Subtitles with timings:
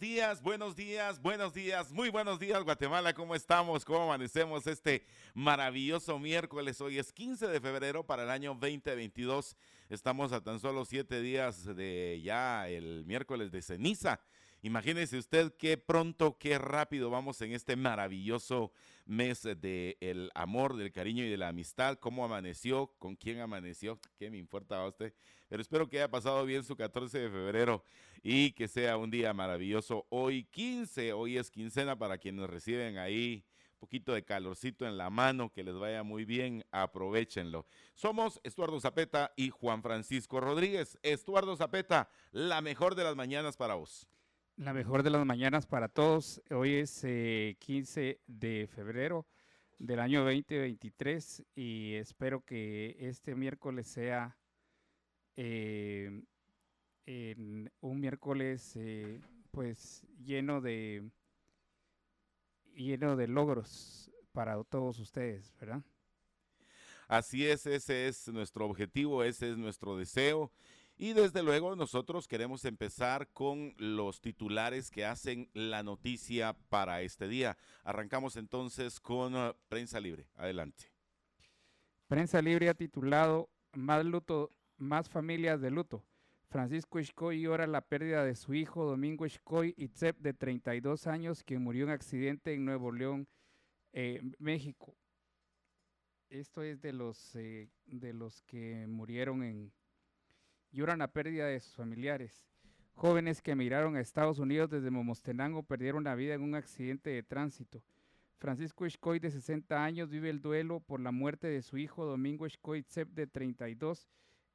[0.00, 3.84] Días, buenos días, buenos días, muy buenos días Guatemala, ¿cómo estamos?
[3.84, 5.04] ¿Cómo amanecemos este
[5.34, 6.80] maravilloso miércoles?
[6.80, 9.56] Hoy es 15 de febrero para el año 2022.
[9.90, 14.20] Estamos a tan solo siete días de ya el miércoles de ceniza.
[14.62, 18.72] Imagínese usted qué pronto, qué rápido vamos en este maravilloso
[19.04, 21.98] mes del el amor, del cariño y de la amistad.
[21.98, 22.86] ¿Cómo amaneció?
[22.98, 23.98] ¿Con quién amaneció?
[24.18, 25.12] ¿Qué me importa a usted?
[25.48, 27.82] Pero espero que haya pasado bien su 14 de febrero
[28.22, 30.06] y que sea un día maravilloso.
[30.08, 33.44] Hoy 15, hoy es quincena para quienes reciben ahí
[33.80, 37.66] poquito de calorcito en la mano, que les vaya muy bien, aprovechenlo.
[37.94, 40.98] Somos Estuardo Zapeta y Juan Francisco Rodríguez.
[41.02, 44.06] Estuardo Zapeta, la mejor de las mañanas para vos.
[44.56, 46.42] La mejor de las mañanas para todos.
[46.50, 49.26] Hoy es 15 eh, de febrero
[49.78, 54.36] del año 2023 y espero que este miércoles sea
[55.36, 56.22] eh,
[57.06, 59.20] un miércoles eh,
[59.50, 61.10] pues lleno de
[62.74, 65.82] lleno de logros para todos ustedes, ¿verdad?
[67.08, 70.52] Así es, ese es nuestro objetivo, ese es nuestro deseo
[71.00, 77.26] y desde luego nosotros queremos empezar con los titulares que hacen la noticia para este
[77.26, 77.56] día.
[77.84, 80.28] Arrancamos entonces con uh, Prensa Libre.
[80.36, 80.92] Adelante.
[82.06, 86.04] Prensa Libre ha titulado Más luto, más familias de luto.
[86.50, 91.62] Francisco Escoy llora la pérdida de su hijo Domingo Escoy Itzep de 32 años, quien
[91.62, 93.28] murió en accidente en Nuevo León,
[93.92, 94.96] eh, México.
[96.28, 99.72] Esto es de los, eh, de los que murieron en,
[100.72, 102.44] lloran la pérdida de sus familiares.
[102.94, 107.22] Jóvenes que emigraron a Estados Unidos desde Momostenango perdieron la vida en un accidente de
[107.22, 107.80] tránsito.
[108.38, 112.44] Francisco Escoy, de 60 años, vive el duelo por la muerte de su hijo Domingo
[112.44, 114.08] Escoy Tsep, de 32,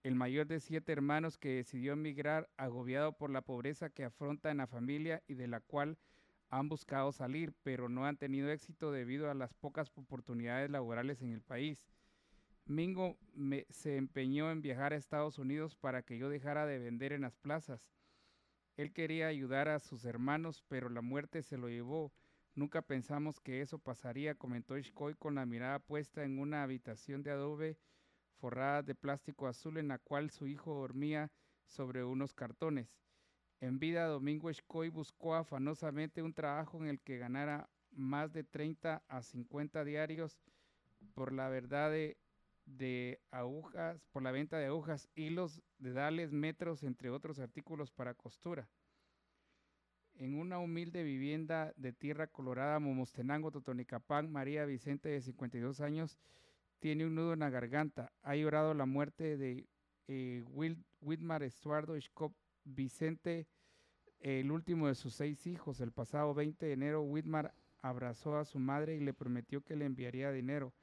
[0.05, 4.57] el mayor de siete hermanos que decidió emigrar agobiado por la pobreza que afronta en
[4.57, 5.97] la familia y de la cual
[6.51, 11.31] han buscado salir, pero no han tenido éxito debido a las pocas oportunidades laborales en
[11.31, 11.88] el país.
[12.67, 13.17] Mingo
[13.71, 17.35] se empeñó en viajar a Estados Unidos para que yo dejara de vender en las
[17.35, 17.91] plazas.
[18.77, 22.13] Él quería ayudar a sus hermanos, pero la muerte se lo llevó.
[22.53, 27.31] Nunca pensamos que eso pasaría, comentó Ishkoy con la mirada puesta en una habitación de
[27.31, 27.79] adobe
[28.45, 31.31] forrada de plástico azul en la cual su hijo dormía
[31.66, 32.95] sobre unos cartones.
[33.59, 39.01] En vida, Domingo Ishkoy buscó afanosamente un trabajo en el que ganara más de 30
[39.07, 40.38] a 50 diarios
[41.16, 42.19] por la verdad de
[42.67, 48.67] de agujas, por la venta de agujas, hilos, dedales, metros, entre otros artículos para costura.
[50.17, 56.19] En una humilde vivienda de tierra colorada, Momostenango, Totonicapán, María Vicente, de 52 años,
[56.80, 58.12] tiene un nudo en la garganta.
[58.22, 59.68] Ha llorado la muerte de
[60.08, 60.44] eh,
[61.02, 61.96] Wilmar Estuardo
[62.63, 63.47] Vicente,
[64.19, 65.80] el último de sus seis hijos.
[65.80, 69.86] El pasado 20 de enero, Whitmar abrazó a su madre y le prometió que le
[69.86, 70.74] enviaría dinero.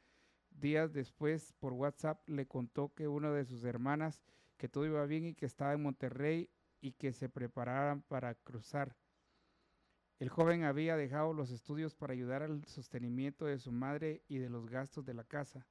[0.50, 4.22] Días después, por WhatsApp, le contó que una de sus hermanas,
[4.56, 8.96] que todo iba bien y que estaba en Monterrey y que se prepararan para cruzar.
[10.18, 14.50] El joven había dejado los estudios para ayudar al sostenimiento de su madre y de
[14.50, 15.66] los gastos de la casa.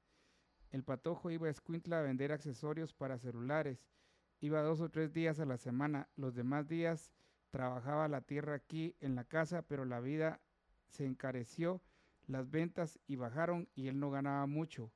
[0.72, 3.86] El patojo iba a Escuintla a vender accesorios para celulares.
[4.40, 6.08] Iba dos o tres días a la semana.
[6.16, 7.12] Los demás días
[7.50, 10.40] trabajaba la tierra aquí en la casa, pero la vida
[10.88, 11.82] se encareció
[12.26, 14.90] las ventas y bajaron y él no ganaba mucho.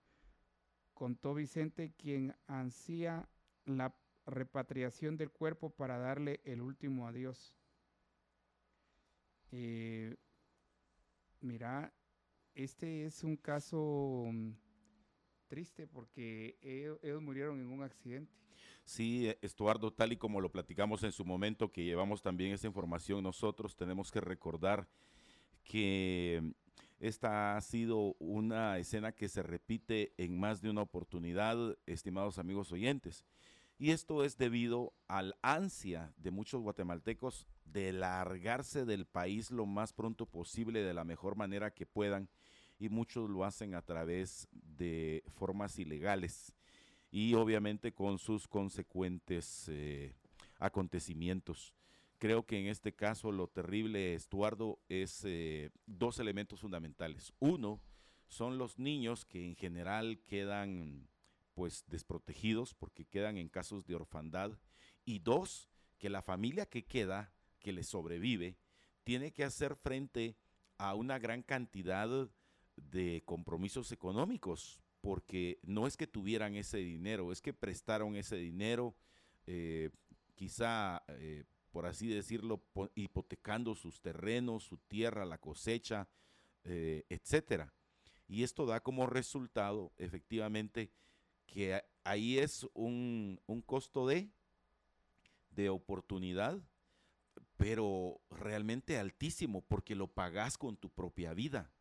[0.94, 3.28] Contó Vicente, quien ansía
[3.66, 3.94] la
[4.24, 7.54] repatriación del cuerpo para darle el último adiós.
[9.52, 10.16] Eh,
[11.42, 11.92] mira,
[12.54, 14.52] este es un caso mm,
[15.46, 18.32] triste porque ellos, murieron en un accidente.
[18.84, 23.22] Sí, Estuardo, tal y como lo platicamos en su momento, que llevamos también esa información,
[23.22, 24.88] nosotros tenemos que recordar
[25.64, 26.54] que
[27.00, 32.72] esta ha sido una escena que se repite en más de una oportunidad, estimados amigos
[32.72, 33.24] oyentes.
[33.78, 39.92] Y esto es debido al ansia de muchos guatemaltecos de largarse del país lo más
[39.92, 42.30] pronto posible de la mejor manera que puedan.
[42.78, 46.54] Y muchos lo hacen a través de formas ilegales
[47.10, 50.14] y obviamente con sus consecuentes eh,
[50.58, 51.74] acontecimientos
[52.18, 57.32] Creo que en este caso lo terrible, Estuardo, es eh, dos elementos fundamentales.
[57.40, 57.82] Uno,
[58.26, 61.08] son los niños que en general quedan
[61.52, 64.58] pues desprotegidos porque quedan en casos de orfandad.
[65.04, 65.68] Y dos,
[65.98, 68.56] que la familia que queda, que le sobrevive,
[69.04, 70.36] tiene que hacer frente
[70.78, 72.28] a una gran cantidad de
[73.24, 78.96] compromisos económicos, porque no es que tuvieran ese dinero, es que prestaron ese dinero,
[79.46, 79.90] eh,
[80.34, 82.62] quizá, eh, por así decirlo,
[82.94, 86.08] hipotecando sus terrenos, su tierra, la cosecha,
[86.64, 87.72] eh, etcétera.
[88.26, 90.90] Y esto da como resultado, efectivamente,
[91.46, 94.30] que ahí es un, un costo de,
[95.50, 96.60] de oportunidad,
[97.56, 101.72] pero realmente altísimo, porque lo pagas con tu propia vida.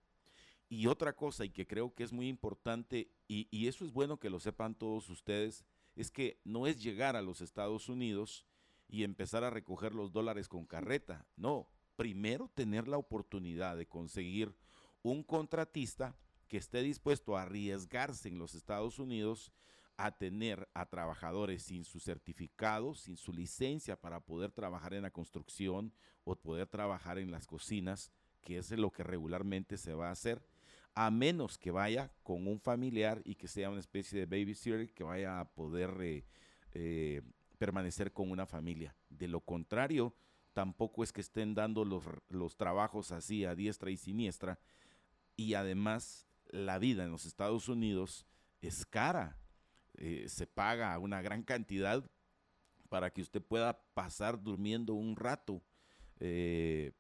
[0.67, 4.19] Y otra cosa, y que creo que es muy importante, y, y, eso es bueno
[4.19, 5.63] que lo sepan todos ustedes,
[5.95, 8.45] es que no es llegar a los Estados Unidos
[8.88, 11.25] y empezar a recoger los dólares con carreta.
[11.35, 14.56] No, primero tener la oportunidad de conseguir
[15.01, 16.15] un contratista
[16.47, 19.51] que esté dispuesto a arriesgarse en los Estados Unidos
[19.97, 25.12] a tener a trabajadores sin su certificado, sin su licencia para poder trabajar en la
[25.12, 30.12] construcción o poder trabajar en las cocinas, que es lo que regularmente se va a
[30.12, 30.45] hacer,
[30.95, 35.03] a menos que vaya con un familiar y que sea una especie de babysitter que
[35.03, 36.25] vaya a poder eh,
[36.71, 37.21] eh,
[37.57, 38.95] permanecer con una familia.
[39.09, 40.15] De lo contrario,
[40.53, 44.57] tampoco es que estén dando los, los trabajos así a diestra y siniestra
[45.36, 48.25] y además la vida en los Estados Unidos
[48.62, 49.38] es cara.
[49.98, 52.09] Eh, se paga una gran cantidad
[52.88, 55.62] para que usted pueda pasar durmiendo un rato,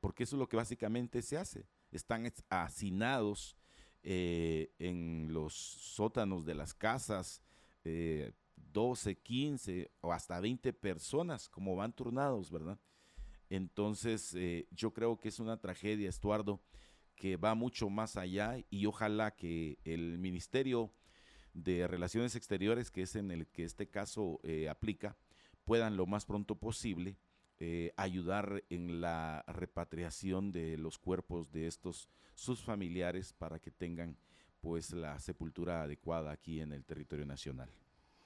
[0.01, 1.69] porque eso es lo que básicamente se hace.
[1.91, 3.55] Están hacinados
[4.05, 7.41] eh, en los sótanos de las casas,
[8.55, 12.79] 12, 15 o hasta 20 personas, como van turnados, ¿verdad?
[13.47, 14.35] Entonces,
[14.71, 16.61] yo creo que es una tragedia, Estuardo,
[17.15, 20.91] que va mucho más allá y ojalá que el Ministerio
[21.55, 25.17] de Relaciones Exteriores, que es en el que este caso eh, aplica,
[25.63, 27.17] puedan lo más pronto posible
[27.59, 34.17] eh, ayudar en la repatriación de los cuerpos de estos sus familiares para que tengan
[34.59, 37.69] pues la sepultura adecuada aquí en el territorio nacional.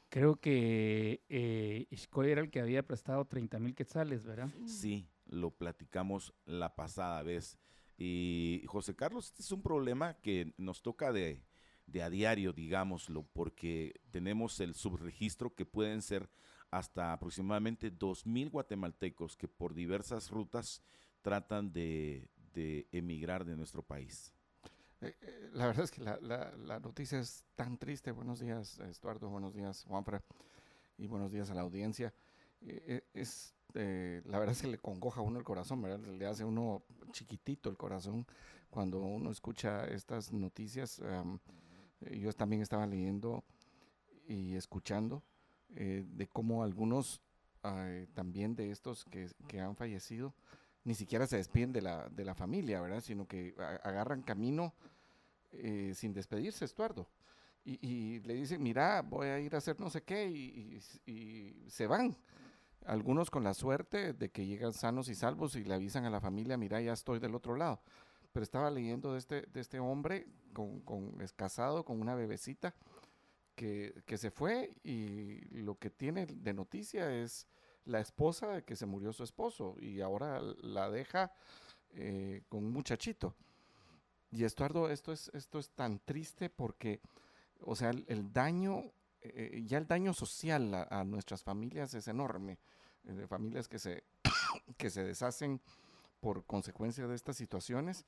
[0.09, 1.87] Creo que eh,
[2.25, 4.49] era el que había prestado 30 mil quetzales, ¿verdad?
[4.65, 7.59] Sí, lo platicamos la pasada vez.
[7.97, 11.43] Y José Carlos, este es un problema que nos toca de,
[12.01, 16.29] a diario, digámoslo, porque tenemos el subregistro que pueden ser
[16.71, 20.81] hasta aproximadamente 2.000 guatemaltecos que por diversas rutas
[21.21, 22.30] tratan de,
[22.92, 24.33] emigrar de nuestro país.
[25.01, 28.12] Eh, eh, la verdad es que la, noticia es tan triste.
[28.12, 29.30] Buenos días, Estuardo.
[29.30, 30.21] Buenos días, Juanfra.
[30.98, 32.13] Y buenos días a la audiencia.
[32.62, 36.00] Eh, es eh, la verdad es que le congoja a uno el corazón, ¿verdad?
[36.00, 38.25] Le hace uno chiquitito el corazón
[38.69, 41.01] cuando uno escucha estas noticias.
[41.04, 43.44] Eh, yo también estaba leyendo
[44.27, 45.24] y escuchando
[45.75, 47.21] eh, de cómo algunos
[48.13, 50.33] también de estos que, que, han fallecido
[50.86, 53.01] ni siquiera se despiden de la, de la familia, ¿verdad?
[53.01, 54.74] Sino que agarran camino
[55.94, 57.10] sin despedirse, Estuardo.
[57.66, 60.81] Y, le dicen, mira, voy a ir a hacer no sé qué, y,
[61.68, 62.18] se van
[62.86, 66.22] algunos con la suerte de que llegan sanos y salvos y le avisan a la
[66.22, 67.81] familia, mira, ya estoy del otro lado.
[68.31, 72.74] Pero estaba leyendo de este, de este hombre con, es casado con una bebecita
[73.60, 77.46] que, que, se fue y lo que tiene de noticia es
[77.84, 81.34] la esposa de que se murió su esposo y ahora la deja
[81.92, 83.36] eh, con un muchachito.
[84.32, 87.01] Y Estuardo, esto es, esto es tan triste porque,
[87.60, 92.58] o sea, el daño eh, ya el daño social a, nuestras familias es enorme.
[93.06, 94.04] Eh, familias que se,
[94.78, 95.60] que se deshacen
[96.22, 98.06] por consecuencia de estas situaciones,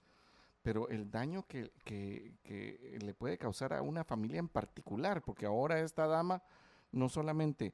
[0.62, 5.80] pero el daño que, que, le puede causar a una familia en particular, porque ahora
[5.80, 6.44] esta dama
[6.92, 7.74] no solamente,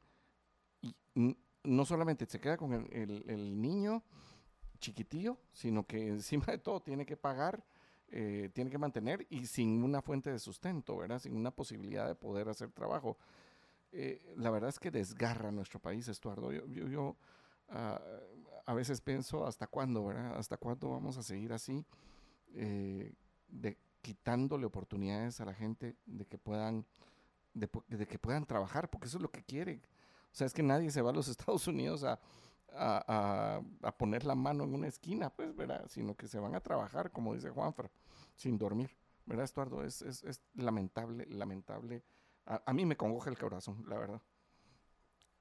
[1.63, 4.03] no solamente se queda con el, el niño
[4.79, 7.63] chiquitillo, sino que encima de todo tiene que pagar
[8.09, 11.19] eh, tiene que mantener y sin una fuente de sustento, ¿verdad?
[11.19, 13.17] Sin una posibilidad de poder hacer trabajo.
[13.91, 16.53] Eh, la verdad es que desgarra nuestro país, Estuardo.
[16.53, 17.17] Yo, yo,
[17.67, 17.99] ah,
[18.65, 20.37] a veces pienso hasta cuándo, ¿verdad?
[20.37, 21.85] Hasta cuándo vamos a seguir así,
[22.57, 23.13] eh,
[23.47, 26.85] de, quitándole oportunidades a la gente de que puedan,
[27.53, 27.67] de,
[28.07, 29.81] que puedan trabajar, porque eso es lo que quieren.
[30.31, 32.19] O sea, es que nadie se va a los Estados Unidos a,
[32.73, 35.85] a, poner la mano en una esquina, pues, ¿verdad?
[35.89, 37.89] Sino que se van a trabajar, como dice Juanfer,
[38.35, 38.91] sin dormir,
[39.25, 39.83] ¿verdad, Estuardo?
[39.83, 42.03] Es, es, es lamentable, lamentable.
[42.45, 44.21] A, mí me congoja el corazón, la verdad.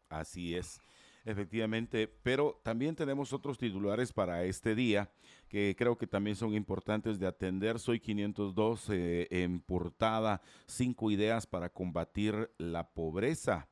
[0.08, 0.80] Así es.
[1.26, 5.10] Efectivamente, pero también tenemos otros titulares para este día
[5.48, 7.80] que creo que también son importantes de atender.
[7.80, 13.68] Soy 502 eh, en portada, cinco ideas para combatir la pobreza.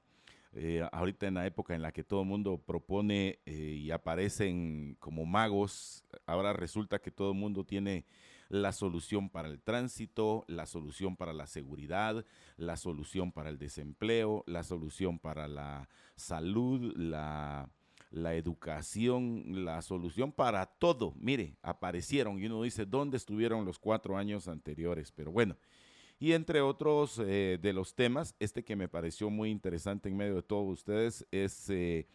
[0.53, 4.97] Eh, ahorita en la época en la que todo el mundo propone eh, y aparecen
[4.99, 8.05] como magos, ahora resulta que todo el mundo tiene
[8.49, 12.25] la solución para el tránsito, la solución para la seguridad,
[12.57, 17.69] la solución para el desempleo, la solución para la salud, la,
[18.11, 21.15] la educación, la solución para todo.
[21.19, 25.11] Mire, aparecieron y uno dice, ¿dónde estuvieron los cuatro años anteriores?
[25.13, 25.57] Pero bueno,
[26.19, 30.37] y entre otros eh, de los temas, este que me pareció muy interesante en medio
[30.37, 32.07] de todos ustedes es eh,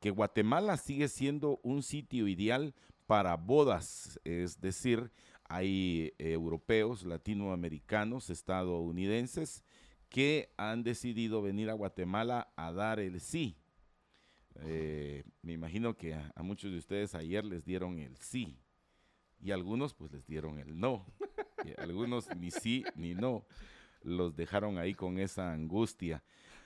[0.00, 2.74] que Guatemala sigue siendo un sitio ideal
[3.06, 5.10] para bodas, es decir,
[5.52, 9.62] hay eh, europeos, latinoamericanos, estadounidenses
[10.08, 13.58] que han decidido venir a Guatemala a dar el sí.
[14.60, 18.58] Eh, me imagino que a, muchos de ustedes ayer les dieron el sí
[19.42, 21.04] y algunos pues les dieron el no.
[21.76, 23.44] Algunos ni sí ni no.
[24.02, 26.24] Los dejaron ahí con esa angustia.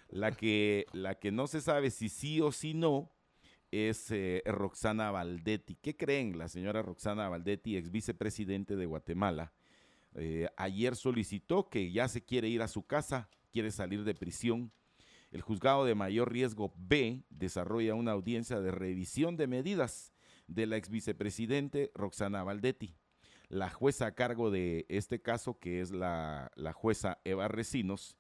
[0.09, 3.11] La que, la que no se sabe si sí o si no
[3.71, 5.77] es eh, Roxana Valdetti.
[5.77, 6.39] ¿Qué creen?
[6.39, 9.53] La señora Roxana Valdetti, ex vicepresidente de Guatemala,
[10.15, 14.73] eh, ayer solicitó que ya se quiere ir a su casa, quiere salir de prisión.
[15.31, 20.13] El juzgado de mayor riesgo B desarrolla una audiencia de revisión de medidas
[20.47, 22.97] de la ex vicepresidente Roxana Valdetti.
[23.49, 28.17] La jueza a cargo de este caso, que es la, la jueza Eva Recinos,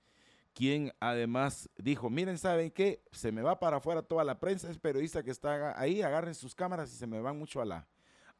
[0.56, 3.02] quien además dijo, miren, ¿saben qué?
[3.12, 6.54] Se me va para afuera toda la prensa, es periodista que está ahí, agarren sus
[6.54, 7.86] cámaras y se me van mucho a la,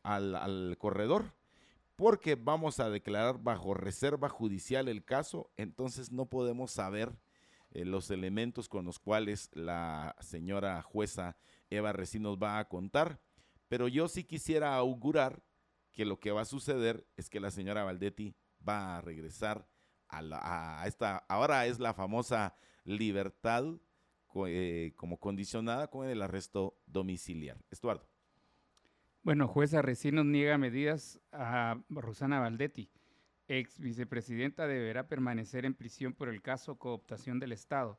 [0.02, 1.34] al, corredor,
[1.94, 7.12] porque vamos a declarar bajo reserva judicial el caso, entonces no podemos saber
[7.72, 11.36] eh, los elementos con los cuales la señora jueza
[11.68, 13.20] Eva Recinos va a contar,
[13.68, 15.42] pero yo sí quisiera augurar
[15.92, 18.34] que lo que va a suceder es que la señora Valdetti
[18.66, 19.68] va a regresar
[20.08, 23.64] a, esta, ahora es la famosa libertad
[24.46, 27.58] eh, como condicionada con el arresto domiciliar.
[27.70, 28.06] Estuardo.
[29.22, 32.90] Bueno, jueza Recinos niega medidas a Rosana Valdetti.
[33.48, 37.98] Ex vicepresidenta deberá permanecer en prisión por el caso cooptación del Estado.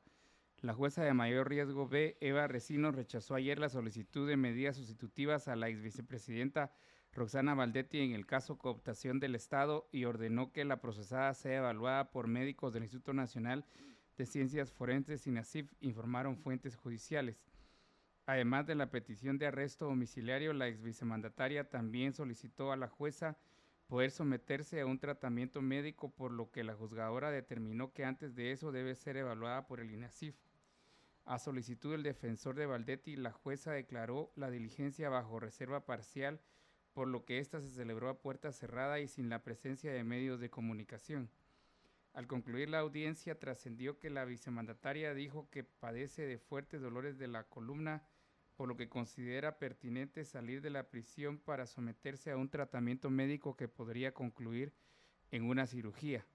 [0.61, 5.47] La jueza de mayor riesgo B, Eva Recinos, rechazó ayer la solicitud de medidas sustitutivas
[5.47, 6.71] a la ex vicepresidenta
[7.17, 12.11] Roxana Valdetti en el caso cooptación del Estado y ordenó que la procesada sea evaluada
[12.11, 13.65] por médicos del Instituto Nacional
[14.19, 17.43] de Ciencias Forenses y NACIF, informaron fuentes judiciales.
[18.27, 23.35] Además de la petición de arresto domiciliario, la ex vicemandataria también solicitó a la jueza
[23.87, 28.51] poder someterse a un tratamiento médico, por lo que la juzgadora determinó que antes de
[28.51, 30.35] eso debe ser evaluada por el INACIF.
[31.25, 36.39] A solicitud del defensor de Valdetti, la jueza declaró la diligencia bajo reserva parcial
[36.97, 40.39] por lo que ésta se celebró a puerta cerrada y sin la presencia de medios
[40.39, 41.29] de comunicación.
[42.11, 47.27] Al concluir la audiencia, trascendió que la vicemandataria dijo que padece de fuertes dolores de
[47.27, 48.01] la columna,
[48.55, 53.55] por lo que considera pertinente salir de la prisión para someterse a un tratamiento médico
[53.55, 54.73] que podría concluir
[55.29, 56.25] en una cirugía.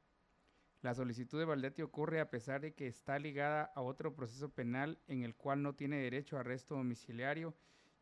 [0.81, 5.00] La solicitud de Valdetti ocurre a pesar de que está ligada a otro proceso penal
[5.09, 7.52] en el cual no tiene derecho a arresto domiciliario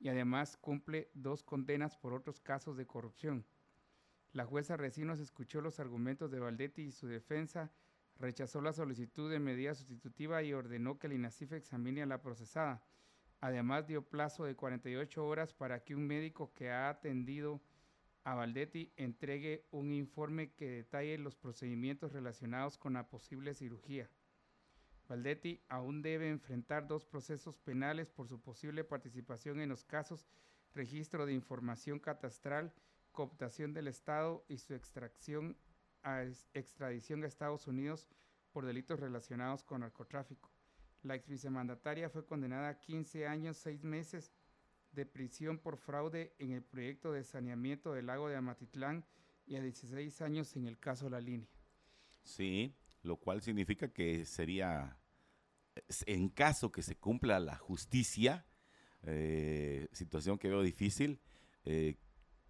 [0.01, 3.45] y además cumple dos condenas por otros casos de corrupción.
[4.33, 7.71] La jueza Recinos escuchó los argumentos de Valdetti y su defensa,
[8.19, 12.83] rechazó la solicitud de medida sustitutiva y ordenó que el INACIF examine a la procesada.
[13.41, 17.61] Además dio plazo de 48 horas para que un médico que ha atendido
[18.25, 24.11] a Valdetti entregue un informe que detalle los procedimientos relacionados con la posible cirugía.
[25.11, 30.29] Valdetti aún debe enfrentar dos procesos penales por su posible participación en los casos
[30.73, 32.73] registro de información catastral,
[33.11, 35.57] cooptación del Estado y su extracción
[36.05, 36.23] a
[36.55, 38.09] extradición a Estados Unidos
[38.53, 40.49] por delitos relacionados con narcotráfico.
[41.03, 44.33] La ex vicemandataria fue condenada a 15 años, 6 meses
[44.93, 49.05] de prisión por fraude en el proyecto de saneamiento del lago de Amatitlán
[49.45, 51.49] y a 16 años en el caso La Línea.
[52.23, 55.00] Sí, lo cual significa que sería
[56.07, 58.47] en caso que se cumpla la justicia,
[59.03, 61.21] eh, situación que veo difícil,
[61.65, 61.97] eh,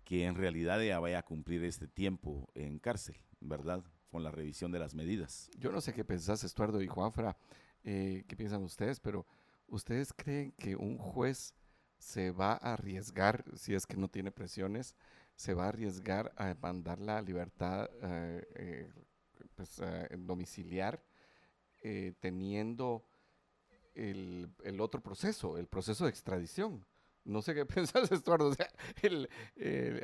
[0.04, 3.84] que en realidad ella vaya a cumplir este tiempo en cárcel, ¿verdad?
[4.10, 5.50] Con la revisión de las medidas.
[5.58, 7.36] Yo no sé qué pensás, Estuardo y Juanfra,
[7.84, 9.26] eh, qué piensan ustedes, pero
[9.68, 11.54] ¿ustedes creen que un juez
[11.98, 14.96] se va a arriesgar, si es que no tiene presiones,
[15.36, 17.88] se va a arriesgar a mandar la libertad
[19.54, 19.80] pues,
[20.18, 21.04] domiciliar
[22.20, 23.09] teniendo
[23.94, 26.84] el, el otro proceso, el proceso de extradición.
[27.24, 28.48] No sé qué piensas, Estuardo.
[28.48, 28.68] O sea,
[29.02, 29.28] el,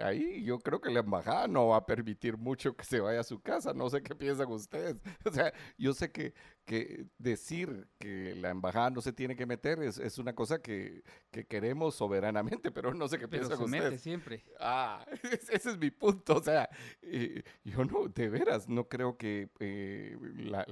[0.02, 3.24] ahí yo creo que la embajada no va a permitir mucho que se vaya a
[3.24, 3.72] su casa.
[3.72, 4.96] No sé qué piensan ustedes.
[5.26, 9.82] O sea, yo sé que, que decir que la embajada no se tiene que meter
[9.82, 13.64] es, es una cosa que, que, queremos soberanamente, pero no sé qué pero piensan se
[13.64, 13.84] ustedes.
[13.84, 14.44] Mete siempre.
[14.60, 15.04] Ah,
[15.50, 16.36] ese es mi punto.
[16.36, 16.68] O sea,
[17.02, 20.64] eh, yo no, de veras, no creo que eh, la,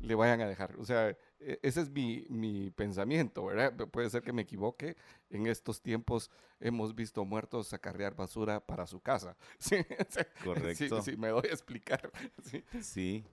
[0.00, 0.76] le vayan a dejar.
[0.78, 3.74] O sea, e, ese es mi, mi, pensamiento, ¿verdad?
[3.88, 4.96] Puede ser que me equivoque.
[5.30, 9.36] En estos tiempos hemos visto muertos acarrear basura para su casa.
[10.44, 11.02] Correcto.
[11.02, 12.10] Sí, me doy a explicar.
[12.80, 13.24] Sí.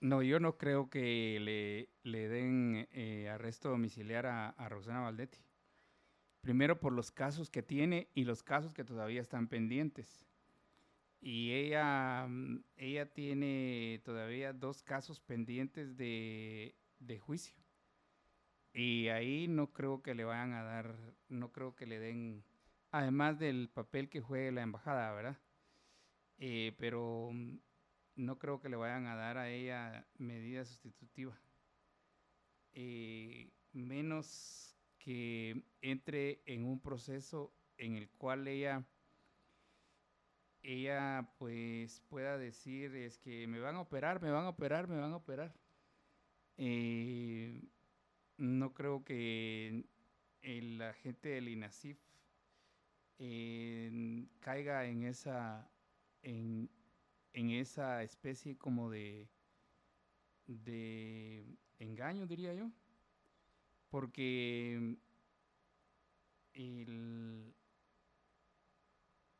[0.00, 5.38] No, yo no creo que le, le den eh, arresto domiciliar a, a Rosana Valdetti.
[6.40, 10.26] Primero por los casos que tiene y los casos que todavía están pendientes.
[11.24, 17.54] Y ella, mm, ella tiene todavía dos casos pendientes de, de, juicio.
[18.72, 20.96] Y ahí no creo que le vayan a dar,
[21.28, 22.44] no creo que le den,
[22.90, 25.38] además del papel que juegue la embajada, ¿verdad?
[26.38, 27.58] Eh, pero mm,
[28.16, 31.40] no creo que le vayan a dar a ella medida sustitutiva.
[32.72, 38.84] Eh, menos que entre en un proceso en el cual ella
[40.62, 44.98] ella pues pueda decir es que me van a operar, me van a operar, me
[44.98, 45.54] van a operar.
[46.56, 47.62] Eh,
[48.36, 49.84] no creo que
[50.42, 51.98] el agente del INASIF
[53.18, 55.70] eh, caiga en esa
[56.22, 56.68] en,
[57.32, 59.28] en, esa especie como de
[60.46, 61.44] de
[61.78, 62.70] engaño diría yo
[63.90, 64.96] porque
[66.54, 67.54] el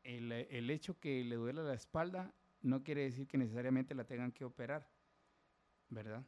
[0.05, 4.33] el, el, hecho que le duela la espalda no quiere decir que necesariamente la tengan
[4.33, 4.89] que operar,
[5.89, 6.25] ¿verdad?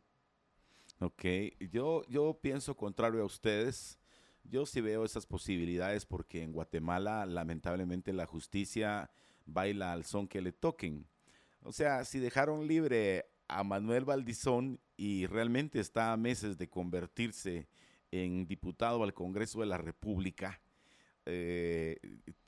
[1.00, 1.24] Ok,
[1.72, 3.98] yo, yo pienso contrario a ustedes.
[4.44, 9.10] Yo sí veo esas posibilidades porque en Guatemala lamentablemente la justicia
[9.46, 11.06] baila al son que le toquen.
[11.62, 17.68] O sea, si dejaron libre a Manuel Valdizón y realmente está a meses de convertirse
[18.10, 20.60] en diputado al Congreso de la República,
[21.26, 21.98] eh,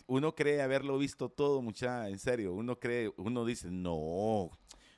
[0.06, 4.50] uno cree haberlo visto todo, mucha, en serio, uno cree, uno dice, no,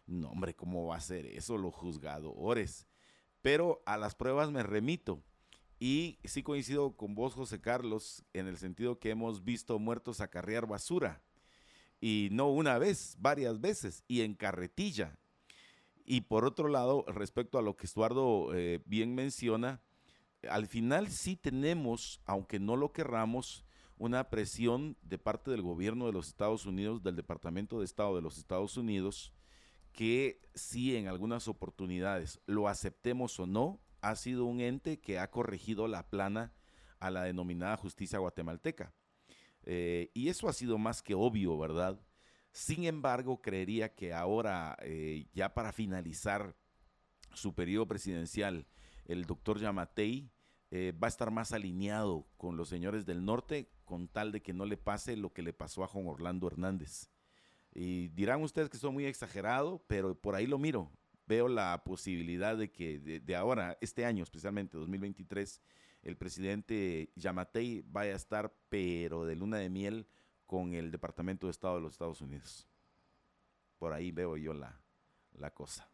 [0.06, 2.86] no, hombre, ¿cómo va a ser eso los juzgadores?
[3.42, 5.22] Pero a las pruebas me remito.
[5.80, 10.66] Y sí coincido con vos, José Carlos, en el sentido que hemos visto muertos acarrear
[10.66, 11.22] basura.
[12.00, 15.16] Y no una vez, varias veces, y en carretilla.
[16.04, 19.80] Y por otro lado, respecto a lo que Estuardo eh, bien menciona,
[20.48, 23.64] al final sí tenemos, aunque no lo querramos,
[23.98, 28.22] una presión de parte del gobierno de los Estados Unidos, del Departamento de Estado de
[28.22, 29.32] los Estados Unidos,
[29.92, 35.30] que sí en algunas oportunidades, lo aceptemos o no, ha sido un ente que ha
[35.30, 36.52] corregido la plana
[37.00, 38.94] a la denominada justicia guatemalteca.
[39.64, 42.00] Eh, y eso ha sido más que obvio, ¿verdad?
[42.52, 46.56] Sin embargo, creería que ahora, eh, ya para finalizar
[47.34, 48.66] su periodo presidencial,
[49.04, 50.30] el doctor Yamatei
[50.70, 54.52] eh, va a estar más alineado con los señores del norte con tal de que
[54.52, 57.08] no le pase lo que le pasó a Juan Orlando Hernández.
[57.72, 60.92] Y dirán ustedes que soy muy exagerado, pero por ahí lo miro.
[61.26, 65.62] Veo la posibilidad de que de, ahora, este año especialmente, 2023,
[66.02, 70.06] el presidente Yamatei vaya a estar, pero de luna de miel,
[70.44, 72.68] con el Departamento de Estado de los Estados Unidos.
[73.78, 74.78] Por ahí veo yo la,
[75.32, 75.88] la cosa.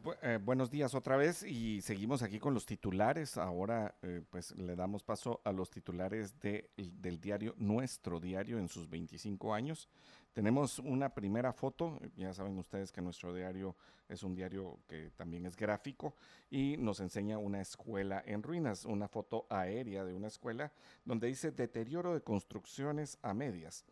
[0.00, 3.36] Pues eh, buenos días otra vez y seguimos aquí con los titulares.
[3.36, 8.68] Ahora eh, pues le damos paso a los titulares de, del diario, nuestro diario en
[8.68, 9.90] sus 25 años.
[10.32, 13.76] Tenemos una primera foto, ya saben ustedes que nuestro diario
[14.08, 16.14] es un diario que también es gráfico
[16.48, 20.72] y nos enseña una escuela en ruinas, una foto aérea de una escuela
[21.04, 23.84] donde dice deterioro de construcciones a medias,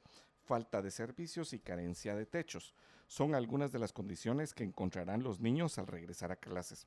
[0.45, 2.75] falta de servicios y carencia de techos
[3.11, 6.87] son algunas de las condiciones que encontrarán los niños al regresar a clases.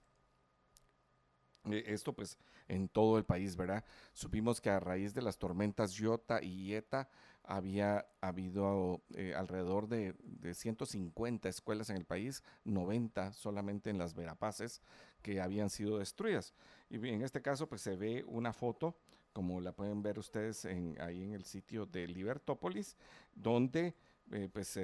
[1.65, 2.37] Eh, esto pues
[2.69, 3.83] en todo el país, ¿verdad?
[4.13, 7.09] Supimos que a raíz de las tormentas Iota y Eta
[7.43, 10.15] había habido eh, alrededor de,
[10.53, 14.81] 150 escuelas en el país, 90 solamente en las Verapaces,
[15.21, 16.53] que habían sido destruidas.
[16.89, 18.95] Y en este caso pues se ve una foto,
[19.33, 22.95] como la pueden ver ustedes ahí en el sitio de Libertópolis,
[23.35, 23.93] donde
[24.31, 24.79] eh, pues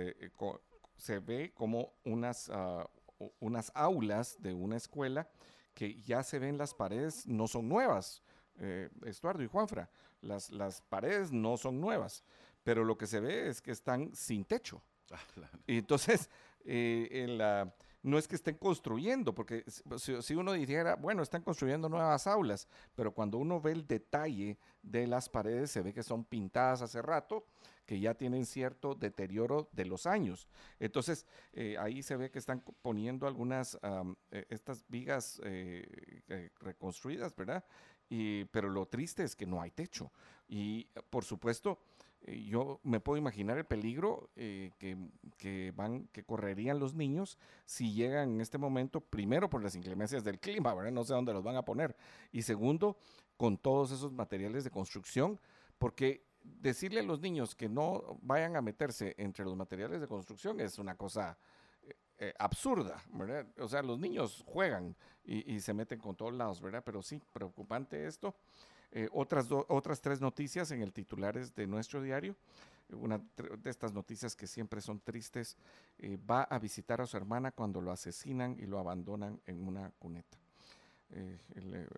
[1.00, 2.88] se ve como unas, ah,
[3.40, 5.28] unas aulas de una escuela
[5.74, 8.22] que ya se ven las paredes, no son nuevas,
[8.60, 9.90] eh, Estuardo y Juanfra.
[10.22, 12.24] Las, las paredes no son nuevas,
[12.64, 14.82] pero lo que se ve es que están sin techo.
[15.12, 15.58] Ah, claro.
[15.66, 16.30] Y entonces,
[16.66, 19.64] eh, en la- no es que estén construyendo, porque
[19.98, 24.58] si, si uno dijera, bueno, están construyendo nuevas aulas, pero cuando uno ve el detalle
[24.82, 27.46] de las paredes, se ve que son pintadas hace rato,
[27.86, 30.48] que ya tienen cierto deterioro de los años.
[30.80, 33.80] Entonces, eh, ahí se ve que están poniendo algunas,
[34.30, 37.66] eh, estas vigas eh, reconstruidas, ¿verdad?
[38.08, 40.12] Y, pero lo triste es que no hay techo.
[40.48, 41.80] Y, por supuesto,
[42.22, 44.98] eh, yo me puedo imaginar el peligro eh, que,
[45.38, 50.24] que van, que correrían los niños si llegan en este momento, primero por las inclemencias
[50.24, 50.92] del clima, ¿verdad?
[50.92, 51.96] No sé dónde los van a poner.
[52.32, 52.98] Y segundo,
[53.38, 55.40] con todos esos materiales de construcción,
[55.78, 60.60] porque decirle a los niños que no vayan a meterse entre los materiales de construcción
[60.60, 61.38] es una cosa
[61.82, 63.48] eh, eh, absurda, ¿verdad?
[63.60, 66.84] O sea, los niños juegan y, y se meten con todos lados, ¿verdad?
[66.86, 68.36] Pero sí, preocupante esto.
[68.92, 72.36] Eh, otras, otras tres noticias en el titulares de nuestro diario.
[72.92, 75.58] Una de estas noticias que siempre son tristes.
[76.00, 79.92] eh, va a visitar a su hermana cuando lo asesinan y lo abandonan en una
[80.00, 80.38] cuneta.
[81.12, 81.40] Eh,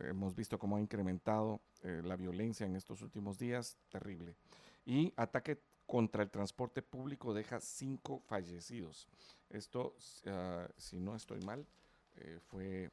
[0.02, 4.36] hemos visto cómo ha incrementado eh, la violencia en estos últimos días, terrible.
[4.86, 9.08] Y ataque contra el transporte público deja cinco fallecidos.
[9.50, 9.96] Esto,
[10.28, 11.66] ah, si no estoy mal,
[12.16, 12.90] eh, fue,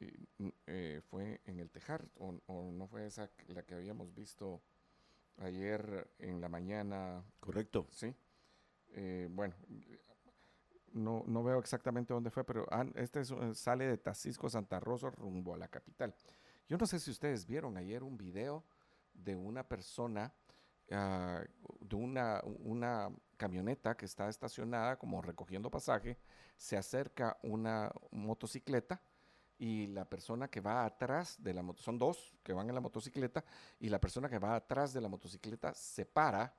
[0.00, 4.14] eh, n- eh, fue en el Tejar, o, o no fue esa la que habíamos
[4.14, 4.62] visto
[5.38, 7.86] ayer en la mañana, Correcto.
[7.90, 8.14] sí.
[8.94, 9.54] Eh, bueno,
[10.92, 14.80] no, no veo exactamente dónde fue, pero ah, este es, eh, sale de Tacisco Santa
[14.80, 16.14] Rosa rumbo a la capital.
[16.68, 18.64] Yo no sé si ustedes vieron ayer un video
[19.12, 20.32] de una persona,
[20.90, 21.42] ah,
[21.80, 26.16] de una, una camioneta que está estacionada como recogiendo pasaje,
[26.56, 29.02] se acerca una motocicleta
[29.58, 32.80] y la persona que va atrás de la moto, son dos que van en la
[32.80, 33.44] motocicleta,
[33.80, 36.54] y la persona que va atrás de la motocicleta se para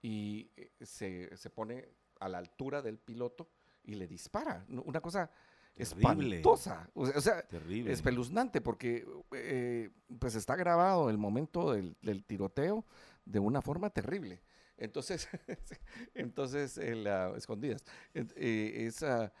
[0.00, 1.88] y eh, se, se pone
[2.20, 3.48] a la altura del piloto
[3.84, 4.64] y le dispara.
[4.84, 5.30] Una cosa
[5.74, 6.36] Terrible.
[6.36, 6.88] espantosa.
[6.94, 7.92] O sea, Terrible.
[7.92, 12.84] espeluznante porque eh, pues está grabado el momento del, del tiroteo
[13.24, 14.40] de una forma terrible.
[14.76, 15.28] Entonces,
[16.14, 17.84] entonces, el, ah, escondidas.
[18.14, 19.32] Ent- eh, esa,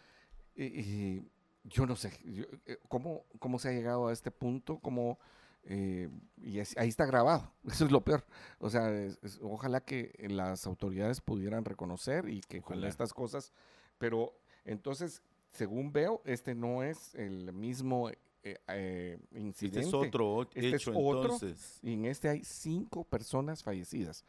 [0.54, 1.22] y
[1.64, 5.18] yo no sé yo, eh, cómo, cómo se ha llegado a este punto, cómo,
[5.64, 8.24] eh, y es- ahí está grabado, eso es lo peor.
[8.58, 12.88] O sea, es- es- ojalá que las autoridades pudieran reconocer y que con Ojalá.
[12.88, 13.52] estas cosas,
[13.98, 18.10] pero entonces, según veo, este no es el mismo
[18.44, 19.80] eh, eh, incidente.
[19.80, 21.22] Este es otro Este es hecho otro.
[21.22, 21.78] entonces.
[21.82, 24.24] Y en este hay cinco personas fallecidas.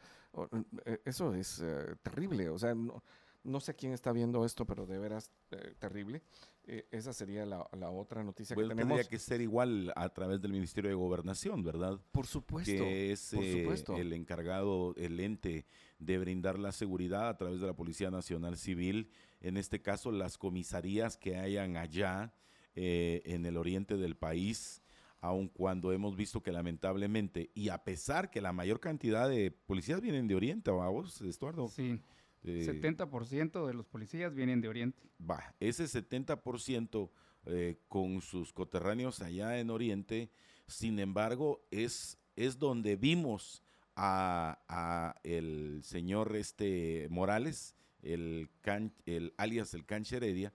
[0.84, 2.48] Eh, Eso es eh, terrible.
[2.48, 3.02] O sea, no,
[3.42, 6.22] no sé quién está viendo esto, pero de veras eh, terrible.
[6.66, 8.96] Eh, esa sería la, la otra noticia Bueno, que tenemos.
[8.96, 12.00] tendría que ser igual a través del Ministerio de Gobernación, ¿verdad?
[12.10, 12.72] por supuesto.
[12.72, 15.66] que es por eh, el encargado, el ente
[15.98, 20.38] de brindar la seguridad a través de la Policía Nacional Civil, en este caso las
[20.38, 22.32] comisarías que hayan allá
[22.74, 24.82] eh, en el oriente del país,
[25.20, 30.00] aun cuando hemos visto que lamentablemente, y a pesar que la mayor cantidad de policías
[30.00, 31.68] vienen de oriente, vamos, Estuardo?
[31.68, 32.00] Sí,
[32.44, 35.02] Eh, 70% de los policías vienen de Oriente.
[35.18, 37.10] va, ese 70%
[37.46, 40.30] eh, con sus coterráneos allá en Oriente,
[40.66, 43.62] sin embargo, es, es donde vimos
[43.96, 50.52] a, a el señor este Morales, el, can- el alias el Cancha Heredia,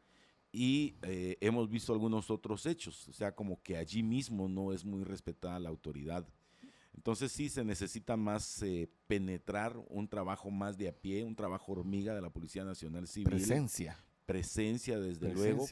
[0.51, 4.83] y eh, hemos visto algunos otros hechos, o sea, como que allí mismo no es
[4.83, 6.27] muy respetada la autoridad.
[6.95, 11.71] Entonces sí se necesita más eh, penetrar un trabajo más de a pie, un trabajo
[11.71, 13.97] hormiga de la Policía Nacional Civil Presencia.
[14.25, 15.65] presencia, desde luego,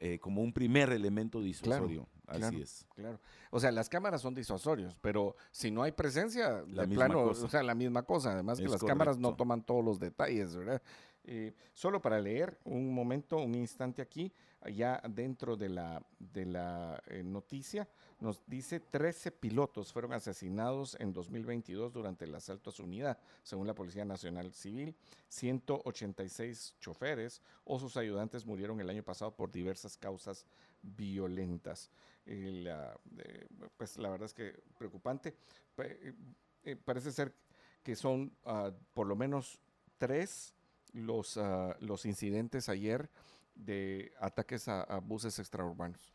[0.00, 2.08] eh, como un primer elemento disuasorio.
[2.26, 2.58] Así claro.
[2.58, 2.86] es.
[2.94, 3.20] Claro.
[3.50, 7.24] O sea, las cámaras son disuasorios, pero si no hay presencia, La de misma plano,
[7.28, 7.44] cosa.
[7.44, 8.32] o sea, la misma cosa.
[8.32, 10.82] Además que las cámaras no toman todos los detalles, ¿verdad?
[11.24, 14.32] Eh, solo para leer un momento, un instante aquí,
[14.74, 17.88] ya dentro de la, de la eh, noticia,
[18.22, 23.66] nos dice 13 pilotos fueron asesinados en 2022 durante el asalto a su unidad, según
[23.66, 24.94] la Policía Nacional Civil.
[25.28, 30.46] 186 choferes o sus ayudantes murieron el año pasado por diversas causas
[30.82, 31.90] violentas.
[32.24, 35.34] La, eh, pues la verdad es que preocupante.
[35.78, 36.14] Eh,
[36.62, 37.34] eh, parece ser
[37.82, 39.58] que son ah, por lo menos
[39.98, 40.54] tres
[40.92, 43.10] los, ah, los incidentes ayer
[43.56, 46.12] de ataques a, a buses extraurbanos.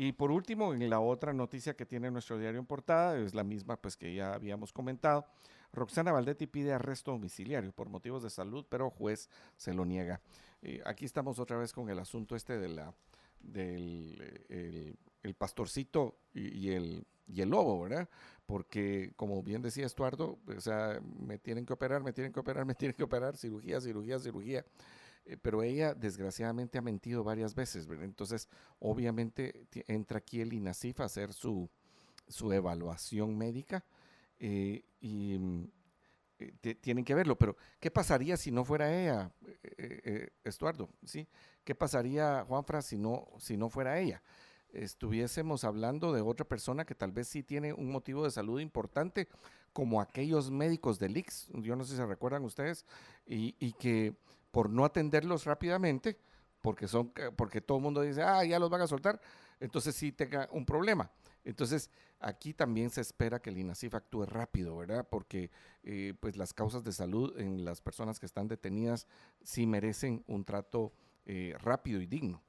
[0.00, 3.42] Y por último, en la otra noticia que tiene nuestro diario en portada, es la
[3.42, 5.26] misma pues que ya habíamos comentado,
[5.72, 10.20] Roxana Valdetti pide arresto domiciliario por motivos de salud, pero juez se lo niega.
[10.62, 12.94] Eh, aquí estamos otra vez con el asunto este de la,
[13.40, 18.08] del el, el pastorcito y, y el, y el lobo, ¿verdad?
[18.46, 22.64] Porque, como bien decía Estuardo, o sea, me tienen que operar, me tienen que operar,
[22.64, 24.64] me tienen que operar, cirugía, cirugía, cirugía.
[25.28, 28.06] Eh, pero ella, desgraciadamente, ha mentido varias veces, ¿verdad?
[28.06, 28.48] Entonces,
[28.80, 31.68] obviamente, entra aquí el INASIF a hacer su,
[32.26, 33.84] su evaluación médica
[34.38, 35.64] eh, y mm,
[36.38, 37.36] eh, tienen que verlo.
[37.36, 39.30] Pero, ¿qué pasaría si no fuera ella,
[40.44, 40.88] Estuardo?
[41.04, 41.28] ¿Sí?
[41.62, 44.22] ¿Qué pasaría, Juanfra, si no, si no fuera ella?
[44.70, 49.26] estuviésemos hablando de otra persona que tal vez sí tiene un motivo de salud importante,
[49.72, 52.84] como aquellos médicos del IX, yo no sé si se recuerdan ustedes,
[53.26, 54.14] y, y que
[54.50, 56.18] por no atenderlos rápidamente,
[56.60, 59.20] porque, son, porque todo el mundo dice, ah, ya los van a soltar,
[59.60, 61.10] entonces sí tenga un problema.
[61.44, 65.06] Entonces, aquí también se espera que el INASIF actúe rápido, ¿verdad?
[65.08, 65.50] Porque
[65.82, 69.06] eh, pues las causas de salud en las personas que están detenidas
[69.42, 70.92] sí merecen un trato
[71.26, 72.42] eh, rápido y digno.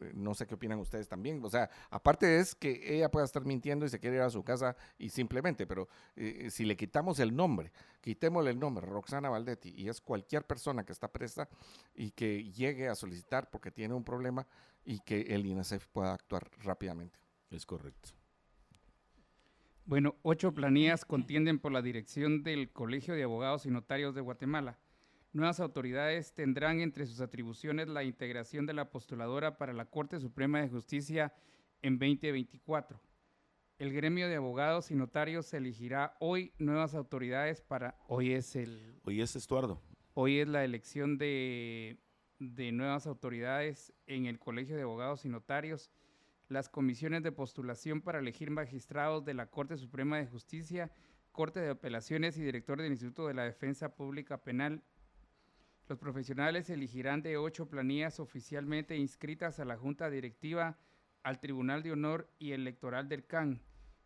[0.00, 1.44] Eh, no sé qué opinan ustedes también.
[1.44, 4.42] O sea, aparte es que ella pueda estar mintiendo y se quiere ir a su
[4.42, 9.74] casa y simplemente, pero eh, si le quitamos el nombre, quitémosle el nombre, Roxana Valdetti,
[9.76, 11.48] y es cualquier persona que está presta
[11.94, 14.46] y que llegue a solicitar porque tiene un problema
[14.84, 17.18] y que el INASEF pueda actuar rápidamente.
[17.50, 18.10] Es correcto.
[19.84, 24.78] Bueno, ocho planillas contienden por la dirección del Colegio de Abogados y Notarios de Guatemala
[25.36, 30.60] nuevas autoridades tendrán entre sus atribuciones la integración de la postuladora para la Corte Suprema
[30.60, 31.34] de Justicia
[31.82, 32.98] en 2024.
[33.78, 37.98] El gremio de abogados y notarios elegirá hoy nuevas autoridades para...
[38.08, 38.98] Hoy es el...
[39.04, 39.82] Hoy es Estuardo.
[40.14, 41.98] Hoy es la elección de,
[42.38, 45.90] de nuevas autoridades en el Colegio de Abogados y Notarios.
[46.48, 50.90] Las comisiones de postulación para elegir magistrados de la Corte Suprema de Justicia,
[51.32, 54.82] Corte de Apelaciones y director del Instituto de la Defensa Pública Penal
[55.88, 60.78] los profesionales elegirán de ocho planillas oficialmente inscritas a la Junta Directiva,
[61.22, 63.62] al Tribunal de Honor y Electoral del CAN.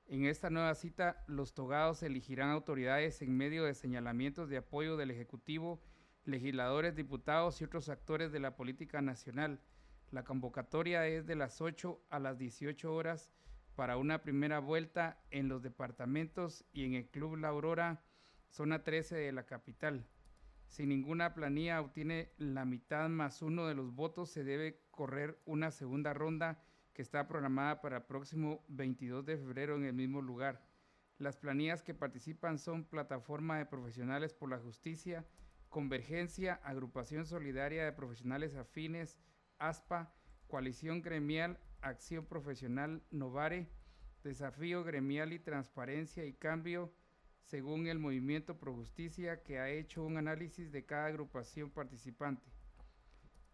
[0.07, 5.11] En esta nueva cita, los togados elegirán autoridades en medio de señalamientos de apoyo del
[5.11, 5.81] Ejecutivo,
[6.25, 9.61] legisladores, diputados y otros actores de la política nacional.
[10.11, 13.31] La convocatoria es de las 8 a las 18 horas
[13.75, 18.03] para una primera vuelta en los departamentos y en el Club La Aurora,
[18.51, 20.07] zona 13 de la capital.
[20.71, 25.73] Si ninguna planilla obtiene la mitad más uno de los votos, se debe correr una
[25.73, 30.65] segunda ronda que está programada para el próximo 22 de febrero en el mismo lugar.
[31.19, 35.27] Las planillas que participan son Plataforma de Profesionales por la Justicia,
[35.71, 39.19] Convergencia, Agrupación Solidaria de Profesionales Afines,
[39.59, 40.15] ASPA,
[40.47, 43.69] Coalición Gremial, Acción Profesional Novare,
[44.23, 46.95] Desafío Gremial y Transparencia y Cambio,
[47.51, 52.47] según el Movimiento Pro Justicia, que ha hecho un análisis de cada agrupación participante.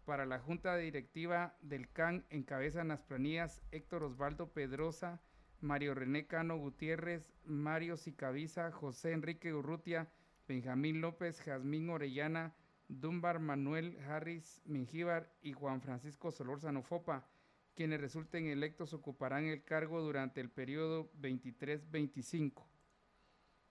[0.04, 5.22] Para la Junta Directiva del CAN encabezan las planillas Héctor Osvaldo Pedrosa,
[5.62, 10.09] Mario René Cano Gutiérrez, Mario Sicaviza, José Enrique Urrutia,
[10.46, 12.54] Benjamín López, Jazmín Orellana,
[12.88, 17.26] Dunbar Manuel Harris Mengíbar y Juan Francisco Solórzano Fopa,
[17.74, 22.76] quienes resulten electos ocuparán el cargo durante el periodo 23-25.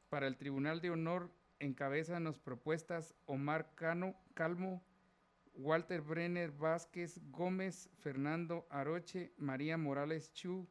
[0.09, 4.83] Para el Tribunal de Honor encabezan las propuestas Omar Cano, Calmo,
[5.53, 10.67] Walter Brenner Vázquez Gómez, Fernando Aroche, María Morales Chu,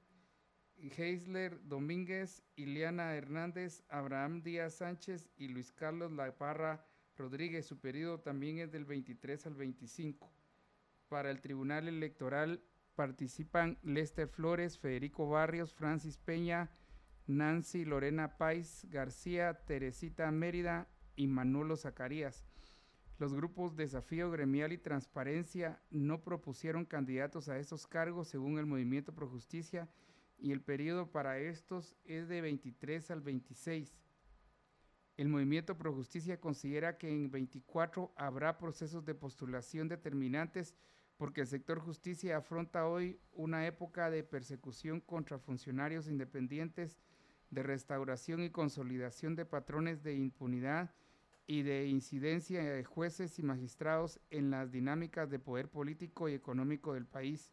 [0.77, 6.85] Heisler Domínguez, Ileana Hernández, Abraham Díaz Sánchez y Luis Carlos Laparra
[7.17, 7.67] Rodríguez.
[7.67, 10.31] Su periodo también es del 23 al 25.
[11.09, 12.63] Para el Tribunal Electoral
[12.95, 16.71] participan Lester Flores, Federico Barrios, Francis Peña,
[17.27, 22.45] Nancy Lorena Pais García, Teresita Mérida y Manolo Zacarías.
[23.19, 29.15] Los grupos Desafío Gremial y Transparencia no propusieron candidatos a esos cargos según el Movimiento
[29.15, 29.89] Pro Justicia
[30.39, 33.97] y el periodo para estos es de 23 al 26.
[35.17, 40.75] El Movimiento Pro Justicia considera que en 24 habrá procesos de postulación determinantes
[41.17, 46.99] porque el sector justicia afronta hoy una época de persecución contra funcionarios independientes
[47.55, 50.91] de restauración y consolidación de patrones de impunidad
[51.47, 56.95] y de incidencia de jueces y magistrados en las dinámicas de poder político y económico
[56.95, 57.53] del país.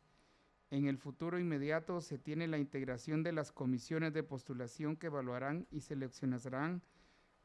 [0.69, 5.67] En el futuro inmediato se tiene la integración de las comisiones de postulación que evaluarán
[5.69, 6.81] y seleccionarán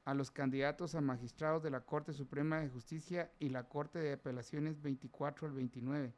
[0.04, 4.12] a los candidatos a magistrados de la Corte Suprema de Justicia y la Corte de
[4.12, 6.14] Apelaciones 24 al 29.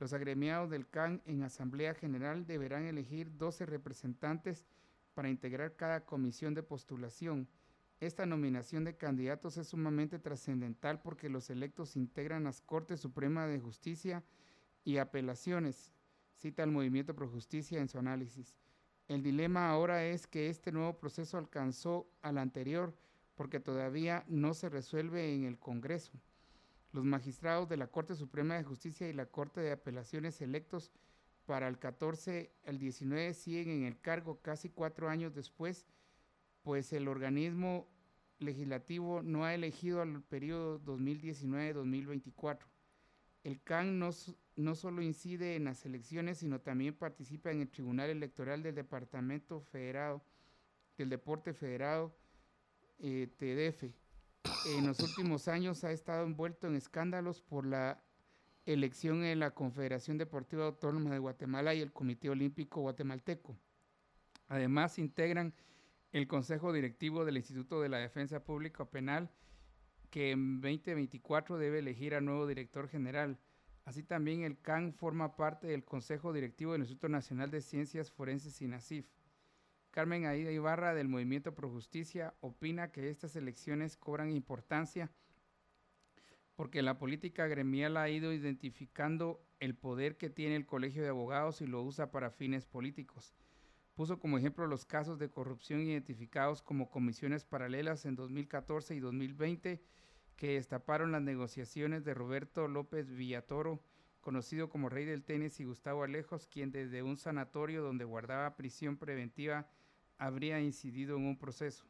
[0.00, 4.64] Los agremiados del CAN en Asamblea General deberán elegir 12 representantes
[5.14, 7.48] para integrar cada comisión de postulación.
[8.00, 13.60] Esta nominación de candidatos es sumamente trascendental porque los electos integran las Cortes Suprema de
[13.60, 14.22] Justicia
[14.84, 15.92] y apelaciones,
[16.34, 18.54] cita el Movimiento Pro Justicia en su análisis.
[19.08, 22.94] El dilema ahora es que este nuevo proceso alcanzó al anterior
[23.36, 26.12] porque todavía no se resuelve en el Congreso.
[26.92, 30.90] Los magistrados de la Corte Suprema de Justicia y la Corte de Apelaciones electos
[31.46, 35.86] para el 14 al 19 siguen en el cargo casi cuatro años después,
[36.62, 37.88] pues el organismo
[38.38, 42.58] legislativo no ha elegido al periodo 2019-2024.
[43.42, 44.10] El CAN no,
[44.56, 49.60] no solo incide en las elecciones, sino también participa en el Tribunal Electoral del Departamento
[49.60, 50.24] Federado,
[50.96, 52.16] del Deporte Federado,
[52.98, 53.92] eh, TDF.
[54.76, 58.02] En los últimos años ha estado envuelto en escándalos por la
[58.66, 63.56] elección en la Confederación Deportiva Autónoma de Guatemala y el Comité Olímpico Guatemalteco.
[64.48, 65.54] Además, integran
[66.12, 69.30] el Consejo Directivo del Instituto de la Defensa Pública Penal,
[70.10, 73.38] que en 2024 debe elegir a nuevo director general.
[73.84, 78.62] Así también el CAN forma parte del Consejo Directivo del Instituto Nacional de Ciencias Forenses
[78.62, 79.06] INACIF.
[79.90, 85.10] Carmen Aida Ibarra del Movimiento Pro Justicia opina que estas elecciones cobran importancia
[86.56, 91.60] porque la política gremial ha ido identificando el poder que tiene el Colegio de Abogados
[91.60, 93.34] y lo usa para fines políticos.
[93.94, 99.82] Puso como ejemplo los casos de corrupción identificados como comisiones paralelas en 2014 y 2020
[100.36, 103.80] que destaparon las negociaciones de Roberto López Villatoro,
[104.20, 108.96] conocido como Rey del Tenis, y Gustavo Alejos, quien desde un sanatorio donde guardaba prisión
[108.96, 109.68] preventiva
[110.18, 111.86] habría incidido en un proceso.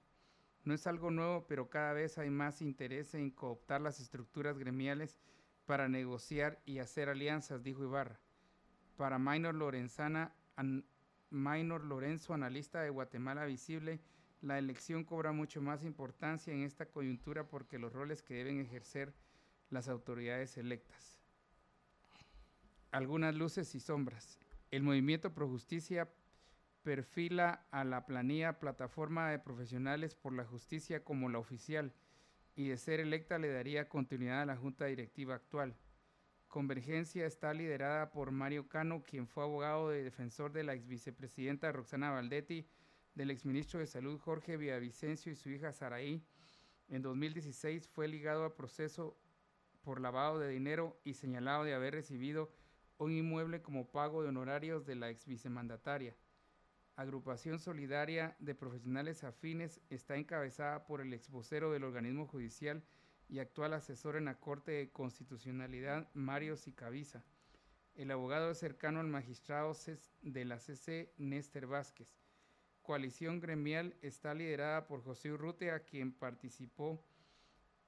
[0.64, 5.18] No es algo nuevo, pero cada vez hay más interés en cooptar las estructuras gremiales
[5.66, 8.18] para negociar y hacer alianzas, dijo Ibarra.
[8.96, 10.32] Para Minor Lorenzana,
[11.30, 14.00] Minor Lorenzo, analista de Guatemala Visible,
[14.40, 19.14] la elección cobra mucho más importancia en esta coyuntura porque los roles que deben ejercer
[19.70, 21.18] las autoridades electas.
[22.90, 24.38] Algunas luces y sombras.
[24.70, 26.08] El movimiento Pro Justicia
[26.84, 31.94] perfila a la planilla plataforma de profesionales por la justicia como la oficial
[32.54, 35.74] y de ser electa le daría continuidad a la junta directiva actual.
[36.46, 41.72] Convergencia está liderada por Mario Cano, quien fue abogado de defensor de la ex vicepresidenta
[41.72, 42.68] Roxana Valdetti,
[43.14, 46.22] del exministro de Salud Jorge Villavicencio y su hija Saraí.
[46.88, 49.16] En 2016 fue ligado a proceso
[49.82, 52.52] por lavado de dinero y señalado de haber recibido
[52.98, 56.14] un inmueble como pago de honorarios de la ex vicemandataria.
[56.96, 62.84] Agrupación Solidaria de Profesionales Afines está encabezada por el ex vocero del organismo judicial
[63.28, 67.24] y actual asesor en la Corte de Constitucionalidad, Mario Sicaviza.
[67.96, 69.76] El abogado es cercano al magistrado
[70.22, 72.06] de la CC, Néstor Vázquez.
[72.82, 77.04] Coalición Gremial está liderada por José Urrutia, quien participó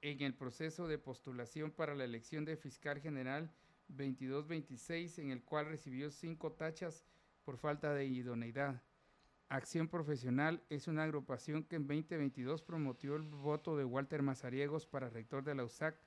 [0.01, 3.53] en el proceso de postulación para la elección de fiscal general
[3.87, 7.05] 22-26, en el cual recibió cinco tachas
[7.45, 8.83] por falta de idoneidad.
[9.49, 15.09] Acción Profesional es una agrupación que en 2022 promovió el voto de Walter Mazariegos para
[15.09, 15.97] rector de la USAC.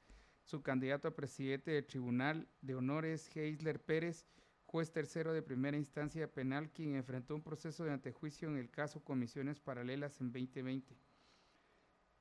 [0.45, 4.27] Su candidato a presidente del Tribunal de Honores, Heisler Pérez,
[4.67, 9.03] juez tercero de primera instancia penal, quien enfrentó un proceso de antejuicio en el caso
[9.03, 10.95] Comisiones Paralelas en 2020.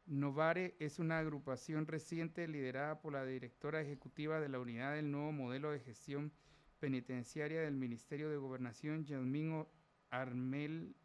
[0.05, 5.33] Novare es una agrupación reciente liderada por la directora ejecutiva de la Unidad del Nuevo
[5.33, 6.31] Modelo de Gestión
[6.79, 9.65] Penitenciaria del Ministerio de Gobernación, Yasmín
[10.09, 10.95] Armel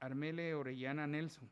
[0.00, 1.50] Armele Orellana Nelson.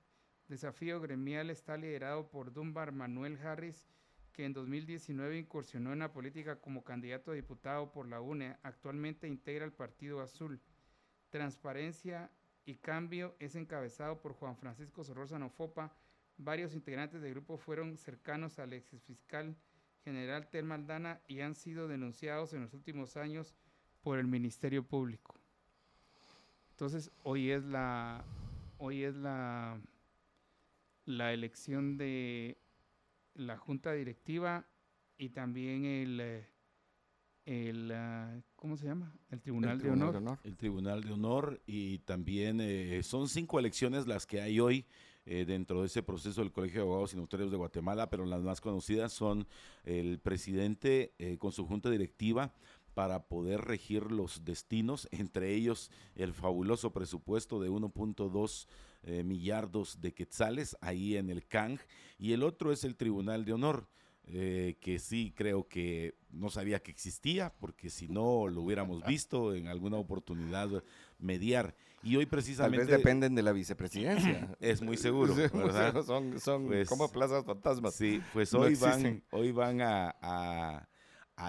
[0.48, 3.86] Desafío gremial está liderado por Dunbar Manuel Harris,
[4.32, 8.56] que en 2019 incursionó en la política como candidato a diputado por la UNE.
[8.62, 10.60] Actualmente integra el Partido Azul.
[11.30, 12.30] Transparencia
[12.64, 15.94] y Cambio es encabezado por Juan Francisco Sorrosa Fopa.
[16.38, 19.56] Varios integrantes del grupo fueron cercanos al ex fiscal
[20.04, 23.54] general Telma Aldana y han sido denunciados en los últimos años
[24.00, 25.37] por el Ministerio Público.
[26.78, 28.24] Entonces, hoy es la
[28.78, 29.80] hoy es la
[31.06, 32.56] la elección de
[33.34, 34.64] la junta directiva
[35.16, 36.46] y también el eh,
[37.46, 39.12] el ah, ¿cómo se llama?
[39.28, 40.38] El Tribunal, de, honor.
[40.44, 44.86] El Tribunal de Honor y también eh, son cinco elecciones las que hay hoy
[45.26, 48.42] eh, dentro de ese proceso del Colegio de Abogados y Notarios de Guatemala, pero las
[48.42, 49.48] más conocidas son
[49.82, 52.54] el presidente con su junta directiva,
[52.98, 58.66] para poder regir los destinos, entre ellos el fabuloso presupuesto de 1.2
[59.04, 61.78] eh, millardos de quetzales ahí en el CANG,
[62.18, 63.86] y el otro es el Tribunal de Honor.
[64.30, 69.54] Eh, que sí creo que no sabía que existía, porque si no lo hubiéramos visto
[69.54, 70.68] en alguna oportunidad
[71.18, 71.74] mediar.
[72.02, 72.78] Y hoy precisamente...
[72.78, 74.54] Tal vez dependen de la vicepresidencia.
[74.60, 75.34] es muy seguro,
[76.04, 77.94] son son pues como plazas fantasmas.
[77.94, 80.88] Sí, pues hoy van, hoy van a a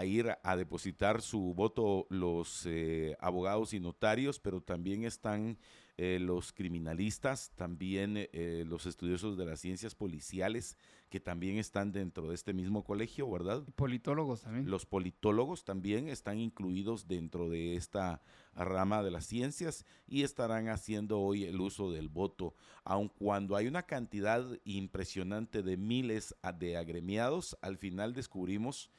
[0.06, 5.58] ir a depositar su voto los eh, abogados y notarios, pero también están
[5.98, 10.78] eh, los criminalistas, también eh, los estudiosos de las ciencias policiales,
[11.10, 13.66] que también están dentro de este mismo colegio, ¿verdad?
[13.76, 14.70] Politólogos también.
[14.70, 18.22] Los politólogos también están incluidos dentro de esta
[18.56, 22.54] rama de las ciencias y estarán haciendo hoy el uso del voto,
[22.86, 28.90] aun cuando hay una cantidad impresionante de miles de agremiados, al final descubrimos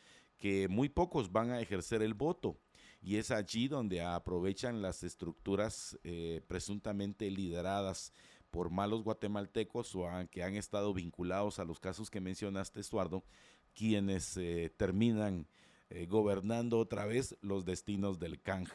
[0.41, 2.59] que muy pocos van a ejercer el voto.
[3.03, 8.13] Y es allí donde aprovechan las estructuras eh, presuntamente lideradas
[8.51, 13.23] por malos guatemaltecos o que han estado vinculados a los casos que mencionaste, Estuardo,
[13.75, 15.47] quienes eh, terminan
[15.89, 18.69] eh, gobernando otra vez los destinos del CANG.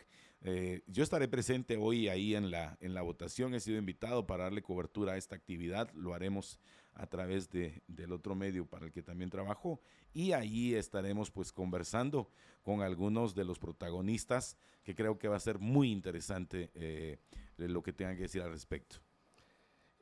[0.88, 4.61] yo estaré presente hoy ahí en la, en la votación, he sido invitado para darle
[4.61, 6.59] cobertura a esta actividad, lo haremos
[6.96, 9.82] a través de, del otro medio para el que también trabajo
[10.14, 12.30] y ahí estaremos pues conversando
[12.64, 17.20] con algunos de los protagonistas que creo que va a ser muy interesante eh,
[17.58, 18.98] lo que tengan que decir al respecto.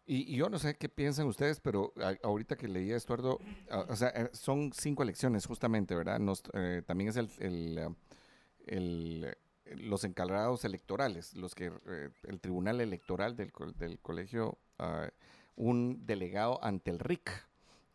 [0.06, 3.40] Y, yo no sé qué piensan ustedes, pero ahorita que leía Estuardo,
[3.90, 6.22] o sea, eh, son cinco elecciones justamente, ¿verdad?
[6.54, 7.96] Eh, también es el,
[8.68, 9.36] el,
[9.78, 11.72] los encargados electorales, los que
[12.24, 15.10] el tribunal electoral del, del colegio ah,
[15.56, 17.30] un delegado ante el RIC,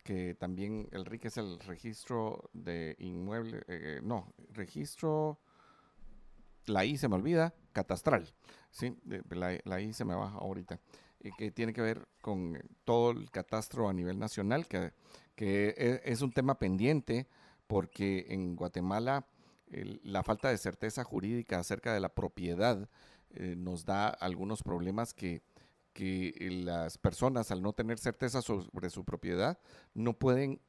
[0.03, 5.39] que también el RIC es el registro de inmueble, eh, no, registro,
[6.65, 8.33] la I se me olvida, catastral,
[8.71, 8.95] ¿sí?
[9.29, 10.79] La, I se me baja ahorita,
[11.19, 14.93] y que tiene que ver con todo el catastro a nivel nacional, que,
[15.35, 17.27] que e, es, un tema pendiente
[17.67, 19.27] porque en Guatemala
[20.03, 22.89] la falta de certeza jurídica acerca de la propiedad
[23.31, 25.43] eh, nos da algunos problemas que
[25.99, 29.59] que las personas al no tener certeza sobre su propiedad
[29.93, 30.61] no pueden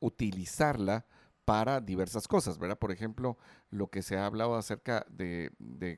[0.00, 1.06] utilizarla
[1.48, 2.78] para diversas cosas, ¿verdad?
[2.78, 3.38] Por ejemplo,
[3.70, 5.50] lo que se ha hablado acerca de,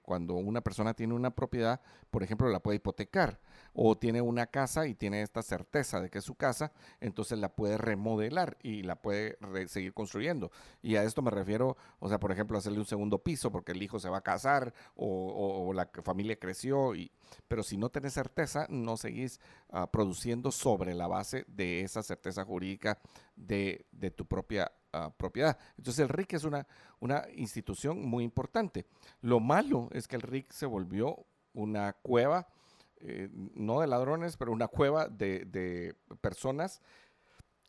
[0.05, 1.81] cuando una persona tiene una propiedad,
[2.13, 3.41] por ejemplo, la puede hipotecar
[3.73, 6.71] o tiene una casa y tiene esta certeza de que es su casa,
[7.01, 10.53] entonces la puede remodelar y la puede seguir construyendo.
[10.83, 13.83] Y a esto me refiero, o sea, por ejemplo, hacerle un segundo piso porque el
[13.83, 17.11] hijo se va a casar o, la familia creció, y,
[17.49, 19.41] pero si no tenés certeza, no seguís
[19.71, 23.01] ah, produciendo sobre la base de esa certeza jurídica
[23.41, 24.71] de, de tu propia
[25.17, 25.59] propiedad.
[25.77, 26.67] Entonces el RIC es una,
[26.99, 28.87] una institución muy importante.
[29.21, 32.49] Lo malo es que el RIC se volvió una cueva,
[32.99, 36.81] eh, no de ladrones, pero una cueva de, personas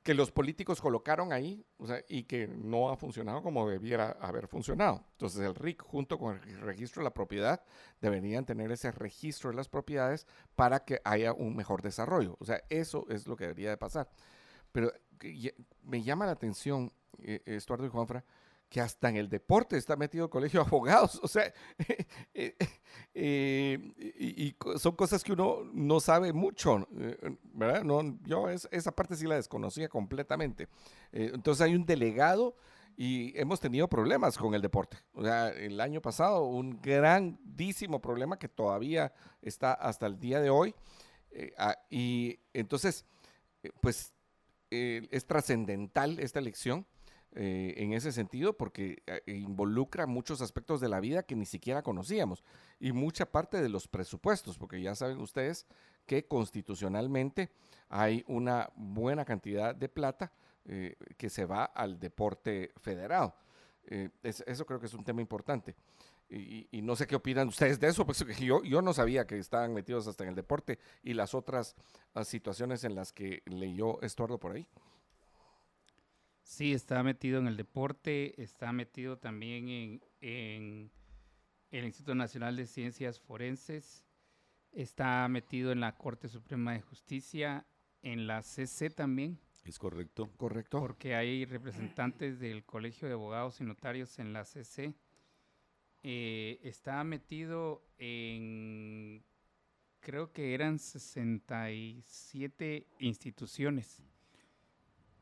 [0.03, 1.63] que los políticos colocaron ahí
[2.09, 5.05] y que no ha funcionado como debiera haber funcionado.
[5.11, 7.63] Entonces el RIC junto con el registro de la propiedad
[8.01, 12.35] deberían tener ese registro de las propiedades para que haya un mejor desarrollo.
[12.39, 14.09] O sea, eso es lo que debería de pasar.
[14.71, 14.91] Pero
[15.83, 16.91] me llama la atención
[17.23, 18.23] eh, Estuardo y Juanfra,
[18.69, 21.19] que hasta en el deporte está metido el colegio de abogados.
[21.23, 21.53] O sea,
[22.33, 22.55] eh,
[23.13, 26.87] eh, y, son cosas que uno no sabe mucho,
[27.53, 27.83] ¿verdad?
[27.83, 30.67] No, yo esa parte sí la desconocía completamente.
[31.11, 32.55] entonces hay un delegado
[32.97, 34.97] y hemos tenido problemas con el deporte.
[35.13, 40.49] O sea, el año pasado un grandísimo problema que todavía está hasta el día de
[40.49, 40.73] hoy.
[41.57, 43.05] Ah, y entonces,
[43.81, 44.13] pues
[44.71, 46.85] es trascendental esta elección
[47.33, 51.81] eh, en ese sentido porque eh, involucra muchos aspectos de la vida que ni siquiera
[51.81, 52.43] conocíamos
[52.77, 55.65] y mucha parte de los presupuestos, porque ya saben ustedes
[56.05, 57.49] que constitucionalmente
[57.87, 60.33] hay una buena cantidad de plata
[60.65, 63.33] eh, que se va al deporte federado.
[64.21, 65.73] eso creo que es un tema importante.
[66.33, 69.73] Y, no sé qué opinan ustedes de eso, porque yo, yo no sabía que estaban
[69.73, 71.75] metidos hasta en el deporte y las otras
[72.13, 74.65] ah, situaciones en las que leyó Estuardo por ahí.
[76.41, 80.91] Sí, está metido en el deporte, está metido también en,
[81.71, 84.05] el Instituto Nacional de Ciencias Forenses,
[84.71, 87.65] está metido en la Corte Suprema de Justicia,
[88.01, 89.37] en la CC también.
[89.65, 90.29] Es correcto.
[90.37, 90.79] Correcto.
[90.79, 94.93] Porque hay representantes del Colegio de Abogados y Notarios en la CC.
[96.03, 99.23] Eh, está metido en,
[99.99, 104.01] creo que eran 67 instituciones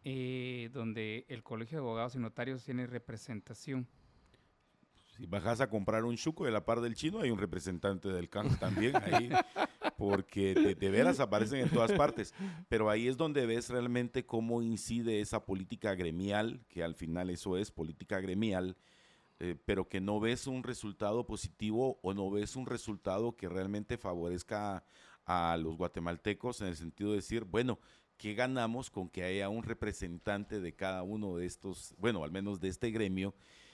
[0.06, 3.86] eh, donde el Colegio de Abogados y Notarios tiene representación.
[5.18, 8.30] Si bajas a comprar un chuco de la par del chino, hay un representante del
[8.30, 9.30] CAN también ahí,
[9.98, 12.34] porque de, veras aparecen en todas partes.
[12.70, 17.58] Pero ahí es donde ves realmente cómo incide esa política gremial, que al final eso
[17.58, 18.78] es política gremial,
[19.40, 23.98] eh, pero que no ves un resultado positivo o no ves un resultado que realmente
[23.98, 24.84] favorezca
[25.26, 27.80] a los guatemaltecos en el sentido de decir, bueno,
[28.18, 32.60] ¿qué ganamos con que haya un representante de cada uno de estos, bueno, al menos
[32.60, 33.34] de este gremio,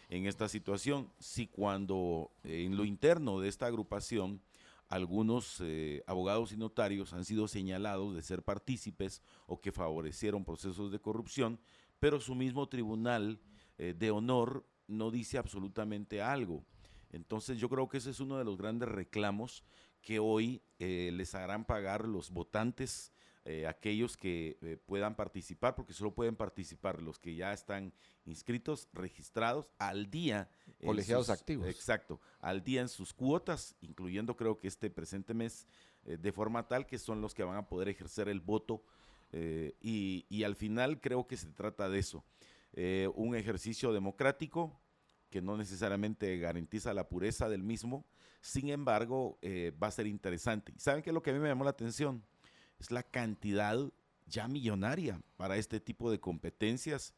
[0.10, 1.12] en esta situación.
[1.20, 4.42] Si cuando en lo interno de esta agrupación
[4.88, 10.92] algunos eh, abogados y notarios han sido señalados de ser partícipes o que favorecieron procesos
[10.92, 11.60] de corrupción,
[12.00, 13.40] pero su mismo tribunal
[13.78, 16.64] eh, de honor no dice absolutamente algo.
[17.12, 19.64] Entonces yo creo que ese es uno de los grandes reclamos
[20.02, 23.12] que hoy eh, les harán pagar los votantes
[23.48, 27.94] eh, aquellos que eh, puedan participar, porque solo pueden participar los que ya están
[28.26, 30.50] inscritos, registrados al día.
[30.84, 31.68] Colegiados activos.
[31.68, 35.68] Exacto, al día en sus cuotas, incluyendo creo que este presente mes,
[36.06, 38.84] eh, de forma tal que son los que van a poder ejercer el voto.
[39.82, 42.24] Y, y, al final creo que se trata de eso.
[43.16, 44.80] Un ejercicio democrático
[45.30, 48.06] que no necesariamente garantiza la pureza del mismo,
[48.42, 49.40] sin embargo,
[49.82, 50.74] va a ser interesante.
[50.76, 52.24] ¿Y saben qué es lo que a mí me llamó la atención?
[52.80, 53.78] es la cantidad
[54.26, 57.14] ya millonaria para este tipo de competencias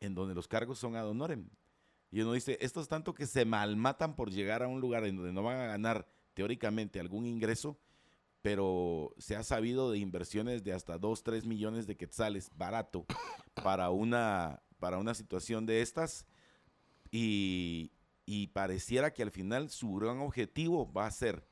[0.00, 1.48] en donde los cargos son ad honorem.
[2.10, 5.16] Y uno dice, esto es tanto que se malmatan por llegar a un lugar en
[5.16, 7.78] donde no van a ganar teóricamente algún ingreso,
[8.42, 13.06] pero se ha sabido de inversiones de hasta 2, 3 millones de quetzales barato
[13.62, 16.26] para una, para una situación de estas.
[17.12, 17.92] Y,
[18.52, 21.44] pareciera que al final su gran objetivo va a ser,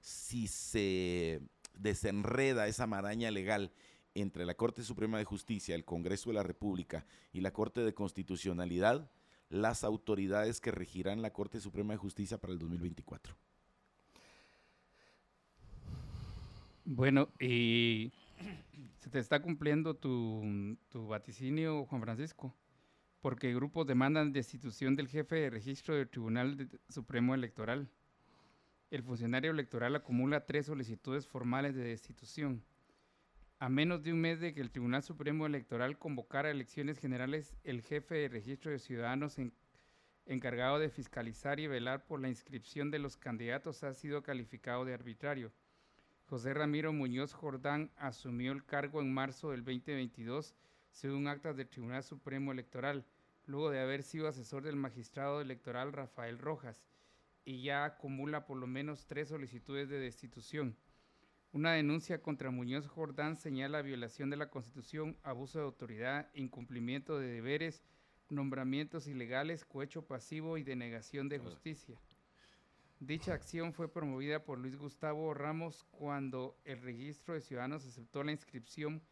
[0.00, 1.42] si se
[1.74, 3.72] desenreda esa maraña legal
[4.14, 7.94] entre la Corte Suprema de Justicia, el Congreso de la República y la Corte de
[7.94, 9.10] Constitucionalidad,
[9.48, 13.36] las autoridades que regirán la Corte Suprema de Justicia para el 2024.
[16.84, 18.12] Bueno, y
[18.98, 22.54] se te está cumpliendo tu, tu vaticinio, Juan Francisco,
[23.20, 27.88] porque grupos demandan destitución del jefe de registro del Tribunal Supremo Electoral
[28.90, 32.64] el funcionario electoral acumula tres solicitudes formales de destitución.
[33.60, 37.82] A menos de un mes de que el Tribunal Supremo Electoral convocara elecciones generales, el
[37.82, 39.36] jefe de registro de ciudadanos
[40.26, 44.94] encargado de fiscalizar y velar por la inscripción de los candidatos ha sido calificado de
[44.94, 45.52] arbitrario.
[46.26, 50.56] José Ramiro Muñoz Jordán asumió el cargo en marzo del 2022
[50.90, 53.04] según actas del Tribunal Supremo Electoral,
[53.46, 56.88] luego de haber sido asesor del magistrado electoral Rafael Rojas
[57.44, 60.76] y ya acumula por lo menos tres solicitudes de destitución.
[61.52, 67.26] Una denuncia contra Muñoz Jordán señala violación de la Constitución, abuso de autoridad, incumplimiento de
[67.26, 67.82] deberes,
[68.28, 71.98] nombramientos ilegales, cohecho pasivo y denegación de justicia.
[73.00, 78.32] Dicha acción fue promovida por Luis Gustavo Ramos cuando el registro de ciudadanos aceptó la
[78.32, 79.02] inscripción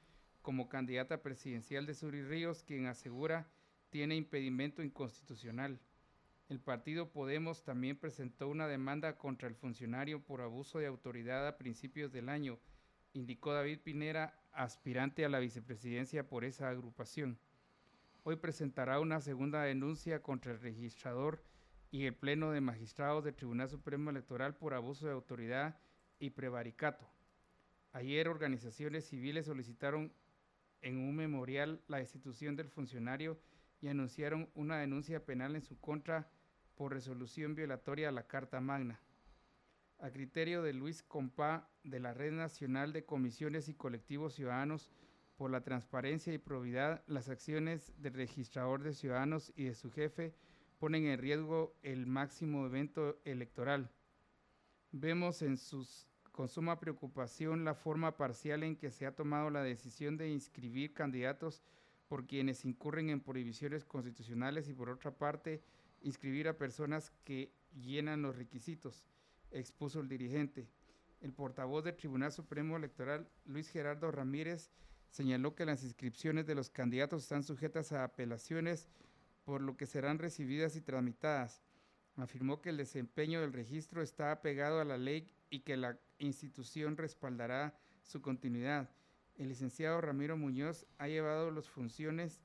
[0.49, 3.47] como candidata presidencial de Suri Ríos, quien asegura
[3.91, 5.79] tiene impedimento inconstitucional.
[6.49, 11.59] El partido Podemos también presentó una demanda contra el funcionario por abuso de autoridad a
[11.59, 12.59] principios del año,
[13.13, 17.39] indicó David Pinera, aspirante a la vicepresidencia por esa agrupación.
[18.23, 21.45] Hoy presentará una segunda denuncia contra el registrador
[21.91, 25.79] y el Pleno de Magistrados del Tribunal Supremo Electoral por abuso de autoridad
[26.19, 27.07] y prevaricato.
[27.93, 30.11] Ayer organizaciones civiles solicitaron
[30.83, 33.39] en un memorial la destitución del funcionario
[33.81, 36.31] y anunciaron una denuncia penal en su contra
[36.75, 39.01] por resolución violatoria a la Carta Magna.
[39.99, 44.93] A criterio de Luis Compá de la Red Nacional de Comisiones y Colectivos Ciudadanos
[45.37, 50.35] por la Transparencia y Probidad, las acciones del registrador de ciudadanos y de su jefe
[50.79, 53.91] ponen en riesgo el máximo evento electoral.
[54.91, 56.08] Vemos en sus,
[56.39, 60.95] con suma preocupación la forma parcial en que se ha tomado la decisión de inscribir
[60.95, 61.65] candidatos
[62.07, 65.65] por quienes incurren en prohibiciones constitucionales y por otra parte
[66.01, 69.05] inscribir a personas que llenan los requisitos,
[69.51, 70.69] expuso el dirigente.
[71.21, 74.71] El portavoz del Tribunal Supremo Electoral, Luis Gerardo Ramírez,
[75.11, 78.87] señaló que las inscripciones de los candidatos están sujetas a apelaciones,
[79.45, 81.65] por lo que serán recibidas y tramitadas.
[82.15, 86.97] Afirmó que el desempeño del registro está apegado a la ley y que la institución
[86.97, 88.91] respaldará su continuidad.
[89.37, 92.41] El licenciado Ramiro Muñoz ha llevado las funciones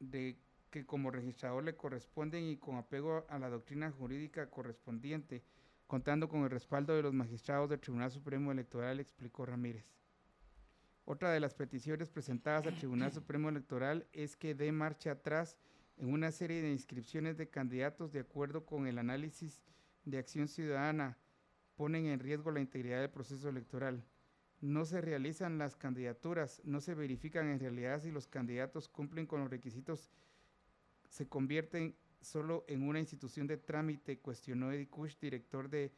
[0.00, 0.38] de
[0.70, 5.44] que como registrador le corresponden y con apego a la doctrina jurídica correspondiente,
[5.86, 9.84] contando con el respaldo de los magistrados del Tribunal Supremo Electoral, explicó Ramírez.
[11.04, 15.56] Otra de las peticiones presentadas al Tribunal Supremo Electoral es que dé marcha atrás
[15.96, 19.62] en una serie de inscripciones de candidatos de acuerdo con el análisis
[20.04, 21.18] de acción ciudadana,
[21.76, 24.04] ponen en riesgo la integridad del proceso electoral.
[24.60, 29.40] No se realizan las candidaturas, no se verifican en realidad si los candidatos cumplen con
[29.40, 30.10] los requisitos
[31.14, 35.92] se convierten solo en una institución de trámite, cuestionó Eddie Kush, director de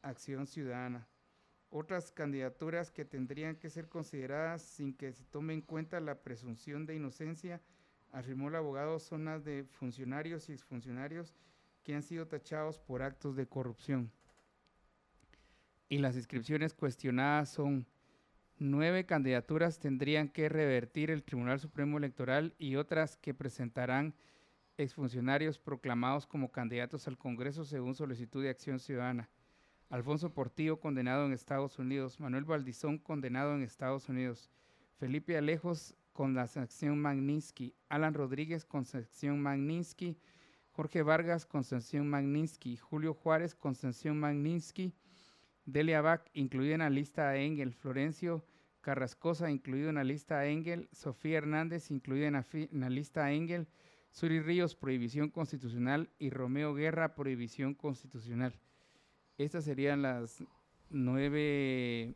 [0.00, 1.06] Acción Ciudadana.
[1.68, 6.86] Otras candidaturas que tendrían que ser consideradas sin que se tome en cuenta la presunción
[6.86, 7.60] de inocencia,
[8.12, 11.34] afirmó el abogado, son las de funcionarios y exfuncionarios
[11.82, 14.10] que han sido tachados por actos de corrupción.
[15.88, 17.86] Y las inscripciones cuestionadas son
[18.58, 24.14] nueve candidaturas tendrían que revertir el Tribunal Supremo Electoral y otras que presentarán
[24.78, 29.30] exfuncionarios proclamados como candidatos al Congreso según solicitud de acción ciudadana.
[29.88, 32.18] Alfonso Portillo, condenado en Estados Unidos.
[32.18, 34.50] Manuel Valdizón, condenado en Estados Unidos.
[34.98, 37.74] Felipe Alejos, con la sanción Magnitsky.
[37.88, 40.18] Alan Rodríguez, con sanción Magnitsky.
[40.72, 42.76] Jorge Vargas, con sanción Magnitsky.
[42.78, 44.92] Julio Juárez, con sanción Magnitsky.
[45.66, 47.74] Delia Bach, incluida en la lista a Engel.
[47.74, 48.44] Florencio
[48.80, 50.88] Carrascosa, incluido en la lista a Engel.
[50.92, 53.66] Sofía Hernández, incluida en la, lista a Engel.
[54.12, 56.08] Suri Ríos, prohibición constitucional.
[56.18, 58.54] Y Romeo Guerra, prohibición constitucional.
[59.38, 60.42] Estas serían las
[60.88, 62.14] nueve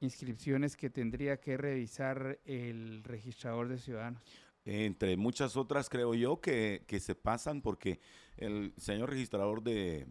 [0.00, 4.22] inscripciones que tendría que revisar el registrador de ciudadanos.
[4.66, 8.00] Entre muchas otras, creo yo, que, se pasan porque
[8.36, 10.06] el señor registrador de,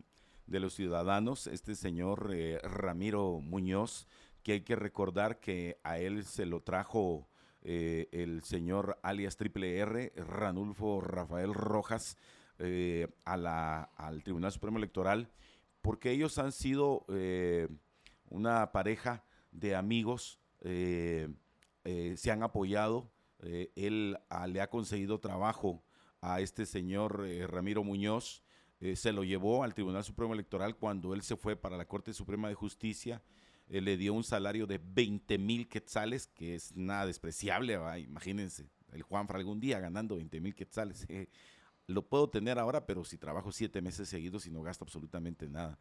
[0.47, 4.07] los ciudadanos, este señor eh, Ramiro Muñoz,
[4.43, 7.27] que hay que recordar que a él se lo trajo
[7.61, 12.17] eh, el señor alias Triple R, Ranulfo Rafael Rojas,
[12.59, 15.31] eh, a la, al Tribunal Supremo Electoral,
[15.81, 17.05] porque ellos han sido
[18.29, 23.11] una pareja de amigos se han apoyado.
[23.75, 25.83] Él ah, le ha conseguido trabajo
[26.21, 28.44] a este señor Ramiro Muñoz.
[28.95, 32.49] Se lo llevó al Tribunal Supremo Electoral cuando él se fue para la Corte Suprema
[32.49, 33.21] de Justicia.
[33.67, 37.79] le dio un salario de 20 mil quetzales, que es nada despreciable.
[37.99, 41.07] Imagínense, el Juanfra algún día ganando 20 mil quetzales.
[41.87, 45.77] lo puedo tener ahora, pero si trabajo siete meses seguidos y no gasto absolutamente nada.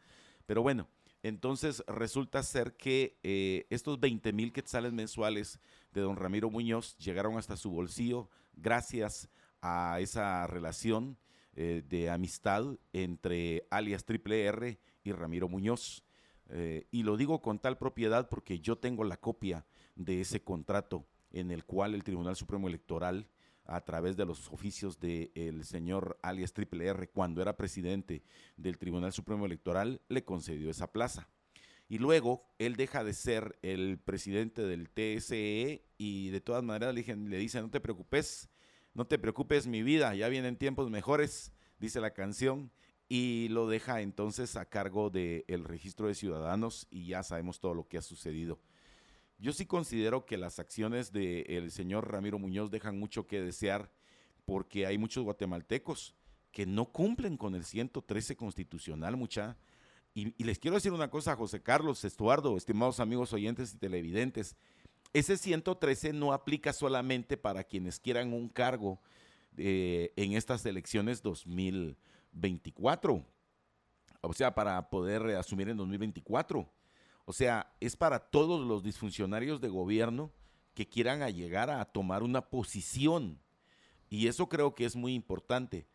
[0.46, 0.88] Pero bueno,
[1.22, 5.58] entonces resulta ser que eh, estos 20 mil quetzales mensuales
[5.92, 9.30] de don Ramiro Muñoz llegaron hasta su bolsillo gracias
[9.62, 11.16] a esa relación
[11.56, 16.04] eh, de amistad entre alias Triple R y Ramiro Muñoz.
[16.48, 21.06] Eh, y lo digo con tal propiedad porque yo tengo la copia de ese contrato
[21.30, 23.28] en el cual el Tribunal Supremo Electoral
[23.66, 28.22] a través de los oficios del señor alias Triple R cuando era presidente
[28.56, 31.28] del Tribunal Supremo Electoral, le concedió esa plaza.
[31.88, 37.02] Y luego él deja de ser el presidente del TSE y de todas maneras le,
[37.02, 38.50] le dice, no te preocupes,
[38.94, 42.70] no te preocupes mi vida, ya vienen tiempos mejores, dice la canción,
[43.08, 47.86] y lo deja entonces a cargo del registro de ciudadanos y ya sabemos todo lo
[47.86, 48.60] que ha sucedido.
[49.38, 53.90] Yo sí considero que las acciones del señor Ramiro Muñoz dejan mucho que desear
[54.44, 56.14] porque hay muchos guatemaltecos
[56.50, 59.56] que no cumplen con el 113 constitucional, mucha.
[60.14, 64.56] Y, les quiero decir una cosa, José Carlos, Estuardo, estimados amigos oyentes y televidentes.
[65.14, 69.00] Ese 113 no aplica solamente para quienes quieran un cargo
[69.56, 73.24] eh, en estas elecciones 2024.
[74.20, 76.70] O sea, para poder asumir en 2024
[77.24, 80.30] o sea, es para todos los disfuncionarios de gobierno
[80.74, 83.40] que quieran llegar a tomar una posición.
[84.10, 85.86] Y eso creo que es muy importante.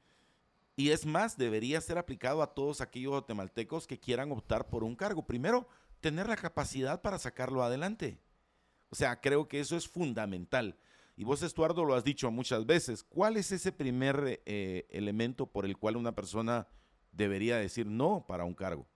[0.76, 4.96] Y es más, debería ser aplicado a todos aquellos guatemaltecos que quieran optar por un
[4.96, 5.28] cargo.
[5.28, 5.68] Primero,
[6.00, 8.20] tener la capacidad para sacarlo adelante.
[8.90, 10.78] O sea, creo que eso es fundamental.
[11.16, 13.04] Y vos, Estuardo, lo has dicho muchas veces.
[13.04, 16.68] ¿Cuál es ese primer eh, elemento por el cual una persona
[17.12, 18.88] debería decir no para un cargo?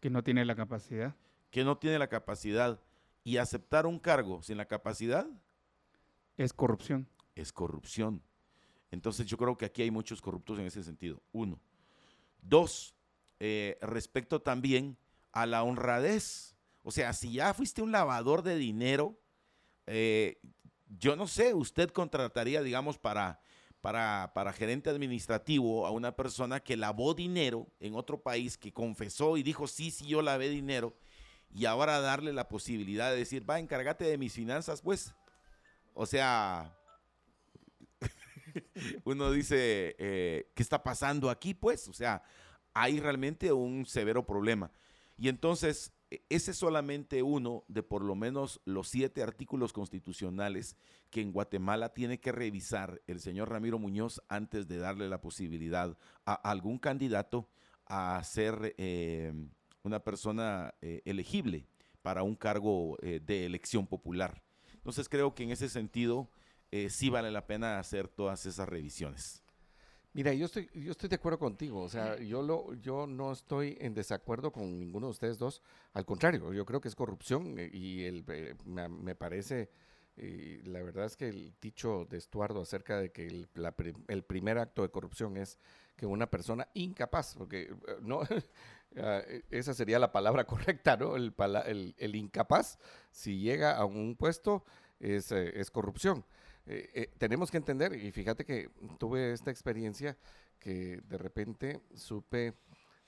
[0.00, 1.14] Que no tiene la capacidad
[1.50, 2.80] que no tiene la capacidad
[3.24, 5.28] y aceptar un cargo sin la capacidad
[6.36, 7.06] es corrupción.
[7.34, 8.22] Es corrupción.
[8.90, 11.20] Entonces yo creo que aquí hay muchos corruptos en ese sentido.
[11.32, 11.60] Uno.
[12.40, 12.94] Dos,
[13.38, 14.96] eh, respecto también
[15.32, 16.56] a la honradez.
[16.82, 19.18] O sea, si ya fuiste un lavador de dinero,
[19.86, 20.40] eh,
[20.98, 23.40] yo no sé, usted contrataría, digamos, para,
[23.80, 29.36] para, para gerente administrativo a una persona que lavó dinero en otro país, que confesó
[29.36, 30.96] y dijo, sí, sí, yo lavé dinero
[31.52, 35.14] y ahora darle la posibilidad de decir, va, encárgate de mis finanzas, pues.
[35.94, 36.76] O sea,
[39.04, 41.88] uno dice, eh, ¿qué está pasando aquí, pues?
[41.88, 42.22] O sea,
[42.72, 44.70] hay realmente un severo problema.
[45.18, 45.92] Y entonces,
[46.28, 50.76] ese es solamente uno de por lo menos los siete artículos constitucionales
[51.10, 55.96] que en Guatemala tiene que revisar el señor Ramiro Muñoz antes de darle la posibilidad
[56.24, 57.48] a algún candidato
[57.86, 58.74] a ser...
[58.78, 59.32] Eh,
[59.82, 61.66] una persona eh, elegible
[62.02, 64.42] para un cargo eh, de elección popular.
[64.74, 66.30] Entonces creo que en ese sentido
[66.70, 69.42] eh, sí vale la pena hacer todas esas revisiones.
[70.12, 73.78] Mira, yo estoy, yo estoy de acuerdo contigo, o sea, yo, lo, yo no estoy
[73.80, 78.02] en desacuerdo con ninguno de ustedes dos, al contrario, yo creo que es corrupción y
[78.02, 78.24] el,
[78.64, 79.70] me, parece
[80.16, 83.48] Y la verdad es que el dicho de Estuardo acerca de que el,
[84.08, 85.58] el primer acto de corrupción es
[86.00, 88.22] que una persona incapaz, porque eh, no,
[88.96, 91.14] ah, esa sería la palabra correcta, ¿no?
[91.14, 91.34] El,
[91.98, 92.78] el, incapaz,
[93.10, 94.64] si llega a un puesto,
[94.98, 96.24] es, eh, es corrupción.
[96.66, 100.16] Eh, tenemos que entender, y fíjate que tuve esta experiencia
[100.58, 102.54] que de repente supe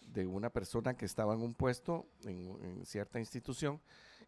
[0.00, 3.80] de una persona que estaba en un puesto en, cierta institución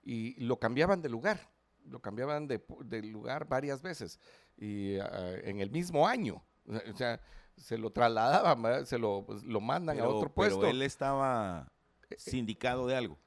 [0.02, 1.50] y lo cambiaban de lugar,
[1.86, 4.20] lo cambiaban de, lugar varias veces
[4.56, 6.44] y ah, en el mismo año.
[6.66, 7.20] O sea,
[7.56, 10.60] se lo trasladaban, se lo, pues, lo mandan a otro puesto.
[10.60, 11.70] Pero él estaba
[12.02, 13.18] eh, eh, sindicado de algo.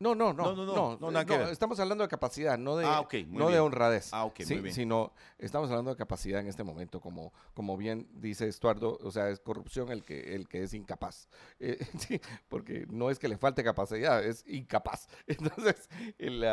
[0.00, 3.50] No, no, no, no, no, no, no, estamos hablando de capacidad, no de, ah, no
[3.50, 4.10] de honradez.
[4.12, 4.74] Ah, ok, muy bien.
[4.74, 9.28] Sino estamos hablando de capacidad en este momento, como, como bien dice Estuardo, o sea,
[9.30, 11.28] es corrupción el que, el que es incapaz.
[11.60, 15.08] Eh, sí, porque no es que le falte capacidad, es incapaz.
[15.26, 15.88] Entonces,
[16.18, 16.44] el,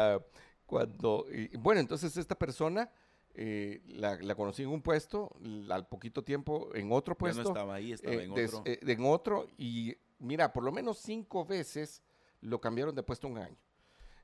[0.65, 1.25] cuando,
[1.59, 2.89] bueno, entonces esta persona
[3.33, 5.35] eh, la, conocí en un puesto,
[5.69, 7.43] al poquito tiempo en otro puesto.
[7.43, 8.61] no estaba ahí, estaba eh, en otro.
[8.65, 12.01] Eh, en otro, y mira, por lo menos cinco veces
[12.41, 13.57] lo cambiaron de puesto un año.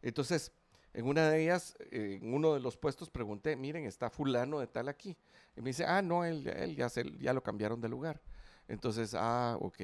[0.02, 0.52] Entonces,
[0.94, 4.90] en una de ellas, en uno de los puestos, pregunté, miren, está fulano de tal
[4.90, 5.16] aquí.
[5.56, 8.22] Y me dice, ah, no, él, ya, se, ya lo cambiaron de lugar.
[8.68, 9.82] Entonces, ah, ok.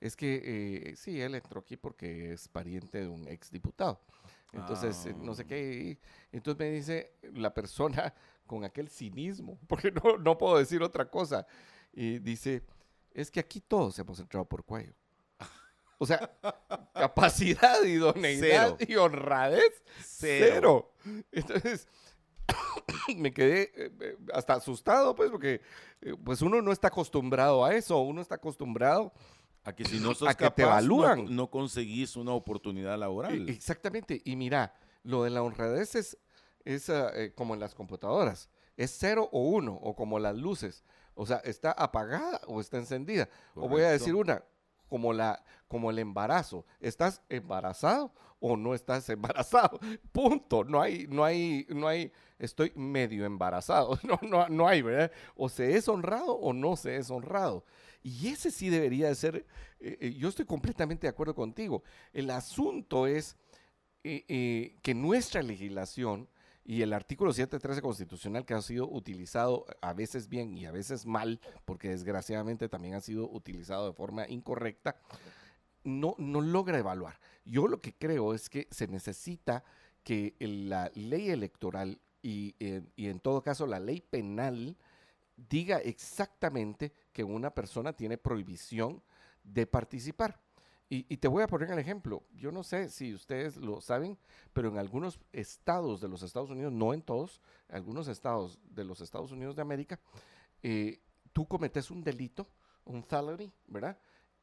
[0.00, 4.00] Es que sí, él entró aquí porque es pariente de un exdiputado.
[4.52, 5.46] Entonces, no sé ah.
[5.46, 5.98] qué.
[6.32, 8.12] Entonces me dice la persona
[8.46, 11.46] con aquel cinismo, porque no, no puedo decir otra cosa.
[11.92, 12.62] Y dice,
[13.12, 14.94] es que aquí todos hemos entrado por cuello.
[16.02, 16.34] O sea,
[16.94, 20.94] capacidad, idoneidad y honradez, cero.
[21.30, 21.86] Entonces,
[23.16, 25.60] me quedé eh, eh, hasta asustado, pues, porque
[26.00, 29.12] eh, pues uno no está acostumbrado a eso, uno está acostumbrado
[29.62, 31.26] a que si no sos capaz, te evalúan.
[31.26, 33.46] No, no, conseguís una oportunidad laboral.
[33.46, 34.22] E, exactamente.
[34.24, 34.72] Y mira,
[35.02, 36.16] lo de la honradez es
[36.64, 38.48] es eh, como en las computadoras.
[38.76, 40.84] Es cero o uno, o como las luces.
[41.14, 43.28] O sea, está apagada o está encendida.
[43.54, 44.42] O voy a decir una,
[44.90, 46.66] como, la, como el embarazo.
[46.80, 49.78] ¿Estás embarazado o no estás embarazado?
[50.12, 50.64] Punto.
[50.64, 53.98] No hay, no hay, no hay, estoy medio embarazado.
[54.02, 55.12] No, no, no hay, ¿verdad?
[55.36, 57.64] O se es honrado o no se es honrado.
[58.02, 59.46] Y ese sí debería de ser,
[59.78, 61.82] eh, eh, yo estoy completamente de acuerdo contigo.
[62.12, 63.36] El asunto es
[64.02, 66.26] que nuestra legislación,
[66.70, 71.04] y el artículo 713 constitucional que ha sido utilizado a veces bien y a veces
[71.04, 74.94] mal, porque desgraciadamente también ha sido utilizado de forma incorrecta,
[75.82, 77.18] no, no logra evaluar.
[77.44, 79.64] Yo lo que creo es que se necesita
[80.04, 84.76] que la ley electoral y, eh, y en todo caso la ley penal
[85.34, 89.02] diga exactamente que una persona tiene prohibición
[89.42, 90.38] de participar.
[90.92, 92.24] Y, te voy a poner el ejemplo.
[92.34, 94.18] Yo no sé si ustedes lo saben,
[94.52, 99.00] pero en algunos estados de los Estados Unidos, no en todos, algunos estados de los
[99.00, 100.00] Estados Unidos de América,
[100.64, 101.00] eh,
[101.32, 102.48] tú cometes un delito,
[102.84, 103.96] un felony, ¿verdad?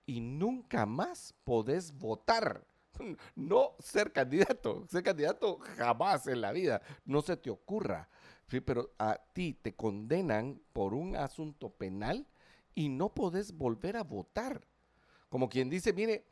[0.06, 2.66] Y nunca más podés votar.
[3.36, 4.88] No ser candidato.
[4.88, 6.82] Ser candidato jamás en la vida.
[7.04, 8.10] No se te ocurra.
[8.48, 12.26] Sí, pero a ti te condenan por un asunto penal
[12.74, 14.66] y no podés volver a votar.
[15.30, 16.26] Como quien dice, mire,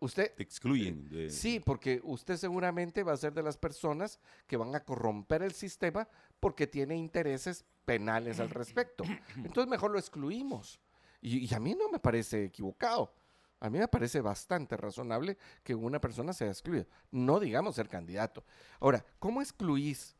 [0.00, 0.34] usted...
[0.34, 1.30] Te excluyen.
[1.30, 5.52] Sí, porque usted seguramente va a ser de las personas que van a corromper el
[5.52, 6.08] sistema
[6.40, 9.04] porque tiene intereses penales al respecto.
[9.36, 10.80] Entonces mejor lo excluimos.
[11.20, 13.14] Y, a mí no me parece equivocado.
[13.60, 16.86] A mí me parece bastante razonable que una persona sea excluida.
[17.10, 18.44] No digamos ser candidato.
[18.78, 20.16] Ahora, ¿cómo excluís?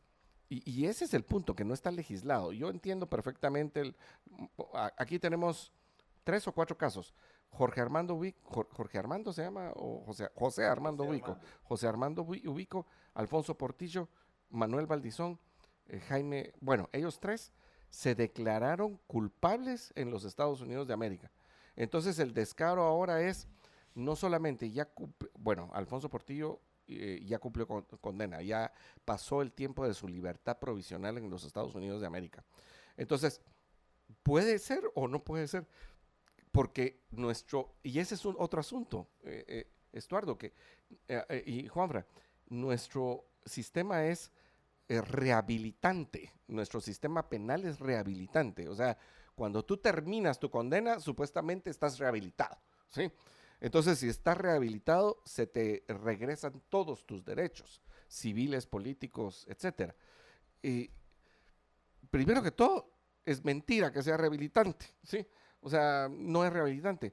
[0.49, 2.53] Y, y, ese es el punto, que no está legislado.
[2.53, 3.95] Yo entiendo perfectamente, el,
[4.97, 5.71] aquí tenemos
[6.23, 7.13] tres o cuatro casos.
[7.55, 12.85] Jorge Armando Ubico, Jorge Armando se llama, o José, José Armando Ubico, José Armando Ubico,
[13.13, 14.09] Alfonso Portillo,
[14.49, 15.39] Manuel Valdizón,
[15.87, 17.53] eh, Jaime, bueno, ellos tres
[17.89, 21.31] se declararon culpables en los Estados Unidos de América.
[21.77, 23.47] Entonces el descaro ahora es,
[23.93, 24.89] no solamente ya,
[25.39, 27.67] bueno, Alfonso Portillo eh, ya cumplió
[28.01, 28.73] condena, ya
[29.05, 32.43] pasó el tiempo de su libertad provisional en los Estados Unidos de América.
[32.97, 33.41] Entonces,
[34.23, 35.65] puede ser o no puede ser
[36.55, 40.53] porque nuestro, y ese es un otro asunto, eh, eh, Estuardo, que,
[41.05, 42.05] eh, y Juanfra,
[42.47, 44.31] nuestro sistema es
[44.87, 48.97] rehabilitante, nuestro sistema penal es rehabilitante, o sea,
[49.35, 52.57] cuando tú terminas tu condena, supuestamente estás rehabilitado,
[52.89, 53.11] ¿sí?
[53.59, 59.93] Entonces, si estás rehabilitado, se te regresan todos tus derechos, civiles, políticos, etc.
[60.63, 60.89] Y
[62.09, 62.91] primero que todo,
[63.25, 65.27] es mentira que sea rehabilitante, ¿sí?
[65.65, 67.11] O sea, no es rehabilitante.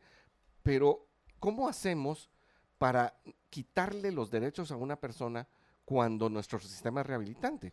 [0.63, 1.07] Pero,
[1.41, 2.31] ¿cómo hacemos
[2.77, 3.15] para
[3.49, 5.49] quitarle los derechos a una persona
[5.87, 7.73] cuando nuestro sistema es rehabilitante?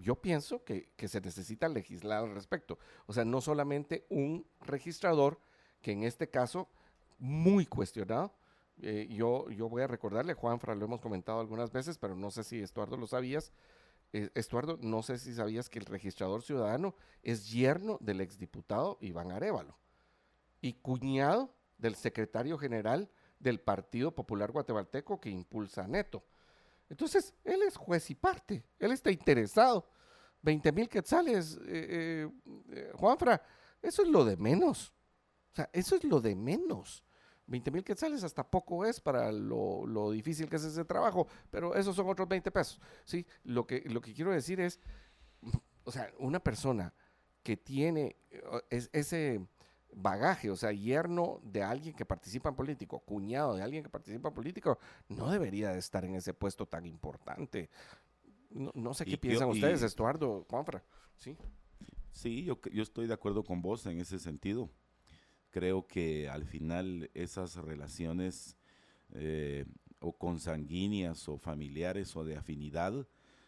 [0.00, 2.78] yo pienso que, que, se necesita legislar al respecto.
[3.06, 5.40] O sea, no solamente un registrador,
[5.82, 6.68] que en este caso,
[7.18, 8.32] muy cuestionado,
[8.80, 12.44] eh, yo, yo voy a recordarle, Juanfra, lo hemos comentado algunas veces, pero no sé
[12.44, 13.52] si Estuardo lo sabías.
[14.12, 19.32] Eh, Estuardo, no sé si sabías que el registrador ciudadano es yerno del exdiputado Iván
[19.32, 19.76] Arevalo
[20.60, 26.24] y cuñado del secretario general del Partido Popular Guatemalteco que impulsa a Neto.
[26.88, 29.88] Entonces, él es juez y parte, él está interesado.
[30.42, 32.28] 20 mil quetzales, eh,
[32.94, 33.42] Juanfra,
[33.82, 34.92] eso es lo de menos.
[35.52, 37.02] O sea, eso es lo de menos.
[37.46, 41.96] 20 mil quetzales hasta poco es para lo, difícil que es ese trabajo, pero esos
[41.96, 42.80] son otros 20 pesos.
[43.04, 43.26] ¿sí?
[43.44, 44.78] Lo, que, lo que quiero decir es,
[45.84, 46.92] o sea, una persona
[47.42, 49.40] que tiene eh, ese
[49.94, 54.28] bagaje, o sea, yerno de alguien que participa en político, cuñado de alguien que participa
[54.28, 54.78] en político,
[55.08, 57.70] no debería de estar en ese puesto tan importante.
[58.50, 60.82] No, sé qué piensan ustedes, Estuardo, Juanfra.
[61.16, 61.36] Sí,
[62.12, 64.70] sí yo, yo estoy de acuerdo con vos en ese sentido
[65.50, 68.56] creo que al final esas relaciones
[69.12, 69.64] eh,
[70.00, 73.06] o consanguíneas o familiares o de afinidad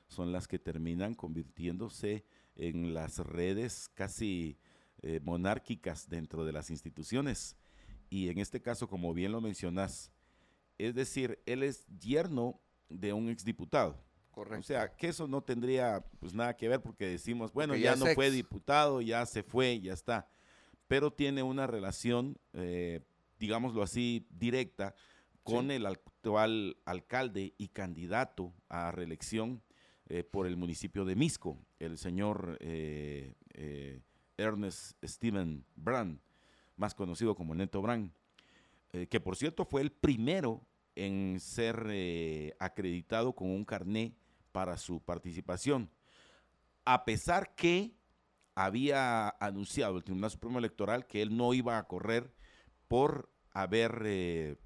[0.08, 2.24] son las que terminan convirtiéndose
[2.56, 4.58] en las redes casi
[5.02, 7.56] eh, monárquicas dentro de las instituciones.
[8.08, 10.10] Y en este caso, como bien lo mencionás,
[10.78, 14.02] es decir, él es yerno de un exdiputado.
[14.30, 14.60] Correcto.
[14.60, 18.06] O sea, que eso no tendría pues nada que ver porque decimos, bueno, ya, no
[18.14, 20.28] fue diputado, ya se fue, ya está
[20.90, 23.02] pero tiene una relación, eh,
[23.38, 24.96] digámoslo así, directa
[25.44, 29.62] con el actual alcalde y candidato a reelección
[30.08, 33.34] eh, por el municipio de Misco, el señor eh,
[34.40, 36.20] Ernest Steven Brand,
[36.76, 38.10] más conocido como Neto Brand,
[39.08, 40.66] que por cierto fue el primero
[40.96, 44.16] en ser acreditado con un carné
[44.50, 45.90] para su participación.
[46.84, 47.94] A pesar que
[48.54, 52.34] había anunciado el Tribunal Supremo Electoral que él no iba a correr
[52.88, 54.56] por haber eh,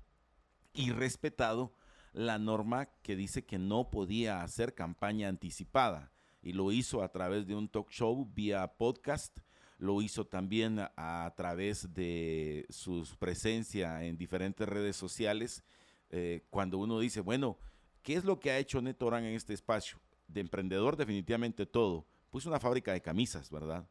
[0.72, 1.75] irrespetado
[2.12, 6.12] la norma que dice que no podía hacer campaña anticipada
[6.43, 9.39] y lo hizo a través de un talk show vía podcast,
[9.79, 15.64] lo hizo también a, través de su presencia en diferentes redes sociales.
[16.11, 17.59] Eh, cuando uno dice, bueno,
[18.03, 19.99] ¿qué es lo que ha hecho Neto Orán en este espacio?
[20.29, 23.89] De emprendedor definitivamente todo, puso una fábrica de camisas, ¿verdad?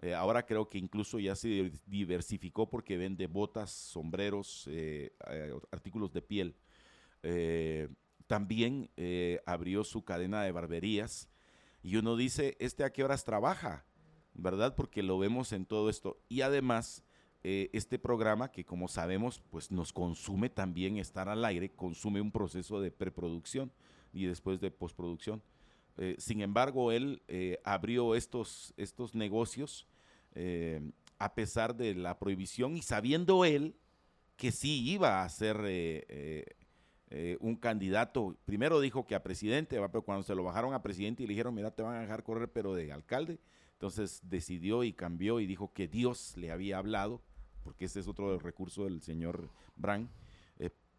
[0.00, 5.12] Eh, ahora creo que incluso ya se diversificó porque vende botas, sombreros, eh,
[5.70, 6.56] artículos de piel.
[8.26, 8.90] también
[9.46, 11.28] abrió su cadena de barberías
[11.82, 13.84] y uno dice, ¿este a qué horas trabaja?
[14.34, 14.74] ¿Verdad?
[14.74, 16.18] Porque lo vemos en todo esto.
[16.28, 17.04] Y además,
[17.42, 22.80] este programa que como sabemos, pues nos consume también estar al aire, consume un proceso
[22.80, 23.72] de preproducción
[24.12, 25.42] y después de postproducción.
[25.98, 29.86] Eh, sin embargo, él eh, abrió estos, estos negocios
[30.34, 30.80] eh,
[31.18, 33.76] a pesar de la prohibición y sabiendo él
[34.36, 35.56] que sí iba a ser
[37.38, 38.34] un candidato.
[38.44, 41.54] Primero dijo que a presidente, pero cuando se lo bajaron a presidente y le dijeron,
[41.54, 43.38] mira, te van a dejar correr, pero de alcalde,
[43.82, 47.20] entonces decidió y cambió y dijo que Dios le había hablado,
[47.64, 50.08] porque ese es otro recurso del señor Brand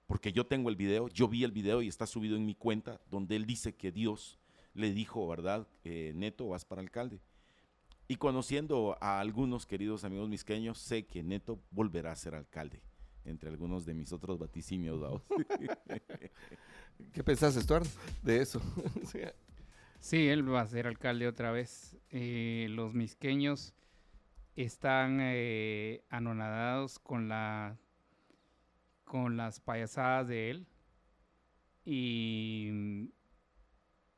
[0.07, 3.01] porque yo tengo el video, yo vi el video y está subido en mi cuenta,
[3.09, 4.37] donde él dice que Dios
[4.73, 5.67] le dijo, ¿verdad?
[5.83, 7.19] Neto, vas para alcalde.
[8.07, 12.81] Y conociendo a algunos queridos amigos misqueños, sé que Neto volverá a ser alcalde,
[13.25, 15.21] entre algunos de mis otros vaticinios.
[17.13, 17.87] ¿Qué pensás, Stuart,
[18.21, 18.61] de eso?
[20.03, 21.97] sí, él va a ser alcalde otra vez.
[22.09, 23.73] Eh, los misqueños
[24.55, 27.79] están eh, anonadados con la
[29.05, 30.67] con las payasadas de él
[31.85, 33.09] y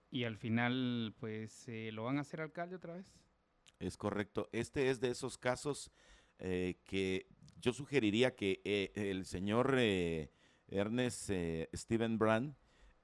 [0.10, 3.06] y al final pues eh, lo van a hacer alcalde otra vez.
[3.80, 4.50] Es correcto.
[4.52, 5.92] Este es de esos casos
[6.40, 7.28] eh, que
[7.60, 8.62] yo sugeriría que
[8.96, 9.78] el señor
[10.68, 11.32] Ernest
[11.74, 12.56] Steven Brand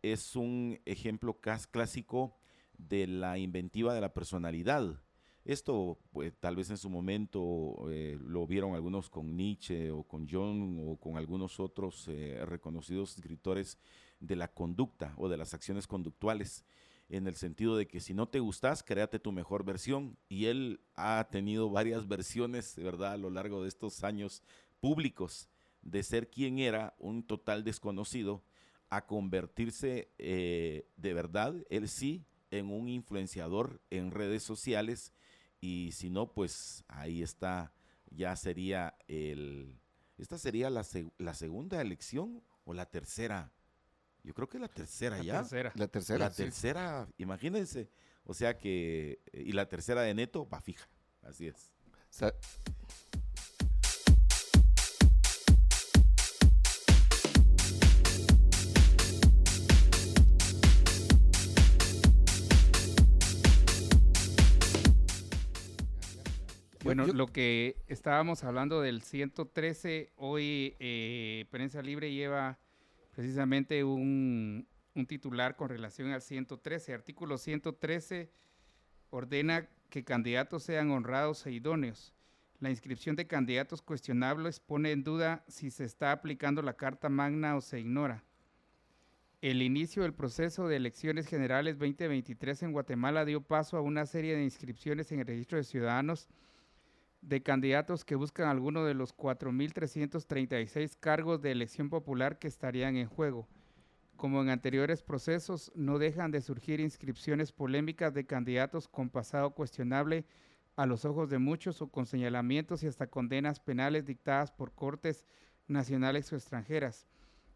[0.01, 2.41] es un ejemplo clásico
[2.88, 4.99] de la inventiva de la personalidad.
[5.43, 7.86] Esto, pues, tal vez en su momento
[8.19, 12.07] lo vieron algunos con Nietzsche o con Jung o con algunos otros
[12.45, 13.79] reconocidos escritores
[14.19, 16.63] de la conducta o de las acciones conductuales
[17.11, 20.17] en el sentido de que si no te gustas, créate tu mejor versión.
[20.29, 24.41] Y él ha tenido varias versiones, ¿verdad?, a lo largo de estos años
[24.79, 25.49] públicos,
[25.82, 28.43] de ser quien era, un total desconocido,
[28.89, 35.14] a convertirse eh, de verdad, él sí, en un influenciador en redes sociales.
[35.60, 37.74] Y si no, pues ahí está,
[38.10, 39.80] ya sería el...
[40.18, 40.86] Esta sería la,
[41.18, 43.52] la segunda elección o la tercera
[44.24, 45.39] yo creo que la tercera la ya.
[45.39, 45.72] Tercera.
[45.76, 46.20] La tercera.
[46.20, 47.89] La tercera, imagínense.
[48.24, 50.88] O sea que, eh, y la tercera de neto va fija.
[51.24, 51.72] Así es.
[66.84, 72.57] Bueno, lo que estábamos hablando del 113, hoy eh, Prensa Libre lleva
[73.11, 76.93] precisamente un, un titular con relación al 113.
[76.93, 78.32] Artículo 113
[79.11, 82.15] ordena que candidatos sean honrados e idóneos.
[82.59, 87.55] La inscripción de candidatos cuestionables pone en duda si se está aplicando la Carta Magna
[87.55, 88.23] o se ignora.
[89.41, 94.36] El inicio del proceso de elecciones generales 2023 en Guatemala dio paso a una serie
[94.36, 96.27] de inscripciones en el registro de ciudadanos
[97.22, 103.07] de candidatos que buscan alguno de los 4.336 cargos de elección popular que estarían en
[103.07, 103.47] juego.
[104.15, 110.26] Como en anteriores procesos, no dejan de surgir inscripciones polémicas de candidatos con pasado cuestionable
[110.76, 115.26] a los ojos de muchos o con señalamientos y hasta condenas penales dictadas por cortes
[115.67, 117.07] nacionales o extranjeras.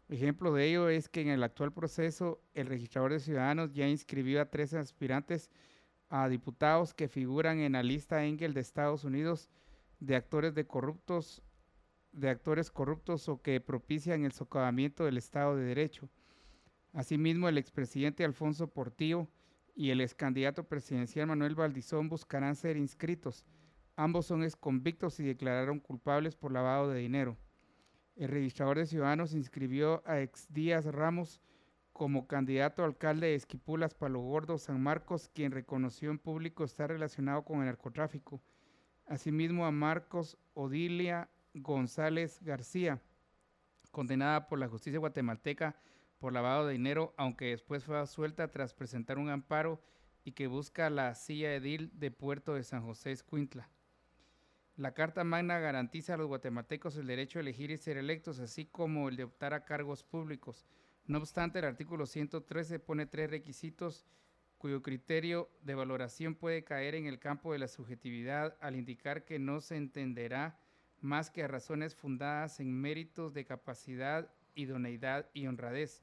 [0.08, 4.40] Ejemplo de ello es que en el actual proceso el registrador de ciudadanos ya inscribió
[4.40, 5.50] a tres aspirantes
[6.08, 9.50] a diputados que figuran en la lista Engel de Estados Unidos
[10.00, 11.42] de actores corruptos
[12.12, 16.08] de actores corruptos o que propician el socavamiento del Estado de Derecho.
[16.94, 19.28] Asimismo, el expresidente Alfonso Portillo
[19.74, 23.44] y el excandidato presidencial Manuel Valdizón buscarán ser inscritos.
[23.96, 27.36] Ambos son exconvictos y declararon culpables por lavado de dinero.
[28.16, 31.42] El registrador de ciudadanos inscribió a ex Díaz Ramos
[31.96, 37.42] como candidato alcalde de Esquipulas, Palo Gordo, San Marcos, quien reconoció en público estar relacionado
[37.42, 38.42] con el narcotráfico.
[39.06, 43.00] Asimismo a Marcos Odilia González García,
[43.92, 45.80] condenada por la justicia guatemalteca
[46.18, 49.80] por lavado de dinero, aunque después fue suelta tras presentar un amparo
[50.22, 53.70] y que busca la silla edil de Puerto de San José Escuintla.
[54.76, 58.66] La Carta Magna garantiza a los guatemaltecos el derecho a elegir y ser electos, así
[58.66, 60.66] como el de optar a cargos públicos.
[61.06, 64.04] No obstante, el artículo 113 pone tres requisitos
[64.58, 69.38] cuyo criterio de valoración puede caer en el campo de la subjetividad al indicar que
[69.38, 70.58] no se entenderá
[71.00, 76.02] más que a razones fundadas en méritos de capacidad, idoneidad y honradez.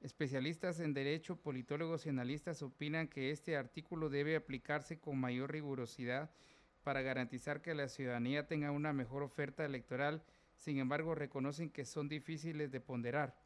[0.00, 6.30] Especialistas en derecho, politólogos y analistas opinan que este artículo debe aplicarse con mayor rigurosidad
[6.84, 10.22] para garantizar que la ciudadanía tenga una mejor oferta electoral,
[10.54, 13.45] sin embargo reconocen que son difíciles de ponderar.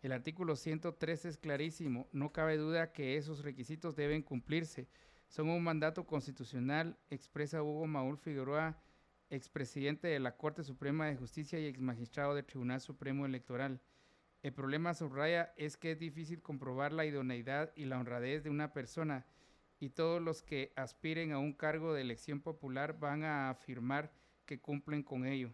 [0.00, 4.88] El artículo 113 es clarísimo, no cabe duda que esos requisitos deben cumplirse.
[5.28, 8.80] Son un mandato constitucional, expresa Hugo Maúl Figueroa,
[9.28, 13.80] expresidente de la Corte Suprema de Justicia y exmagistrado del Tribunal Supremo Electoral.
[14.42, 18.72] El problema, subraya, es que es difícil comprobar la idoneidad y la honradez de una
[18.72, 19.26] persona
[19.80, 24.12] y todos los que aspiren a un cargo de elección popular van a afirmar
[24.46, 25.52] que cumplen con ello.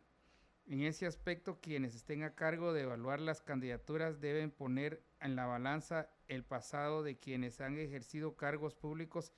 [0.66, 5.44] En ese aspecto, quienes estén a cargo de evaluar las candidaturas deben poner en la
[5.44, 9.32] balanza el pasado de quienes han ejercido cargos públicos,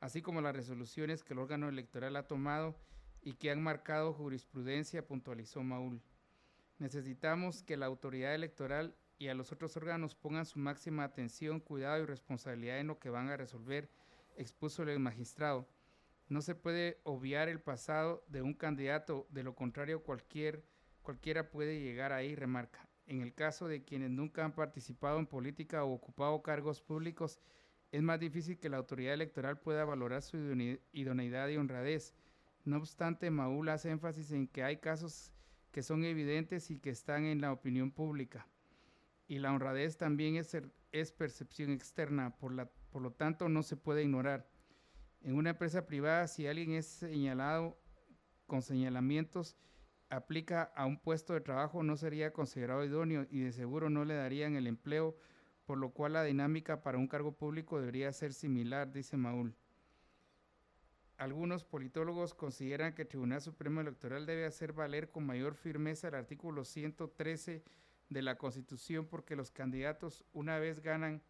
[0.00, 2.76] así como las resoluciones que el órgano electoral ha tomado
[3.20, 6.02] y que han marcado jurisprudencia, puntualizó Maúl.
[6.78, 12.02] Necesitamos que la autoridad electoral y a los otros órganos pongan su máxima atención, cuidado
[12.02, 13.88] y responsabilidad en lo que van a resolver,
[14.36, 15.68] expuso el magistrado.
[16.28, 20.64] No se puede obviar el pasado de un candidato, de lo contrario cualquier,
[21.02, 22.88] cualquiera puede llegar ahí, remarca.
[23.06, 27.40] En el caso de quienes nunca han participado en política o ocupado cargos públicos,
[27.90, 30.38] es más difícil que la autoridad electoral pueda valorar su
[30.92, 32.14] idoneidad y honradez.
[32.64, 35.32] No obstante, Maúl hace énfasis en que hay casos
[35.72, 38.46] que son evidentes y que están en la opinión pública.
[39.26, 44.48] Y la honradez también es, percepción externa, por lo tanto no se puede ignorar.
[45.22, 47.78] En una empresa privada, si alguien es señalado
[48.46, 49.56] con señalamientos,
[50.12, 54.14] aplica a un puesto de trabajo, no sería considerado idóneo y de seguro no le
[54.14, 55.16] darían el empleo,
[55.64, 59.54] por lo cual la dinámica para un cargo público debería ser similar, dice Maúl.
[61.16, 66.14] Algunos politólogos consideran que el Tribunal Supremo Electoral debe hacer valer con mayor firmeza el
[66.14, 67.62] artículo 113
[68.10, 71.22] de la Constitución porque los candidatos una vez ganan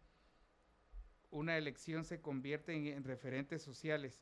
[1.31, 4.19] una elección se convierten en referentes sociales.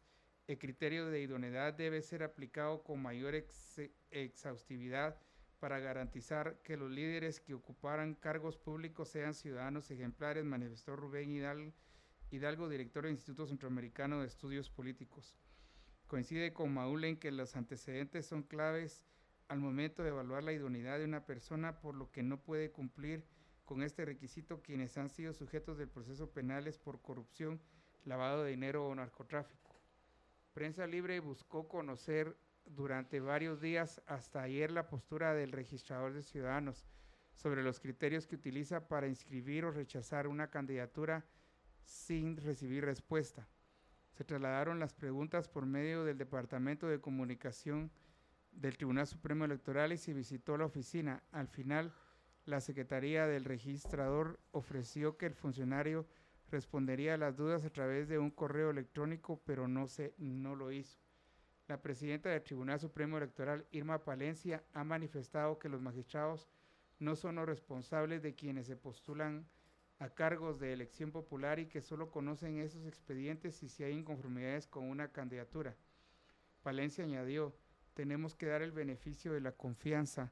[0.52, 3.36] El criterio de idoneidad debe ser aplicado con mayor
[4.12, 5.16] exhaustividad
[5.62, 11.72] para garantizar que los líderes que ocuparan cargos públicos sean ciudadanos ejemplares, manifestó Rubén Hidalgo,
[12.32, 15.38] Hidalgo director del Instituto Centroamericano de Estudios Políticos.
[16.08, 19.06] Coincide con Maúl en que los antecedentes son claves
[19.48, 23.24] al momento de evaluar la idoneidad de una persona, por lo que no puede cumplir
[23.64, 27.62] con este requisito quienes han sido sujetos del proceso penales por corrupción,
[28.04, 29.71] lavado de dinero o narcotráfico.
[30.54, 32.36] Prensa Libre buscó conocer
[32.66, 36.86] durante varios días hasta ayer la postura del registrador de ciudadanos
[37.34, 41.26] sobre los criterios que utiliza para inscribir o rechazar una candidatura
[41.84, 43.48] sin recibir respuesta.
[44.12, 47.90] Se trasladaron las preguntas por medio del Departamento de Comunicación
[48.52, 51.24] del Tribunal Supremo Electoral y se visitó la oficina.
[51.32, 51.94] Al final,
[52.46, 56.06] la Secretaría del Registrador ofreció que el funcionario
[56.52, 60.72] respondería a las dudas a través de un correo electrónico, pero no, se, no lo
[60.72, 61.00] hizo.
[61.68, 66.50] La presidenta del Tribunal Supremo Electoral, Irma Palencia, ha manifestado que los magistrados
[67.00, 69.48] no son los responsables de quienes se postulan
[70.00, 74.68] a cargos de elección popular y que solo conocen esos expedientes y si hay inconformidades
[74.68, 75.78] con una candidatura.
[76.62, 77.56] Palencia añadió,
[77.94, 80.32] tenemos que dar el beneficio de la confianza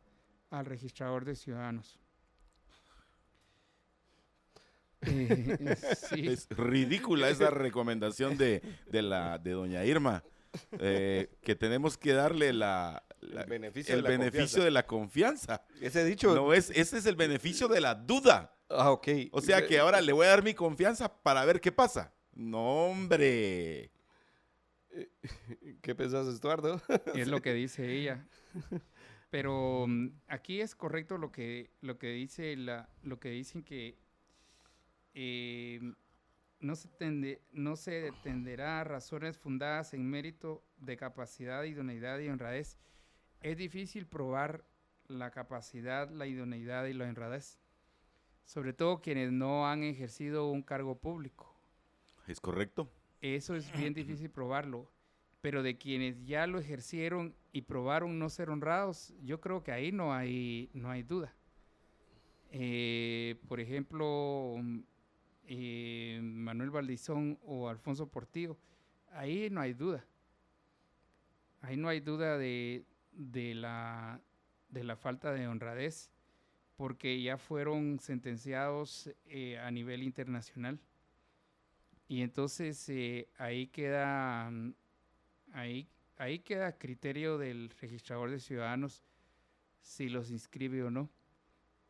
[0.49, 1.99] al registrador de ciudadanos.
[6.11, 10.23] Eh, es ridícula esa recomendación de, la, de doña Irma,
[10.79, 15.63] eh, que tenemos que darle la, el beneficio, de, la beneficio de la confianza.
[15.79, 16.35] Ese dicho.
[16.35, 18.55] No, es, ese es el beneficio de la duda.
[18.69, 19.07] Ah, ok.
[19.31, 22.13] O sea que ahora le voy a dar mi confianza para ver qué pasa.
[22.33, 23.91] No, hombre.
[25.81, 26.81] ¿Qué pensás, Estuardo?
[27.15, 28.25] Es lo que dice ella.
[29.29, 33.97] Pero mm, aquí es correcto lo que, lo que dice la, lo que dicen que
[35.13, 35.79] eh,
[36.59, 42.77] no, se tende, no se detenderá razones fundadas en mérito de capacidad, idoneidad y honradez.
[43.41, 44.65] Es difícil probar
[45.07, 47.59] la capacidad, la idoneidad y la honradez,
[48.45, 51.55] sobre todo quienes no han ejercido un cargo público.
[52.27, 52.91] ¿Es correcto?
[53.21, 54.89] Eso es bien difícil probarlo
[55.41, 59.91] pero de quienes ya lo ejercieron y probaron no ser honrados, yo creo que ahí
[59.91, 61.33] no hay, no hay duda.
[62.51, 64.55] Eh, por ejemplo,
[65.51, 68.55] eh, Manuel Valdizón o Alfonso Portillo,
[69.11, 70.05] ahí no hay duda.
[71.61, 72.85] Ahí no hay duda de,
[73.55, 74.21] la,
[74.69, 76.11] de la falta de honradez,
[76.77, 80.79] porque ya fueron sentenciados eh, a nivel internacional.
[82.07, 82.91] Y entonces
[83.37, 84.51] ahí queda
[85.53, 85.87] ahí,
[86.17, 89.03] ahí queda criterio del registrador de ciudadanos
[89.81, 91.09] si los inscribe o no.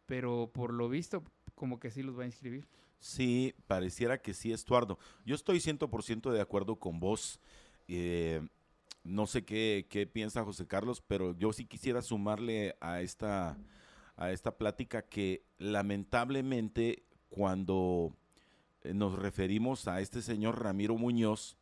[0.05, 1.23] Pero por lo visto,
[1.55, 2.65] como que sí los va a inscribir.
[2.99, 4.99] Sí, pareciera que sí, Estuardo.
[5.25, 7.39] Yo estoy 100% de acuerdo con vos.
[7.87, 8.41] Eh,
[9.03, 13.57] no sé qué, qué, piensa José Carlos, pero yo sí quisiera sumarle a esta,
[14.17, 18.13] a esta plática que lamentablemente cuando
[18.83, 21.57] nos referimos a este señor Ramiro Muñoz,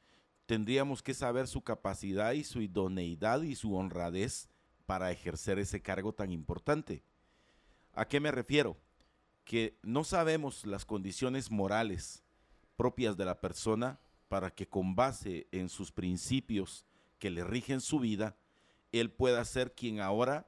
[0.46, 4.50] tendríamos que saber su capacidad y su idoneidad y su honradez
[4.86, 7.04] para ejercer ese cargo tan importante.
[7.94, 8.78] ¿A qué me refiero?
[9.48, 12.22] Que no sabemos las condiciones morales
[12.76, 16.86] propias de la persona para que con base en sus principios
[17.18, 18.36] que le rigen su vida,
[18.92, 20.48] él pueda ser quien ahora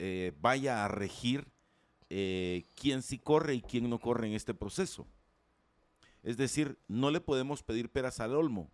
[0.00, 1.46] eh, vaya a regir
[2.10, 5.06] eh, quién sí corre y quién no corre en este proceso.
[6.24, 8.70] Es decir, no le podemos pedir peras al olmo,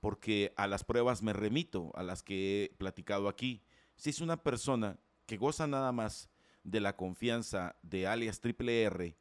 [0.00, 3.62] porque a las pruebas me remito, a las que he platicado aquí.
[3.94, 6.28] Si es una persona que goza nada más
[6.64, 9.16] de la confianza de alias Triple R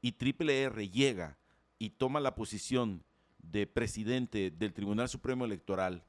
[0.00, 1.38] y Triple R llega
[1.78, 3.02] y toma la posición
[3.38, 6.04] de presidente del Tribunal Supremo Electoral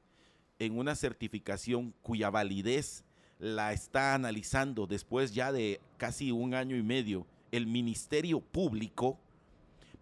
[0.58, 3.04] en una certificación cuya validez
[3.38, 9.18] la está analizando después ya de casi un año y medio el Ministerio Público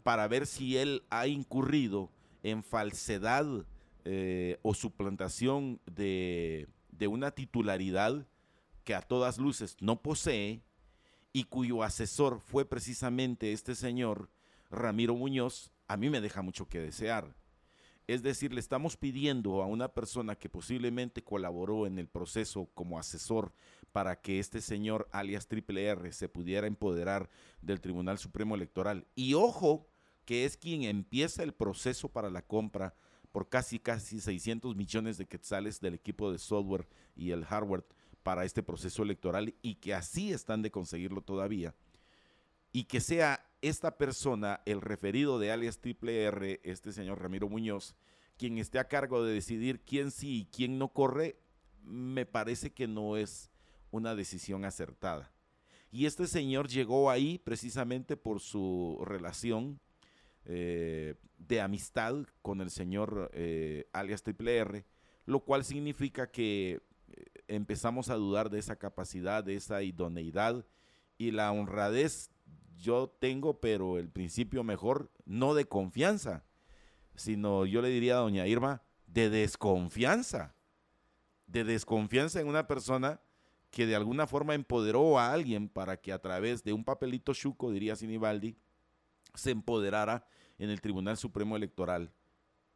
[0.03, 2.11] para ver si él ha incurrido
[2.43, 3.47] en falsedad
[4.05, 8.27] eh, o suplantación de, de una titularidad
[8.85, 10.63] que a todas luces no posee
[11.35, 14.31] y cuyo asesor fue precisamente este señor
[14.71, 17.35] Ramiro Muñoz, a mí me deja mucho que desear.
[18.07, 23.01] Es decir, le estamos pidiendo a una persona que posiblemente colaboró en el proceso como
[23.01, 23.53] asesor
[23.91, 27.29] para que este señor alias Triple R se pudiera empoderar
[27.61, 29.05] del Tribunal Supremo Electoral.
[29.17, 29.89] Y ojo,
[30.27, 32.95] que es quien empieza el proceso para la compra
[33.33, 36.87] por casi, casi 600 millones de quetzales del equipo de software
[37.17, 37.85] y el hardware
[38.25, 41.75] para este proceso electoral y que así están de conseguirlo todavía.
[42.73, 47.95] Y que sea esta persona, el referido de alias Triple R, este señor Ramiro Muñoz,
[48.37, 51.39] quien esté a cargo de decidir quién sí y quién no corre,
[51.85, 53.51] me parece que no es
[53.91, 55.31] una decisión acertada.
[55.93, 59.79] Y este señor llegó ahí precisamente por su relación
[60.47, 64.85] eh, de amistad con el señor eh, alias Triple R,
[65.27, 66.81] lo cual significa que
[67.49, 70.65] empezamos a dudar de esa capacidad, de esa idoneidad
[71.19, 72.31] y la honradez
[72.77, 76.45] yo tengo, pero el principio mejor, no de confianza,
[77.15, 80.55] sino yo le diría a doña Irma, de desconfianza,
[81.47, 83.21] de desconfianza en una persona
[83.71, 87.71] que de alguna forma empoderó a alguien para que a través de un papelito chuco,
[87.71, 88.57] diría Sinibaldi,
[89.35, 90.27] se empoderara
[90.59, 92.13] en el Tribunal Supremo Electoral.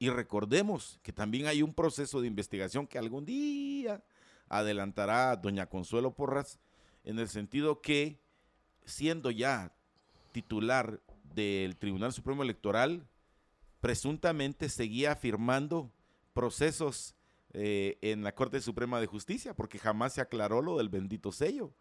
[0.00, 4.02] Y recordemos que también hay un proceso de investigación que algún día
[4.48, 6.58] adelantará doña Consuelo Porras,
[7.04, 8.20] en el sentido que,
[8.84, 9.72] siendo ya
[10.32, 11.00] titular
[11.34, 13.06] del Tribunal Supremo Electoral,
[13.80, 15.92] presuntamente seguía firmando
[16.32, 17.14] procesos
[17.52, 21.72] eh, en la Corte Suprema de Justicia, porque jamás se aclaró lo del bendito sello.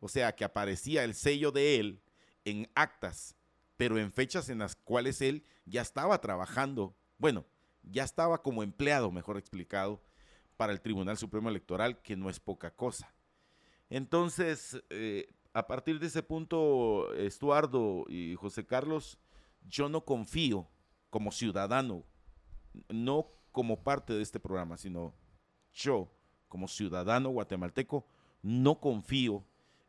[0.00, 2.02] O sea, que aparecía el sello de él
[2.44, 3.36] en actas,
[3.76, 7.44] pero en fechas en las cuales él ya estaba trabajando, bueno,
[7.82, 10.02] ya estaba como empleado, mejor explicado,
[10.60, 13.14] para el Tribunal Supremo Electoral, que no es poca cosa.
[13.88, 19.18] Entonces, eh, a partir de ese punto, Estuardo y José Carlos,
[19.66, 20.68] yo no confío
[21.08, 22.04] como ciudadano,
[22.90, 25.14] no como parte de este programa, sino
[25.72, 26.12] yo
[26.46, 28.04] como ciudadano guatemalteco,
[28.42, 29.46] no confío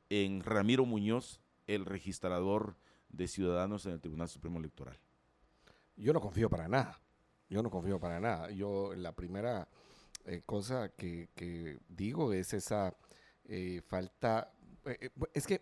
[0.09, 2.77] en Ramiro Muñoz, el registrador
[3.09, 4.97] de ciudadanos en el Tribunal Supremo Electoral.
[5.97, 6.97] Yo no confío para nada,
[7.49, 8.51] yo no confío para nada.
[8.51, 9.67] Yo la primera
[10.25, 11.29] eh, cosa que,
[11.89, 12.95] digo es esa
[13.45, 14.53] eh, falta
[14.85, 15.61] eh, eh, es que,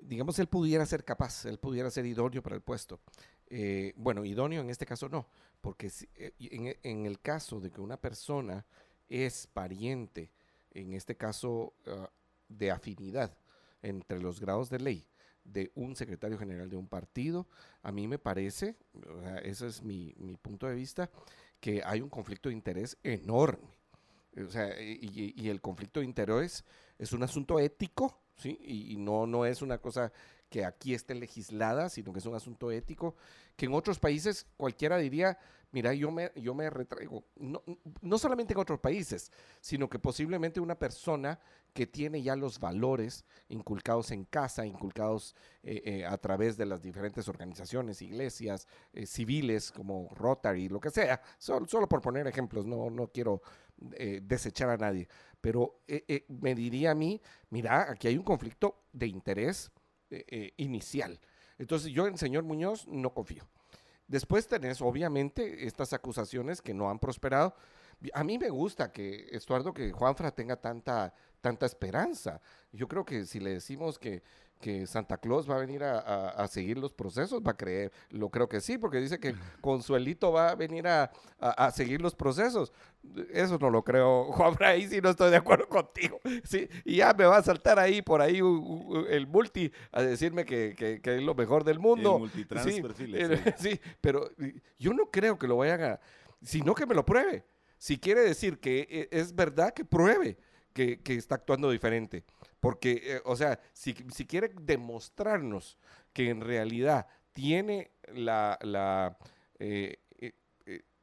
[0.00, 3.00] digamos, él pudiera ser capaz, él pudiera ser idóneo para el puesto.
[3.96, 5.26] Bueno, idóneo en este caso no,
[5.60, 5.90] porque
[6.38, 8.64] en, el caso de que una persona
[9.08, 10.30] es pariente,
[10.70, 12.08] en este caso ah,
[12.48, 13.36] de afinidad
[13.82, 15.08] entre los grados de ley
[15.42, 17.48] de un secretario general de un partido,
[17.82, 18.76] a mí me parece,
[19.42, 21.10] ese es mi, punto de vista,
[21.60, 23.79] que hay un conflicto de interés enorme.
[24.36, 26.64] O sea, y, y el conflicto de interés
[26.98, 28.58] es un asunto ético ¿sí?
[28.62, 30.12] Y, no, no es una cosa
[30.48, 33.14] que aquí esté legislada, sino que es un asunto ético,
[33.56, 35.38] que en otros países cualquiera diría,
[35.70, 37.24] mira, yo me, yo me retraigo.
[37.36, 37.62] No,
[38.00, 39.30] no solamente en otros países,
[39.60, 41.38] sino que posiblemente una persona
[41.72, 46.82] que tiene ya los valores inculcados en casa, inculcados eh, eh, a través de las
[46.82, 52.66] diferentes organizaciones, iglesias, eh, civiles como Rotary, lo que sea, solo, solo por poner ejemplos,
[52.66, 53.40] no, no quiero
[54.22, 55.08] desechar a nadie
[55.40, 57.20] pero eh, eh, me diría a mí,
[57.50, 59.70] mira, aquí hay un conflicto de interés
[60.10, 61.18] eh, inicial.
[61.58, 63.48] Entonces yo en señor Muñoz no confío.
[64.06, 67.54] Después tenés obviamente estas acusaciones que no han prosperado.
[68.12, 72.40] A mí me gusta que, Estuardo, que Juanfra tenga tanta, tanta esperanza.
[72.72, 74.22] Yo creo que si le decimos que
[74.60, 78.48] que Santa Claus va a venir a, seguir los procesos, va a creer, lo creo
[78.48, 81.10] que sí, porque dice que Consuelito va a venir a,
[81.72, 82.72] seguir los procesos.
[83.32, 86.20] Eso no lo creo, Juan ahí sí no estoy de acuerdo contigo.
[86.44, 88.40] Sí, y ya me va a saltar ahí por ahí
[89.08, 92.20] el multi a decirme que, es lo mejor del mundo.
[92.22, 92.82] El sí,
[93.56, 94.30] sí, pero
[94.78, 96.00] yo no creo que lo vayan a,
[96.42, 97.44] sino que me lo pruebe.
[97.78, 100.36] Si quiere decir que eh, es verdad, que pruebe
[100.72, 102.24] que, está actuando diferente.
[102.60, 105.78] Porque, eh, o sea, si, quiere demostrarnos
[106.12, 109.16] que en realidad tiene la, la,
[109.58, 110.32] eh, eh,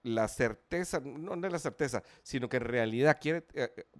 [0.03, 3.45] la certeza, no, no es la certeza, sino que en realidad quiere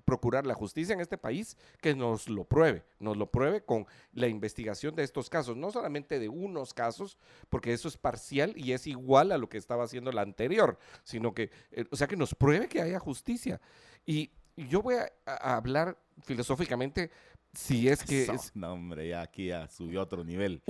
[0.06, 4.28] procurar la justicia en este país, que nos lo pruebe, nos lo pruebe con la
[4.28, 7.18] investigación de estos casos, no solamente de unos casos,
[7.50, 11.34] porque eso es parcial y es igual a lo que estaba haciendo la anterior, sino
[11.34, 11.50] que,
[11.92, 13.60] o sea, que nos pruebe que haya justicia.
[14.06, 17.12] Y yo voy a, a hablar filosóficamente
[17.58, 18.28] si es que...
[18.54, 20.62] No, hombre, ya aquí ya subió a otro nivel.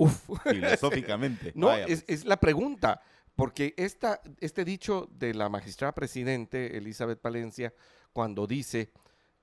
[0.44, 1.52] Filosóficamente.
[1.54, 3.02] no, es, es, la pregunta,
[3.36, 7.74] porque esta, este dicho de la magistrada presidente Elizabeth Palencia,
[8.14, 8.90] cuando dice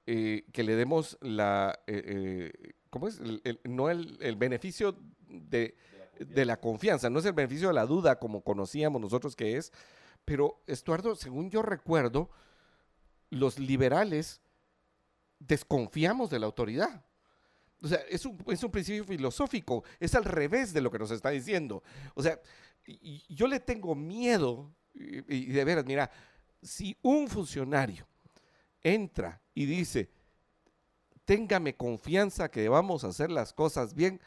[0.08, 1.80] eh, que le demos la...
[1.86, 3.22] Eh, eh, ¿Cómo es?
[3.66, 4.98] no el, el beneficio
[5.28, 5.76] de,
[6.18, 9.72] de la confianza, no es el beneficio de la duda como conocíamos nosotros que es,
[10.24, 12.32] pero Estuardo, según yo recuerdo,
[13.30, 14.42] los liberales
[15.40, 17.04] desconfiamos de la autoridad.
[17.82, 21.12] O sea, es un, es un principio filosófico, es al revés de lo que nos
[21.12, 21.84] está diciendo.
[22.16, 22.40] O sea,
[23.30, 26.10] yo le tengo miedo, y, de veras, mira,
[26.62, 28.08] si un funcionario
[28.82, 30.10] entra y dice,
[31.26, 34.22] téngame confianza que vamos a hacer las cosas bien,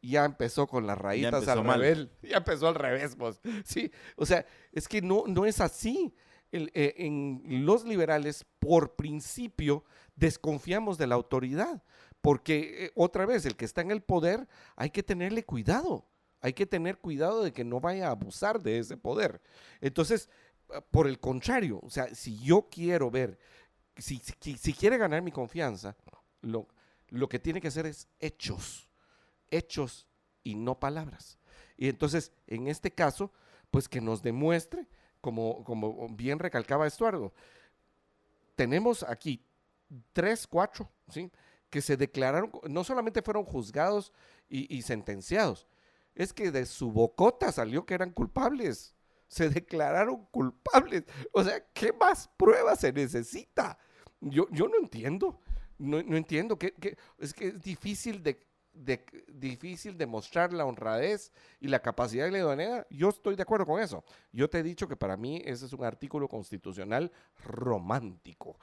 [0.00, 2.08] ya empezó con las rayitas al revés.
[2.22, 3.40] Ya empezó al revés, pues.
[3.64, 6.14] Sí, o sea, es que no, no es así.
[6.56, 11.82] Eh, en los liberales, por principio, desconfiamos de la autoridad.
[12.20, 16.06] Porque eh, otra vez, el que está en el poder, hay que tenerle cuidado.
[16.40, 19.42] Hay que tener cuidado de que no vaya a abusar de ese poder.
[19.80, 20.28] Entonces,
[20.70, 23.36] ah, por el contrario, o sea, si yo quiero ver,
[23.96, 25.96] si, si, quiere ganar mi confianza,
[26.40, 26.68] lo,
[27.08, 28.88] lo que tiene que hacer es hechos,
[29.50, 30.06] hechos
[30.44, 31.38] y no palabras.
[31.76, 33.32] Y entonces, en este caso,
[33.72, 34.86] pues que nos demuestre
[35.24, 37.32] como, como bien recalcaba Estuardo,
[38.56, 39.42] tenemos aquí
[40.12, 41.32] tres, cuatro, ¿sí?
[41.70, 44.12] que se declararon, no solamente fueron juzgados
[44.50, 45.66] y, sentenciados,
[46.14, 48.94] es que de su bocota salió que eran culpables.
[49.26, 51.04] Se declararon culpables.
[51.32, 53.78] O sea, ¿qué más pruebas se necesita?
[54.20, 55.40] Yo, yo no entiendo.
[55.78, 56.58] No, entiendo.
[56.58, 56.74] que
[57.18, 62.86] es que es difícil de, difícil demostrar la honradez y la capacidad de la idoneidad.
[62.90, 64.04] Yo estoy de acuerdo con eso.
[64.32, 67.10] Yo te he dicho que para mí ese es un artículo constitucional
[67.44, 68.58] romántico.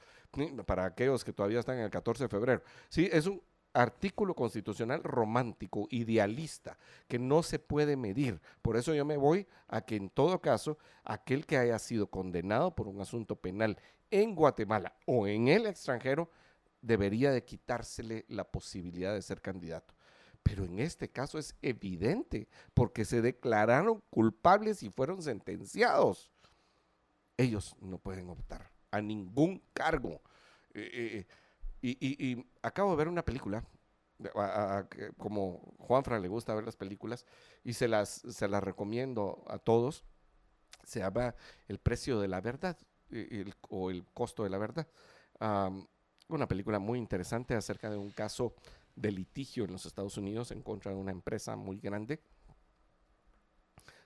[0.65, 2.61] Para aquellos que todavía están en el 14 de febrero.
[2.89, 3.41] Sí, es un
[3.73, 6.77] artículo constitucional romántico, idealista,
[7.07, 8.41] que no se puede medir.
[8.61, 12.75] Por eso yo me voy a que en todo caso, aquel que haya sido condenado
[12.75, 13.77] por un asunto penal
[14.09, 16.29] en Guatemala o en el extranjero,
[16.81, 19.93] debería de quitársele la posibilidad de ser candidato.
[20.43, 26.31] Pero en este caso es evidente, porque se declararon culpables y fueron sentenciados.
[27.37, 30.21] Ellos no pueden optar a ningún cargo.
[30.73, 31.25] Eh,
[31.81, 33.63] eh, y, acabo de ver una película,
[35.17, 37.25] como Juanfra le gusta ver las películas,
[37.63, 40.03] y se las, se las recomiendo a todos.
[40.83, 41.33] Se llama
[41.67, 42.77] El precio de la verdad,
[43.09, 44.87] eh, o el costo de la verdad.
[46.27, 48.53] una película muy interesante acerca de un caso
[48.95, 52.19] de litigio en los Estados Unidos en contra de una empresa muy grande.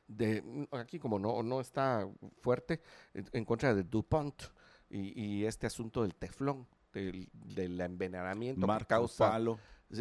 [0.08, 2.08] De, aquí como no, no está
[2.42, 2.82] fuerte,
[3.14, 4.44] en contra de DuPont
[4.90, 9.40] y, este asunto del teflón, del, del envenenamiento Mark causa...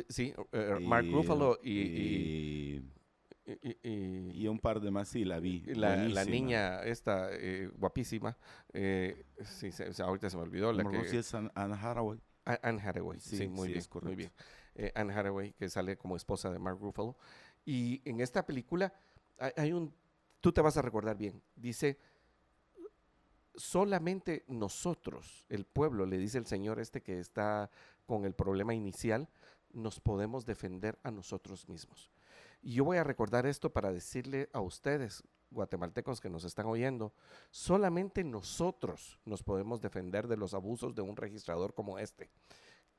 [0.09, 2.81] Sí, eh, Mark Ruffalo y,
[3.83, 5.61] y, un par de más, sí, la vi.
[5.67, 8.37] La, la niña esta, eh, guapísima,
[8.73, 9.71] eh, sí,
[10.03, 10.73] ahorita se me olvidó.
[10.73, 12.19] La que, es Anne Hathaway.
[12.45, 14.33] Anne Hathaway, sí, muy, bien, muy bien
[14.75, 17.17] eh, Anne Hathaway, que sale como esposa de Mark Ruffalo.
[17.65, 18.93] Y en esta película
[19.57, 19.95] hay, un,
[20.41, 21.99] tú te vas a recordar bien, dice,
[23.55, 27.71] solamente nosotros, el pueblo, le dice el Señor este que está
[28.07, 29.29] con el problema inicial,
[29.73, 32.11] nos podemos defender a nosotros mismos.
[32.63, 37.13] Y yo voy a recordar esto para decirle a ustedes, guatemaltecos que nos están oyendo,
[37.51, 42.31] solamente nosotros nos podemos defender de los abusos de un registrador como este.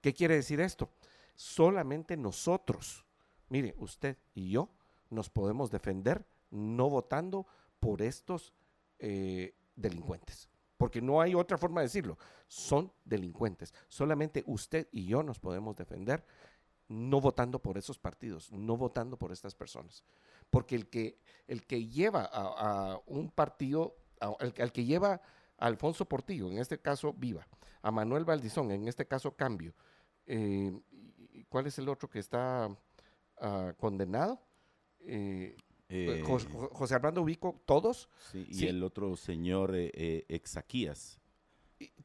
[0.01, 0.89] ¿Qué quiere decir esto?
[1.35, 3.05] Solamente nosotros,
[3.49, 4.69] mire, usted y yo,
[5.09, 7.45] nos podemos defender no votando
[7.79, 8.53] por estos
[8.99, 10.49] eh, delincuentes.
[10.77, 12.17] Porque no hay otra forma de decirlo.
[12.47, 13.73] Son delincuentes.
[13.87, 16.25] Solamente usted y yo nos podemos defender
[16.87, 20.03] no votando por esos partidos, no votando por estas personas.
[20.49, 25.21] Porque el que, el que lleva a, un partido, al que lleva
[25.57, 27.47] a Alfonso Portillo, en este caso Viva,
[27.81, 29.73] a Manuel Valdizón, en este caso Cambio,
[30.27, 30.71] eh,
[31.49, 32.69] ¿Cuál es el otro que está
[33.37, 34.41] ah, condenado?
[35.01, 35.55] Eh,
[35.89, 38.09] eh, José, Armando Ubico, todos.
[38.33, 41.19] y el otro señor eh, Exaquías.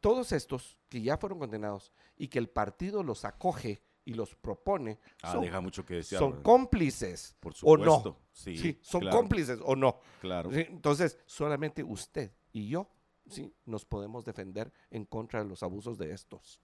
[0.01, 4.99] todos estos que ya fueron condenados y que el partido los acoge y los propone.
[5.23, 6.19] Ah, son, deja mucho que decir.
[6.19, 7.37] Son cómplices.
[7.41, 7.95] Por supuesto.
[7.95, 8.17] O no.
[8.33, 10.01] Sí, son cómplices o no.
[10.21, 10.51] Claro.
[10.53, 12.91] Entonces, solamente usted y yo
[13.31, 16.61] sí, nos podemos defender en contra de los abusos de estos.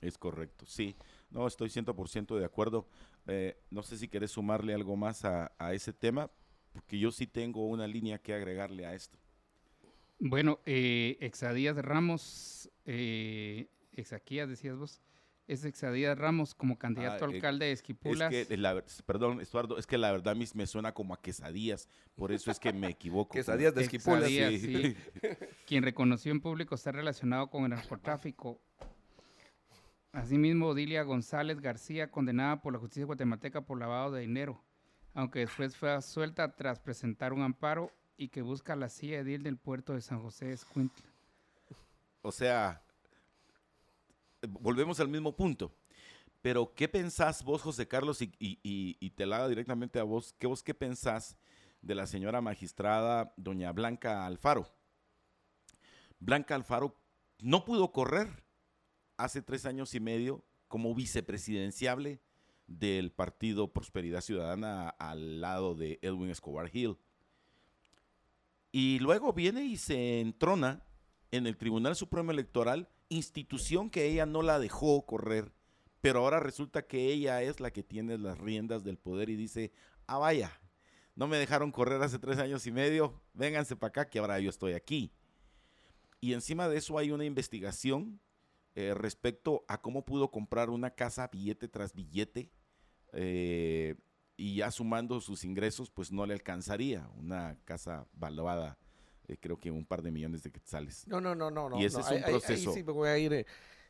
[0.00, 0.96] Es correcto, sí.
[1.30, 2.86] No, estoy 100% de acuerdo.
[3.26, 6.30] Eh, no sé si querés sumarle algo más a, ese tema,
[6.72, 9.18] porque yo sí tengo una línea que agregarle a esto.
[10.18, 15.00] Bueno, eh, Exadías Ramos, eh, Exaquías decías vos,
[15.46, 18.32] es Exadías Ramos como candidato a ah, alcalde de Esquipulas.
[18.32, 22.32] Es que, la, perdón, Estuardo, es que la verdad me suena como a quesadillas, por
[22.32, 23.34] eso es que me equivoco.
[23.34, 24.28] quesadillas de Esquipulas.
[24.28, 24.96] sí.
[25.66, 28.60] Quien reconoció en público estar relacionado con el narcotráfico
[30.12, 34.62] Asimismo, Odilia González García, condenada por la justicia guatemalteca por lavado de dinero,
[35.14, 39.58] aunque después fue suelta tras presentar un amparo y que busca la silla edil del
[39.58, 41.06] puerto de San José de Escuintla.
[42.22, 42.82] O sea,
[44.46, 45.72] volvemos al mismo punto.
[46.40, 48.20] Pero, ¿qué pensás vos, José Carlos?
[48.20, 50.34] Y, te la directamente a vos.
[50.38, 51.36] ¿Qué vos qué pensás
[51.82, 54.68] de la señora magistrada doña Blanca Alfaro?
[56.20, 56.96] Blanca Alfaro
[57.40, 58.47] no pudo correr
[59.18, 62.20] hace tres años y medio como vicepresidenciable
[62.66, 66.96] del partido Prosperidad Ciudadana al lado de Edwin Escobar Hill.
[68.70, 70.82] Y luego viene y se entrona
[71.30, 75.52] en el Tribunal Supremo Electoral, institución que ella no la dejó correr,
[76.00, 79.72] pero ahora resulta que ella es la que tiene las riendas del poder y dice,
[80.06, 80.60] ah vaya,
[81.16, 84.50] no me dejaron correr hace tres años y medio, vénganse para acá que ahora yo
[84.50, 85.10] estoy aquí.
[86.20, 88.20] Y encima de eso hay una investigación
[88.78, 92.52] eh, respecto a cómo pudo comprar una casa billete tras billete
[93.12, 93.96] eh,
[94.36, 98.78] y ya sumando sus ingresos, pues no le alcanzaría una casa valuada
[99.26, 101.06] eh, creo que un par de millones de quetzales.
[101.08, 101.76] No, no, no, no.
[101.80, 102.70] Y ese no, es un ahí- proceso.
[102.70, 103.32] Ahí, sí me voy a ir.
[103.32, 103.46] eh,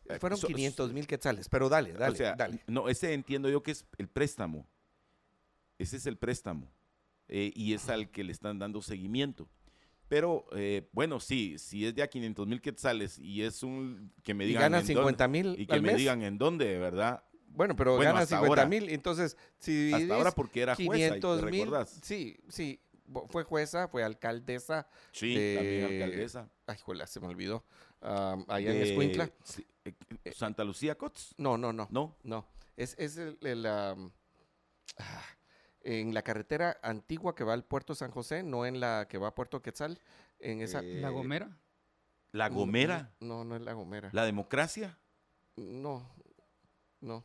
[0.06, 2.60] Eh, fueron so- 500 mil quetzales, pero dale, dale, o sea, dale.
[2.66, 4.66] no, ese entiendo yo que es el préstamo.
[5.77, 6.73] Ese es el préstamo.
[7.31, 9.51] eh, y es al que le están dando seguimiento.
[10.09, 14.32] Pero, eh, bueno, sí, si es de a 500 mil quetzales y es un que
[14.35, 15.98] me Y digan dónde- 50 mil y que al me mes.
[15.98, 17.22] digan en dónde, ¿verdad?
[17.51, 18.66] Bueno, pero Bueno, gana hasta 50 ahora.
[18.68, 18.89] mil.
[18.89, 21.68] Entonces, si Hasta ahora porque era jueza, 500 ¿te mil.
[22.02, 22.80] Sí, sí.
[23.30, 24.86] Fue jueza, fue alcaldesa.
[25.12, 26.51] Sí, de- también alcaldesa.
[26.66, 27.64] Ay, juela, se me olvidó.
[28.01, 29.30] Am, allá en Escuintla.
[29.43, 29.94] sí, eh,
[30.32, 31.89] Santa Lucía Cots, No, no, no.
[31.90, 32.16] ¿no?
[32.22, 33.97] No, es, es el, el, ah,
[35.83, 39.29] en la carretera antigua que va al puerto San José, no en la que va
[39.29, 40.01] a Puerto Quetzal,
[40.39, 40.81] en esa...
[40.81, 41.57] Eh, La Gomera.
[42.33, 44.11] La Gomera, No, no es la Gomera.
[44.13, 44.99] la democracia.
[45.57, 46.09] No,
[47.01, 47.25] no.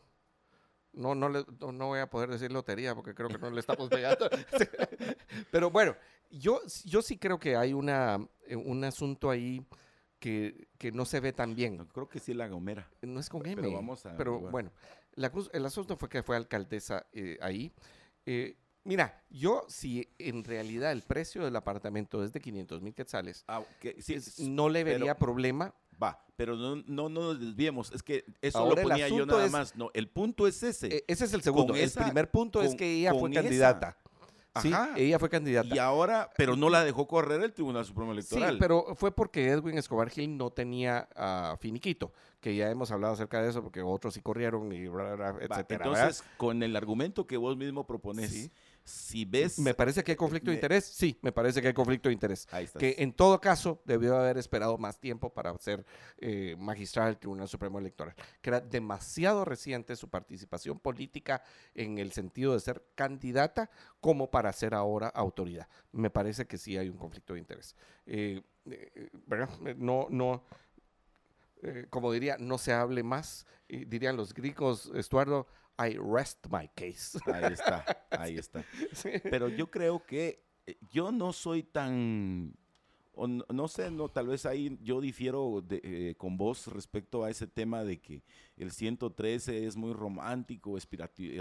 [0.94, 3.60] No, no, le- no, no voy a poder decir lotería porque creo que no le
[3.60, 4.30] estamos pegando.
[5.52, 5.96] Pero bueno,
[6.30, 9.66] yo, yo sí creo que hay una, eh, un asunto ahí
[10.20, 11.78] que, que no se ve tan bien.
[11.78, 12.90] No, creo que sí es la Gomera.
[13.02, 13.56] No es con M.
[13.56, 14.52] Pero vamos a Pero averiguar.
[14.52, 14.72] bueno,
[15.16, 17.74] la cruz, el asunto fue que fue alcaldesa eh, ahí.
[18.26, 23.44] Eh, mira, yo si en realidad el precio del apartamento es de 500 mil quetzales,
[23.48, 23.64] Ah,
[24.00, 24.18] sí,
[24.50, 25.74] no le pero- vería problema.
[26.02, 27.92] va, pero no, no, no nos desviemos.
[27.94, 29.76] Es que eso Ahora lo ponía yo nada es- más.
[29.76, 30.88] No, el punto es ese.
[30.98, 31.76] Eh, ese es el segundo.
[31.76, 33.98] el primer punto es que ella fue esa- candidata.
[34.62, 35.74] Sí, ella fue candidata.
[35.76, 38.58] y ahora, pero no la dejó correr el Tribunal Supremo Sí, Electoral.
[38.60, 43.42] pero fue porque Edwin Escobar Gil no tenía ah, finiquito, que ya hemos hablado acerca
[43.42, 45.86] de eso, porque otros sí corrieron y bla, bla, bla, Va, etcétera.
[45.86, 48.52] entonces, con el argumento que vos mismo propones, Sí.
[48.84, 49.60] Si ves...
[49.60, 50.86] ¿Me parece que hay conflicto de interés?
[50.86, 52.48] Sí, me parece que hay conflicto de interés.
[52.52, 52.80] Ahí está.
[52.80, 55.86] Que en todo caso debió haber esperado más tiempo para ser
[56.18, 61.44] eh, magistrada del Tribunal Supremo Electoral, que era demasiado reciente su participación política
[61.74, 63.70] en el sentido de ser candidata
[64.00, 65.68] como para ser ahora autoridad.
[65.92, 67.76] Me parece que sí hay un conflicto de interés.
[68.06, 69.50] Eh, eh, ¿verdad?
[69.66, 70.44] Eh, No, no,
[71.64, 75.48] eh, como diría, no se hable más, y dirían los griegos, Estuardo,
[75.80, 77.18] I rest my case.
[77.26, 78.64] Ahí está, ahí está.
[78.92, 79.10] Sí.
[79.24, 82.56] Pero yo creo que eh, yo no soy tan,
[83.16, 87.24] o no, no sé, no, tal vez ahí yo difiero de, eh, con vos respecto
[87.24, 88.24] a ese tema de que
[88.58, 90.76] el 113 es muy romántico,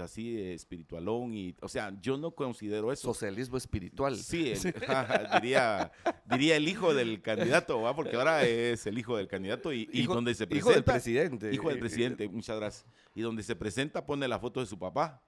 [0.01, 3.01] así eh, espiritualón y, o sea, yo no considero eso.
[3.13, 4.15] Socialismo espiritual.
[4.17, 4.59] Sí, el-
[5.41, 5.91] diría,
[6.29, 7.95] diría el hijo del candidato, ¿va?
[7.95, 10.69] porque ahora es el hijo del candidato y, y Hijo- donde se presenta.
[10.69, 11.53] Hijo del presidente.
[11.53, 12.85] Hijo del presidente, muchas gracias.
[13.15, 15.21] Y donde se presenta pone la foto de su papá.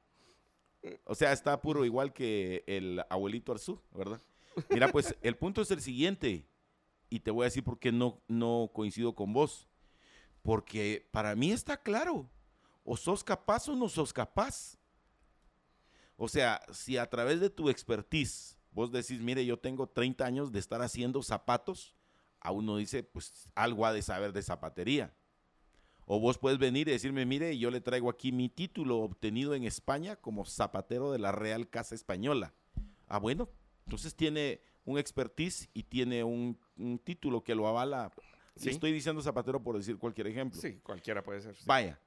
[1.05, 4.21] O sea, está puro igual que el abuelito Arzú, ¿verdad?
[4.69, 6.47] Mira, pues el punto es el siguiente,
[7.09, 9.67] y te voy a decir por qué no, no coincido con vos.
[10.41, 12.29] Porque para mí está claro,
[12.83, 14.77] o sos capaz o no sos capaz.
[16.17, 20.51] O sea, si a través de tu expertise vos decís, mire, yo tengo 30 años
[20.51, 21.95] de estar haciendo zapatos,
[22.41, 25.15] a uno dice, pues algo ha de saber de zapatería.
[26.05, 29.63] O vos puedes venir y decirme, mire, yo le traigo aquí mi título obtenido en
[29.63, 32.53] España como zapatero de la Real Casa Española.
[33.07, 33.49] Ah, bueno,
[33.85, 38.11] entonces tiene un expertise y tiene un, un título que lo avala.
[38.55, 38.69] Sí.
[38.69, 40.59] Estoy diciendo zapatero por decir cualquier ejemplo.
[40.59, 41.55] Sí, cualquiera puede ser.
[41.55, 41.63] sí.
[41.65, 41.99] Vaya,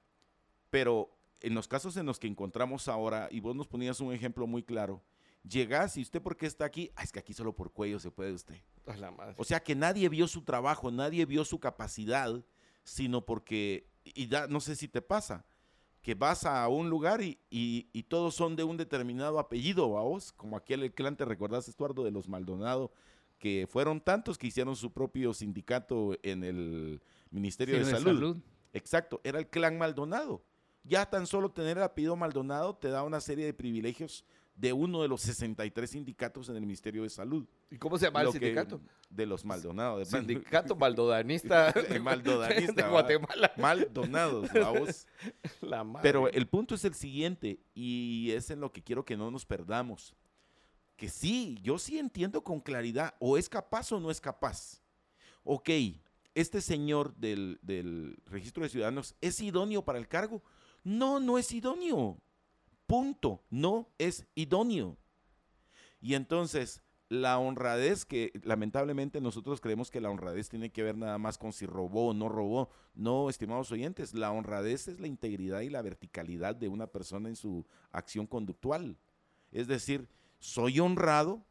[0.70, 1.10] pero
[1.40, 4.62] en los casos en los que encontramos ahora, y vos nos ponías un ejemplo muy
[4.62, 5.02] claro,
[5.48, 8.10] llegás y usted por qué está aquí, ah, es que aquí solo por cuello se
[8.10, 8.56] puede usted.
[8.86, 9.34] A la madre.
[9.38, 12.42] O sea que nadie vio su trabajo, nadie vio su capacidad,
[12.82, 15.44] sino porque, y da- no sé si te pasa,
[16.08, 20.00] que vas a un lugar y, y- y todos son de un determinado apellido, ¿a
[20.00, 20.32] vos?
[20.32, 22.90] Como aquel clan, ¿te recordás, Estuardo, de los Maldonado?
[23.38, 28.04] Que fueron tantos que hicieron su propio sindicato en el Ministerio Sí, de Salud.
[28.14, 28.36] salud.
[28.72, 30.42] Exacto, era el clan Maldonado.
[30.82, 34.24] Ya tan solo tener el apellido Maldonado te da una serie de privilegios
[34.58, 37.46] de uno de los 63 sindicatos en el Ministerio de Salud.
[37.70, 38.80] ¿Y cómo se llama el que- sindicato?
[39.08, 39.98] de los Maldonado.
[39.98, 42.90] De Sindicato Maldodanista De maldodanista, de.
[42.90, 43.52] Guatemala.
[43.56, 45.06] Maldonados, vamos.
[45.60, 46.02] La madre.
[46.02, 49.46] Pero el punto es el siguiente, y es en lo que quiero que no nos
[49.46, 50.14] perdamos.
[50.96, 54.82] Que sí, yo sí entiendo con claridad, o es capaz o no es capaz.
[55.44, 55.70] Ok,
[56.34, 60.42] este señor del, del registro de ciudadanos es idóneo para el cargo.
[60.82, 62.18] No, no es idóneo.
[62.88, 63.44] Punto.
[63.50, 64.96] No es idóneo.
[66.00, 71.18] Y entonces, la honradez que lamentablemente nosotros creemos que la honradez tiene que ver nada
[71.18, 72.70] más con si robó o no robó.
[72.94, 77.36] No, estimados oyentes, la honradez es la integridad y la verticalidad de una persona en
[77.36, 78.96] su acción conductual.
[79.52, 80.08] Es decir,
[80.38, 81.44] soy honrado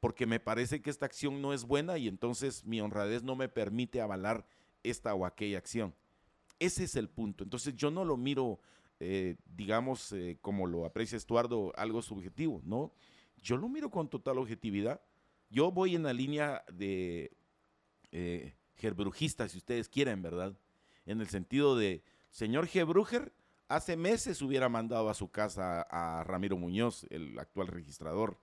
[0.00, 3.48] porque me parece que esta acción no es buena y entonces mi honradez no me
[3.48, 4.44] permite avalar
[4.82, 5.94] esta o aquella acción.
[6.58, 7.44] Ese es el punto.
[7.44, 8.58] Entonces yo no lo miro,
[9.00, 12.92] eh, digamos, eh, como lo aprecia Estuardo, algo subjetivo, ¿no?
[13.42, 15.00] Yo lo miro con total objetividad.
[15.50, 17.36] yo voy en la línea de
[18.10, 20.56] eh, gerbrujista, si ustedes quieren, ¿verdad?
[21.06, 23.32] En el sentido de, señor Gebrujer,
[23.68, 28.38] hace meses hubiera mandado a su casa a Ramiro Muñoz, el actual registrador.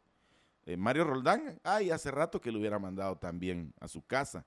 [0.66, 4.46] Eh, Mario Roldán, ay, hace rato que lo hubiera mandado también a su casa.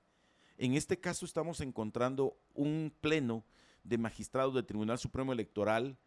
[0.57, 3.43] En este caso estamos encontrando un pleno
[3.85, 5.97] de magistrados del Tribunal Supremo Electoral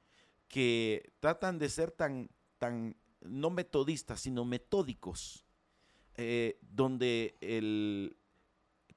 [0.48, 5.46] que tratan de ser tan, tan no metodistas, sino metódicos,
[6.14, 8.16] eh, donde el,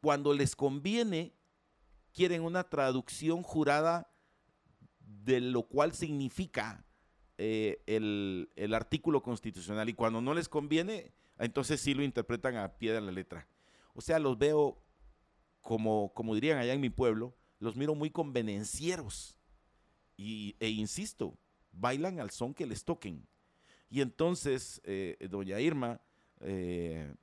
[0.02, 1.34] cuando les conviene
[2.14, 4.12] quieren una traducción jurada
[5.00, 6.84] de lo cual significa
[7.38, 12.78] eh, el, el, artículo constitucional y cuando no les conviene, entonces sí lo interpretan a
[12.78, 13.48] pie de la letra.
[13.94, 14.82] O sea, los veo
[15.62, 19.38] como, como dirían allá en mi pueblo, los miro muy convenencieros.
[20.18, 21.38] Y, e insisto,
[21.72, 23.26] bailan al son que les toquen.
[23.90, 26.02] Y entonces, eh, doña Irma,
[26.42, 27.14] eh,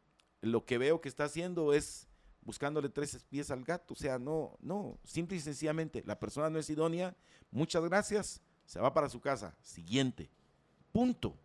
[0.41, 2.09] lo que veo que está haciendo es
[2.43, 3.95] buscándole tres pies al gato.
[3.95, 7.17] O sea, no, no, simple y sencillamente, la persona no es idónea,
[7.51, 9.57] muchas gracias, se va para su casa.
[9.61, 10.31] Siguiente.
[10.93, 11.37] Punto.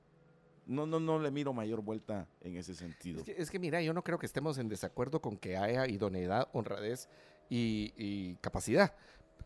[0.65, 3.23] No, no, no le miro mayor vuelta en ese sentido.
[3.25, 7.09] Es que, mira, yo no creo que estemos en desacuerdo con que haya idoneidad, honradez
[7.55, 8.95] y, capacidad.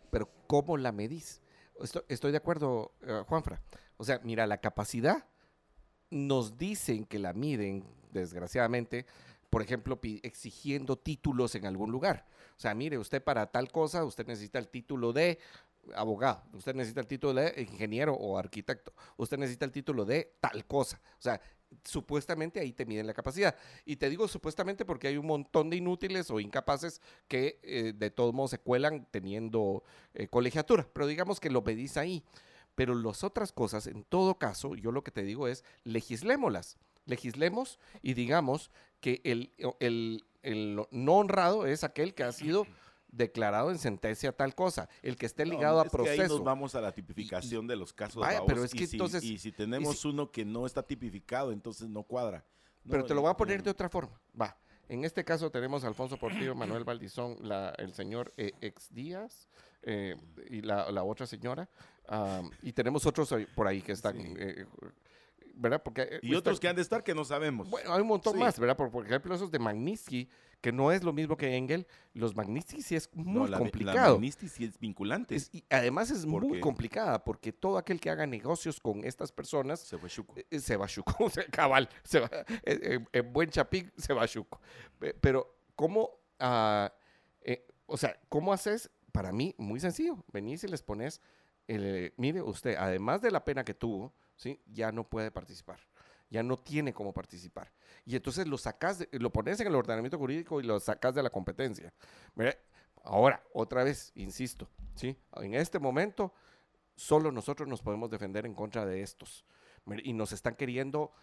[0.10, 1.42] Pero ¿cómo la medís?
[2.08, 3.62] Estoy, de acuerdo, uh, Juanfra.
[3.98, 5.26] O sea, mira, la capacidad
[6.10, 9.06] nos dicen que la miden, desgraciadamente,
[9.50, 12.26] por ejemplo, exigiendo títulos en algún lugar.
[12.58, 15.40] O sea, mire, usted para tal cosa, usted necesita el título de
[15.96, 20.66] abogado, usted necesita el título de ingeniero o arquitecto, usted necesita el título de tal
[20.66, 21.02] cosa.
[21.18, 21.40] O sea,
[21.84, 23.56] supuestamente ahí te miden la capacidad.
[23.86, 28.12] Y te digo supuestamente porque hay un montón de inútiles o incapaces que eh, de
[28.12, 29.84] todos modos se cuelan teniendo
[30.14, 32.24] eh, colegiatura, pero digamos que lo pedís ahí.
[32.76, 36.78] Pero las otras cosas, en todo caso, yo lo que te digo es, legislémoslas.
[37.06, 38.70] Legislemos y digamos
[39.00, 42.68] que el no honrado es aquel que ha sido
[43.10, 46.22] declarado en sentencia tal cosa, el que esté ligado a proceso.
[46.22, 48.26] ahí nos vamos a la tipificación de los casos.
[48.46, 51.88] pero es que y entonces, si, y si tenemos uno que no está tipificado, entonces
[51.88, 52.44] no cuadra.
[52.90, 54.20] pero te lo voy a poner de otra forma.
[54.40, 54.58] Va.
[54.90, 59.50] En este caso tenemos a Alfonso Portillo, Manuel Valdizón, la, el señor eh, Ex Díaz
[59.82, 60.16] eh,
[60.50, 61.68] y la, la, otra señora.
[62.62, 64.66] y tenemos otros por ahí que están eh,
[65.58, 65.82] ¿verdad?
[65.84, 67.70] Porque, eh, y otros que han de estar que no sabemos.
[67.70, 68.78] Bueno, hay un montón más, ¿verdad?
[68.78, 70.30] Por, ejemplo, esos de Magnitsky,
[70.62, 71.88] que no es lo mismo que Engel.
[72.14, 73.96] Los Magnitsky sí es muy complicado.
[73.98, 75.38] La Magnitsky sí es vinculante.
[75.52, 79.82] y además es muy complicada, porque todo aquel que haga negocios con estas personas...
[79.82, 80.36] Se va chuco.
[80.50, 81.16] Eh, se va chuco,
[81.52, 81.90] cabal.
[82.04, 82.30] Se va,
[82.64, 84.60] eh, en buen chapín se va chuco.
[85.22, 86.10] Pero, ¿cómo...
[86.40, 86.90] Uh,
[87.90, 88.90] o sea, ¿cómo haces?
[89.12, 90.24] Para mí, muy sencillo.
[90.32, 91.22] Venís y les pones...
[91.68, 94.62] El, mire usted, además de la pena que tuvo, ¿sí?
[94.68, 95.80] ya no puede participar,
[96.30, 97.72] ya no tiene cómo participar.
[98.06, 101.30] Y entonces lo sacas, lo pones en el ordenamiento jurídico y lo sacas de la
[101.30, 101.94] competencia.
[103.04, 105.18] Ahora, otra vez, insisto, ¿sí?
[105.38, 106.34] en este momento
[106.96, 109.46] solo nosotros nos podemos defender en contra de estos.
[110.04, 111.14] Y nos están queriendo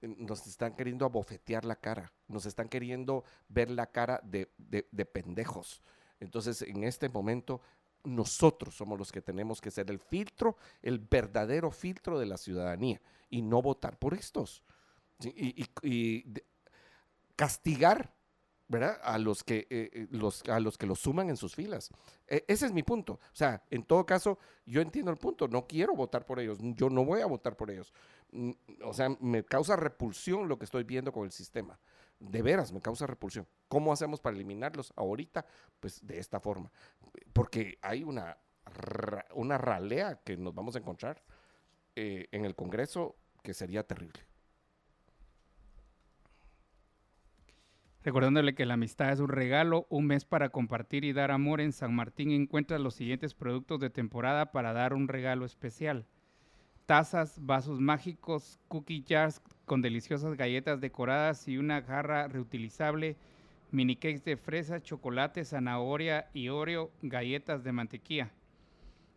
[0.00, 5.82] nos están queriendo abofetear la cara, nos están queriendo ver la cara de, de pendejos.
[6.20, 7.60] Entonces, en este momento,
[8.08, 13.00] nosotros somos los que tenemos que ser el filtro, el verdadero filtro de la ciudadanía
[13.30, 14.62] y no votar por estos.
[15.22, 16.24] Y,
[17.36, 18.14] castigar
[18.70, 19.00] ¿verdad?
[19.02, 21.90] A los que eh, eh, los, a los que lo suman en sus filas.
[22.26, 23.14] E, ese es mi punto.
[23.14, 25.48] O sea, en todo caso, yo entiendo el punto.
[25.48, 26.58] No quiero votar por ellos.
[26.60, 27.94] Yo no voy a votar por ellos.
[28.30, 28.50] Mm,
[28.84, 31.78] o sea, me causa repulsión lo que estoy viendo con el sistema
[32.20, 33.46] de veras me causa repulsión.
[33.68, 35.46] ¿Cómo hacemos para eliminarlos ahorita?
[35.80, 36.70] Pues de esta forma.
[37.32, 38.38] Porque hay una,
[39.34, 41.22] una ralea que nos vamos a encontrar
[41.96, 44.20] eh, en el Congreso que sería terrible.
[48.02, 51.60] Recordándole que la amistad es un regalo, un mes para compartir y dar amor.
[51.60, 56.06] En San Martín encuentras los siguientes productos de temporada para dar un regalo especial.
[56.88, 63.18] Tazas, vasos mágicos, cookie jars con deliciosas galletas decoradas y una jarra reutilizable,
[63.70, 68.30] mini cakes de fresa, chocolate, zanahoria y oreo, galletas de mantequilla.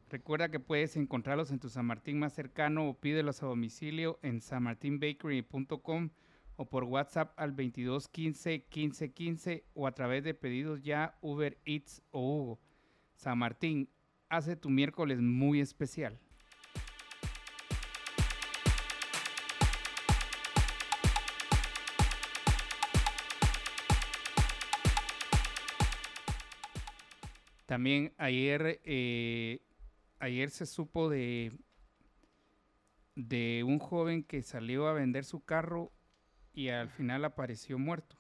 [0.10, 4.42] Recuerda que puedes encontrarlos en tu San Martín más cercano o pídelos a domicilio en
[4.42, 6.10] sanmartinbakery.com
[6.58, 12.20] o por WhatsApp al 2215 1515 o a través de pedidos ya Uber Eats o
[12.20, 12.60] Hugo.
[13.16, 13.88] San Martín,
[14.28, 16.20] hace tu miércoles muy especial.
[27.72, 29.62] También ayer, eh,
[30.20, 31.54] ayer se supo de,
[33.16, 35.90] de un joven que salió a vender su carro
[36.54, 38.18] y al final apareció muerto.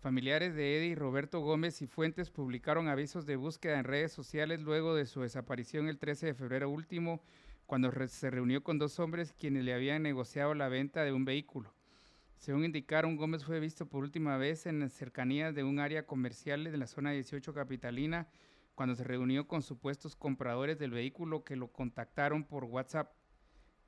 [0.00, 4.96] Familiares de Eddie, Roberto Gómez y Fuentes publicaron avisos de búsqueda en redes sociales luego
[4.96, 7.22] de su desaparición el 13 de febrero último,
[7.66, 11.72] cuando se reunió con dos hombres quienes le habían negociado la venta de un vehículo.
[12.36, 16.64] Según indicaron, Gómez fue visto por última vez en las cercanías de un área comercial
[16.64, 18.26] de la zona 18 capitalina,
[18.76, 23.10] cuando se reunió con supuestos compradores del vehículo que lo contactaron por WhatsApp.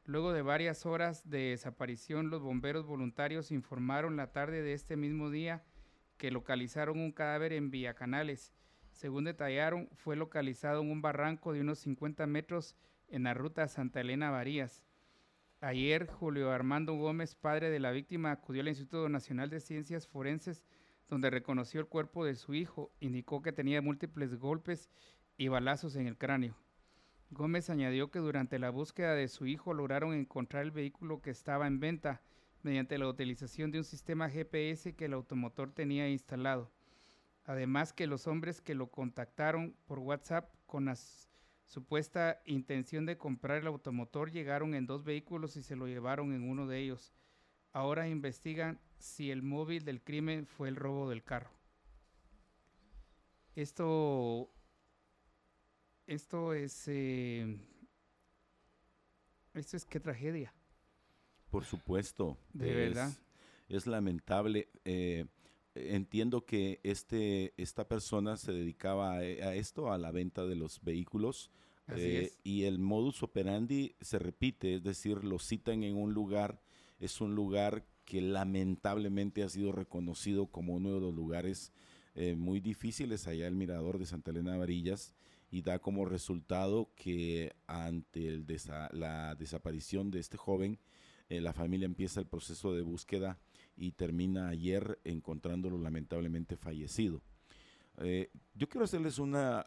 [0.06, 5.30] Luego de varias horas de desaparición, los bomberos voluntarios informaron la tarde de este mismo
[5.30, 5.62] día
[6.16, 8.54] que localizaron un cadáver en Villacanales.
[8.90, 12.74] Según detallaron, fue localizado en un barranco de unos 50 metros
[13.08, 14.82] en la ruta Santa Elena Varías.
[15.60, 20.64] Ayer, Julio Armando Gómez, padre de la víctima, acudió al Instituto Nacional de Ciencias Forenses,
[21.08, 22.90] donde reconoció el cuerpo de su hijo.
[23.00, 24.90] Indicó que tenía múltiples golpes
[25.36, 26.56] y balazos en el cráneo.
[27.30, 31.66] Gómez añadió que durante la búsqueda de su hijo lograron encontrar el vehículo que estaba
[31.66, 32.22] en venta
[32.62, 36.70] mediante la utilización de un sistema GPS que el automotor tenía instalado.
[37.44, 40.96] Además que los hombres que lo contactaron por WhatsApp con la
[41.64, 46.48] supuesta intención de comprar el automotor llegaron en dos vehículos y se lo llevaron en
[46.48, 47.12] uno de ellos.
[47.72, 51.50] Ahora investigan si el móvil del crimen fue el robo del carro.
[53.54, 54.50] Esto,
[56.06, 57.58] esto es, eh,
[59.54, 60.54] esto es qué tragedia.
[61.50, 62.38] Por supuesto.
[62.52, 63.12] De verdad.
[63.68, 64.68] Es lamentable.
[64.84, 65.26] Eh,
[65.74, 71.50] entiendo que este, esta persona se dedicaba a, esto, a la venta de los vehículos.
[71.96, 76.60] Eh, y el modus operandi se repite, es decir, lo citan en un lugar,
[77.00, 81.74] es un lugar que lamentablemente ha sido reconocido como uno de los lugares
[82.14, 85.14] eh, muy difíciles allá el Mirador de Santa Elena de Varillas
[85.50, 88.46] y da como resultado que ante el
[88.92, 90.78] la desaparición de este joven,
[91.28, 93.38] eh, la familia empieza el proceso de búsqueda
[93.76, 97.20] y termina ayer encontrándolo lamentablemente fallecido.
[97.98, 99.66] Eh, yo quiero hacerles una,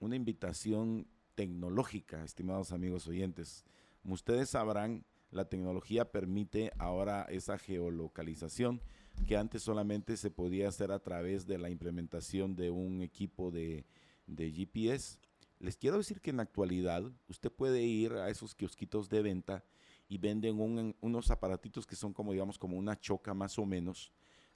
[0.00, 3.64] una invitación tecnológica, estimados amigos oyentes.
[4.04, 8.80] Ustedes sabrán, la tecnología permite ahora esa geolocalización
[9.26, 13.84] que antes solamente se podía hacer a través de la implementación de un equipo de,
[14.26, 15.18] GPS.
[15.58, 19.64] Les quiero decir que en la actualidad usted puede ir a esos kiosquitos de venta
[20.08, 24.12] y venden unos aparatitos que son como, digamos, como una choca más o menos,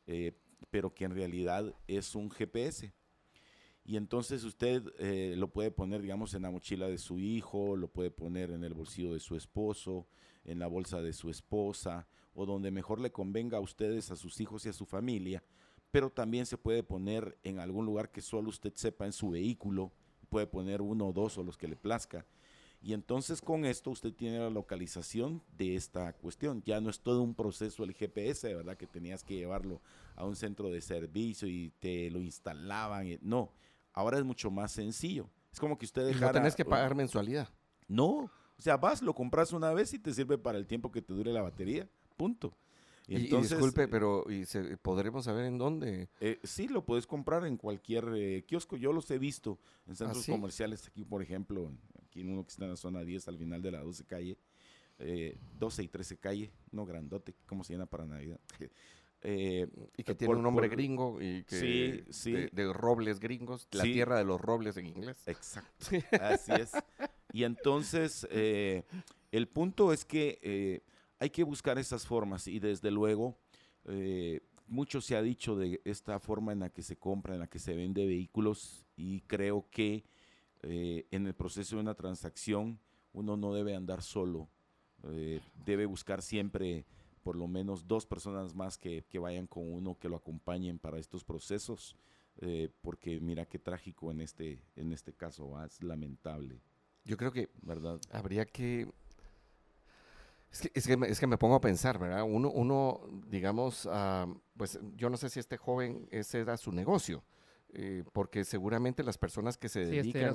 [0.07, 0.33] eh,
[0.71, 2.93] pero que en realidad es un GPS.
[3.85, 7.89] Y entonces usted eh, lo puede poner, digamos, en la mochila de su hijo, lo
[7.89, 10.07] puede poner en el bolsillo de su esposo,
[10.45, 14.41] en la bolsa de su esposa, o donde mejor le convenga a ustedes, a sus
[14.41, 15.43] hijos y a su familia,
[15.91, 19.93] pero también se puede poner en algún lugar que solo usted sepa en su vehículo,
[20.29, 22.25] puede poner uno o dos o los que le plazca,
[22.85, 26.63] y entonces con esto usted tiene la localización de esta cuestión.
[26.65, 28.77] Ya no es todo un proceso el GPS, ¿verdad?
[28.77, 29.81] Que tenías que llevarlo
[30.17, 33.19] a un centro de servicio y te lo instalaban.
[33.23, 33.53] No,
[33.93, 35.29] ahora es mucho más sencillo.
[35.53, 36.29] Es como que usted dejara...
[36.29, 37.49] No tenés que pagar mensualidad.
[37.89, 38.09] No,
[38.63, 41.13] o sea, vas, lo compras una vez y te sirve para el tiempo que te
[41.13, 41.89] dure la batería.
[42.17, 42.57] Punto.
[43.09, 44.47] Y, disculpe, pero ¿y
[44.81, 46.09] ¿podremos saber en dónde?
[46.21, 48.77] Eh, sí, lo puedes comprar en cualquier eh, kiosco.
[48.77, 51.73] Yo los he visto en centros ¿Ah, comerciales aquí, por ejemplo,
[52.07, 54.39] aquí en uno que está en la zona 10, al final de la 12 calle,
[55.59, 58.41] 12 eh, y 13 calle, no grandote, ¿cómo se llama para Navidad?
[59.25, 64.19] Eh, y que tiene un nombre gringo y que sí, De, robles gringos, la tierra
[64.19, 65.17] de los robles en inglés.
[65.27, 65.87] Exacto,
[66.21, 66.73] así es.
[67.33, 68.85] Y entonces, eh,
[69.31, 70.83] el punto es que
[71.19, 73.39] hay que buscar esas formas y desde luego,
[74.73, 77.59] mucho se ha dicho de esta forma en la que se compra, en la que
[77.59, 80.05] se vende vehículos y creo que
[80.63, 82.81] eh, en el proceso de una transacción
[83.13, 84.49] uno no debe andar solo,
[85.05, 86.87] eh, debe buscar siempre
[87.23, 91.25] por lo menos dos personas más que, vayan con uno, que lo acompañen para estos
[91.25, 91.97] procesos,
[92.39, 96.61] eh, porque mira qué trágico en este, en este caso, es lamentable.
[97.05, 98.01] Yo creo que ¿verdad?
[98.13, 98.89] habría que
[100.53, 102.25] es que, es, que me, es que, me, pongo a pensar, ¿verdad?
[102.25, 104.27] Uno, uno digamos, ah,
[104.57, 107.25] pues yo no sé si este joven, ese era su negocio.
[107.75, 110.35] Eh, porque seguramente las personas que se este dedican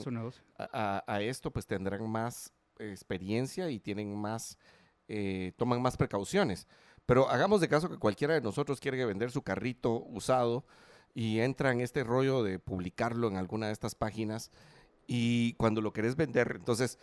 [0.58, 4.58] a, esto pues tendrán más experiencia y tienen más,
[5.08, 6.68] eh, toman más precauciones.
[7.06, 10.66] Pero hagamos de caso que cualquiera de nosotros quiere vender su carrito usado
[11.14, 14.52] y entra en este rollo de publicarlo en alguna de estas páginas
[15.08, 17.00] y cuando lo querés vender, entonces,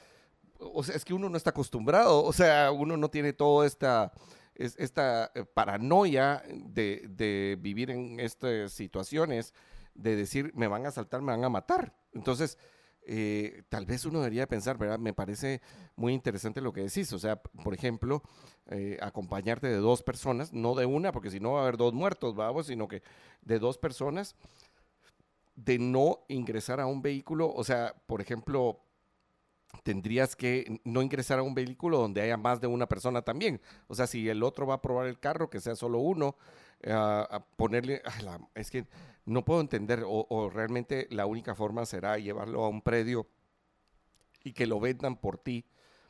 [0.59, 4.12] o sea, es que uno no está acostumbrado, o sea, uno no tiene toda esta,
[4.55, 9.55] esta eh, paranoia de, vivir en estas situaciones
[9.94, 11.94] de decir, me van a asaltar, me van a matar.
[12.12, 12.59] Entonces,
[13.06, 14.98] eh, tal vez uno debería pensar, ¿verdad?
[14.98, 15.60] Me parece
[15.97, 17.12] muy interesante lo que decís.
[17.12, 18.22] O sea, por ejemplo,
[18.66, 21.93] eh, acompañarte de dos personas, no de una, porque si no va a haber dos
[21.93, 23.02] muertos, vamos, sino que
[23.43, 24.36] de dos personas,
[25.56, 27.52] de no ingresar a un vehículo.
[27.52, 28.81] O sea, por ejemplo,
[29.82, 33.60] tendrías que no ingresar a un vehículo donde haya más de una persona también.
[33.86, 36.36] O sea, si el otro va a probar el carro, que sea solo uno,
[36.86, 38.02] a ponerle,
[38.55, 38.86] es que
[39.27, 43.27] no puedo entender, o, realmente la única forma será llevarlo a un predio
[44.43, 45.65] y que lo vendan por ti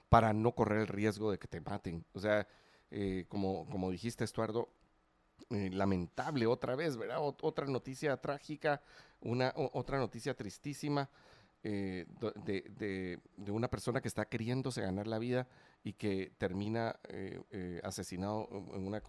[0.08, 2.04] para no correr el riesgo de que te maten.
[2.12, 2.46] O sea,
[2.90, 4.68] eh, como, como dijiste, Estuardo,
[5.50, 7.18] eh, lamentable otra vez, ¿verdad?
[7.20, 8.82] otra noticia trágica,
[9.20, 11.08] una otra noticia tristísima.
[11.66, 12.04] Eh,
[12.44, 15.48] de, de, una persona que está queriéndose ganar la vida
[15.84, 19.02] y que termina eh, eh, asesinado en una,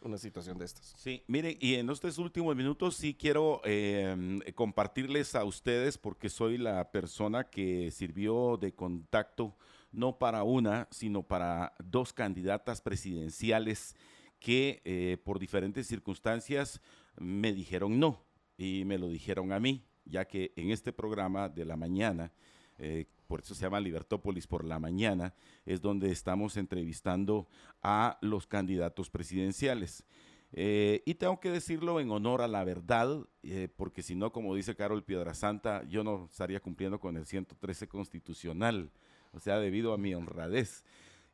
[0.00, 0.94] una, situación de estas.
[0.96, 6.56] Sí, miren, y en estos últimos minutos sí quiero em, compartirles a ustedes, porque soy
[6.56, 9.56] la persona que sirvió de contacto
[9.92, 13.94] no para una, sino para dos candidatas presidenciales
[14.40, 16.80] que por diferentes circunstancias
[17.16, 18.26] me dijeron no
[18.58, 22.32] y me lo dijeron a mí ya que en este programa de la mañana,
[22.78, 25.34] eh, por eso se llama Libertópolis por la mañana,
[25.64, 27.48] es donde estamos entrevistando
[27.82, 30.04] a los candidatos presidenciales.
[30.52, 34.54] Eh, y tengo que decirlo en honor a la verdad, eh, porque si no, como
[34.54, 38.90] dice Carol Piedrasanta, yo no estaría cumpliendo con el 113 constitucional,
[39.32, 40.84] o sea, debido a mi honradez.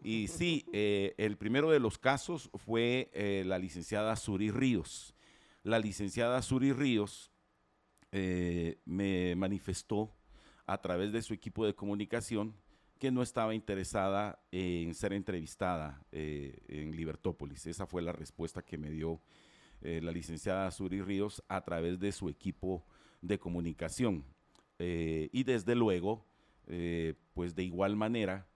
[0.02, 3.12] Y sí, el primero de los casos fue
[3.46, 5.14] la licenciada Suri Ríos.
[5.62, 7.32] La licenciada Suri Ríos
[8.14, 10.14] eh, me manifestó
[10.72, 12.54] a través de su equipo de comunicación
[12.98, 17.66] que no estaba interesada en ser entrevistada eh, en Libertópolis.
[17.66, 19.20] Esa fue la respuesta que me dio
[19.82, 22.86] eh, la licenciada Suri Ríos a través de su equipo
[23.20, 24.24] de comunicación.
[24.78, 26.26] y desde luego,
[27.34, 28.48] pues de igual manera,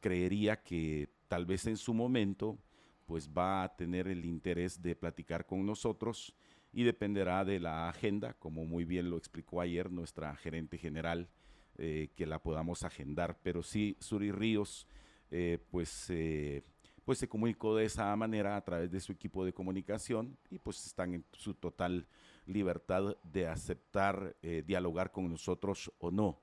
[0.00, 2.58] creería que tal vez en su momento,
[3.04, 6.34] pues va a tener el interés de platicar con nosotros
[6.78, 11.28] y dependerá de la agenda, como muy bien lo explicó ayer nuestra gerente general,
[11.76, 13.36] eh, que la podamos agendar.
[13.42, 14.86] Pero sí, Suri Ríos,
[15.32, 16.62] eh, pues, eh,
[17.04, 20.86] pues se comunicó de esa manera a través de su equipo de comunicación y pues
[20.86, 22.06] están en su total
[22.46, 26.38] libertad de aceptar dialogar con nosotros o no.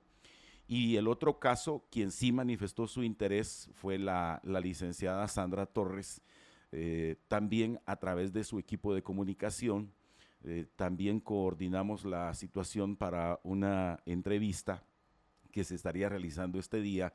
[0.68, 6.20] Y el otro caso, quien sí manifestó su interés fue la, la licenciada Sandra Torres,
[7.26, 9.95] también a través de su equipo de comunicación
[10.48, 14.84] eh, también coordinamos la situación para una entrevista
[15.50, 17.14] que se estaría realizando este día,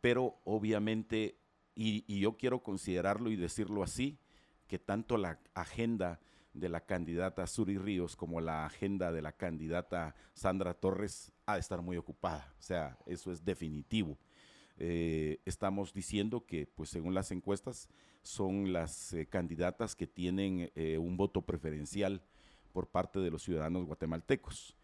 [0.00, 1.38] pero obviamente,
[1.76, 4.18] y, yo quiero considerarlo y decirlo así,
[4.66, 6.18] que tanto la agenda
[6.52, 11.60] de la candidata Suri Ríos como la agenda de la candidata Sandra Torres ha de
[11.60, 12.52] estar muy ocupada.
[12.58, 14.18] O sea, eso es definitivo.
[14.78, 17.88] Eh, estamos diciendo que, pues según las encuestas,
[18.22, 22.20] son las eh, candidatas que tienen un voto preferencial
[22.74, 24.76] por parte de los ciudadanos guatemaltecos.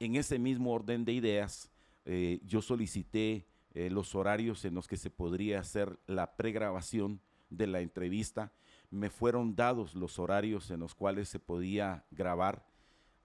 [0.00, 1.70] En ese mismo orden de ideas,
[2.06, 7.66] eh, yo solicité eh, los horarios en los que se podría hacer la pregrabación de
[7.66, 8.50] la entrevista.
[8.90, 12.66] Me fueron dados los horarios en los cuales se podía grabar.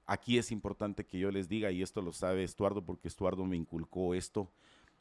[0.06, 3.56] Aquí es importante que yo les diga, y esto lo sabe Estuardo porque Estuardo me
[3.56, 4.52] inculcó esto,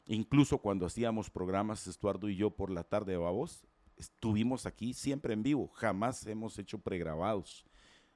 [0.05, 3.65] incluso cuando hacíamos programas, Estuardo y yo por la tarde, babos,
[3.97, 7.65] estuvimos aquí siempre en vivo, jamás hemos hecho pregrabados.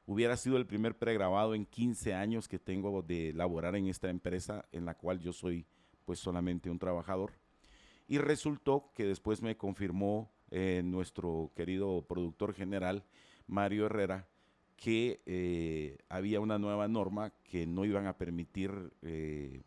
[0.05, 4.65] Hubiera sido el primer pregrabado en 15 años que tengo de laborar en esta empresa
[4.73, 5.65] en la cual yo soy
[6.05, 7.31] pues solamente un trabajador.
[8.07, 13.05] Y resultó que después me confirmó eh, nuestro querido productor general,
[13.47, 14.27] Mario Herrera,
[14.75, 19.61] que eh, había una nueva norma que no iban a permitir eh,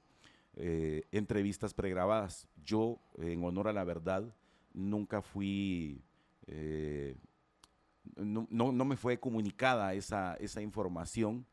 [1.12, 2.46] entrevistas pregrabadas.
[2.62, 4.34] Yo, en honor a la verdad,
[4.74, 6.02] nunca fui
[8.16, 11.46] no, no, me fue comunicada esa, esa información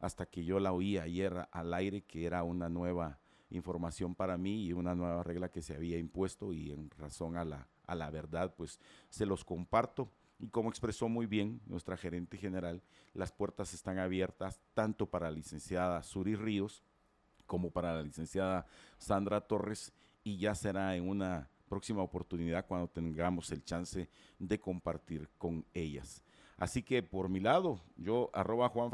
[0.00, 3.18] hasta que yo la oí ayer al aire, que era una nueva
[3.50, 7.44] información para mí y una nueva regla que se había impuesto y en razón a
[7.44, 10.10] la, a la verdad, pues se los comparto.
[10.38, 12.82] Y como expresó muy bien nuestra gerente general,
[13.12, 16.82] las puertas están abiertas tanto para la licenciada Suri Ríos
[17.44, 18.66] como para la licenciada
[18.96, 19.92] Sandra Torres
[20.22, 26.22] y ya será en una próxima oportunidad cuando tengamos el chance de compartir con ellas.
[26.58, 28.90] Así que por mi lado, yo arroba Juan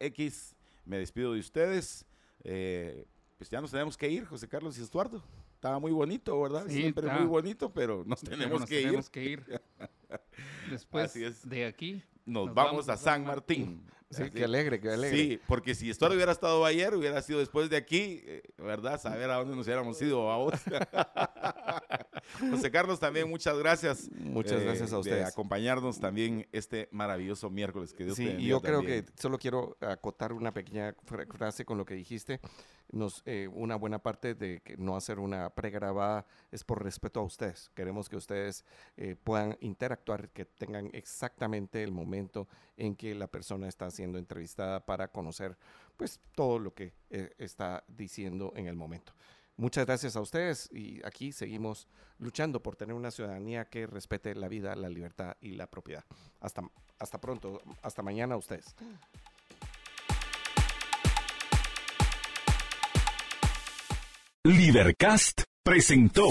[0.00, 2.04] X, me despido de ustedes.
[2.42, 3.06] Eh,
[3.38, 5.22] pues ya nos tenemos que ir, José Carlos y Estuardo.
[5.54, 6.66] Estaba muy bonito, ¿verdad?
[6.68, 9.60] Siempre muy bonito, pero nos tenemos, que, tenemos que ir.
[10.70, 11.14] Después
[11.48, 13.80] de aquí nos, vamos, a San Martín.
[14.10, 15.18] Sí, qué alegre, qué alegre.
[15.18, 18.98] Sí, porque si Estuardo hubiera estado ayer, hubiera sido después de aquí, eh, ¿verdad?
[18.98, 20.54] Saber a dónde nos hubiéramos ido a vos.
[22.50, 24.10] José Carlos, también muchas gracias.
[24.12, 25.26] Muchas gracias a De ustedes.
[25.28, 29.04] acompañarnos también este maravilloso miércoles que Dios Sí, te y yo creo también.
[29.04, 32.40] que solo quiero acotar una pequeña fra- frase con lo que dijiste.
[32.90, 37.22] Nos, eh, una buena parte de que no hacer una pregrabada es por respeto a
[37.22, 37.70] ustedes.
[37.74, 38.64] Queremos que ustedes
[38.96, 42.48] eh, puedan interactuar, que tengan exactamente el momento
[42.78, 45.58] en que la persona está siendo entrevistada para conocer
[45.98, 49.12] pues todo lo que eh, está diciendo en el momento.
[49.58, 54.46] Muchas gracias a ustedes y aquí seguimos luchando por tener una ciudadanía que respete la
[54.46, 56.04] vida, la libertad y la propiedad.
[56.40, 56.62] Hasta,
[57.00, 58.76] hasta pronto, hasta mañana a ustedes.
[64.44, 66.28] Libercast presentó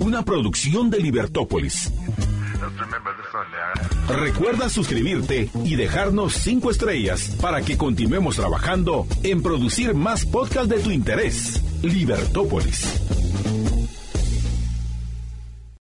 [0.00, 1.90] una producción de Libertópolis.
[4.08, 10.78] Recuerda suscribirte y dejarnos cinco estrellas para que continuemos trabajando en producir más podcasts de
[10.78, 11.62] tu interés.
[11.82, 13.27] Libertópolis.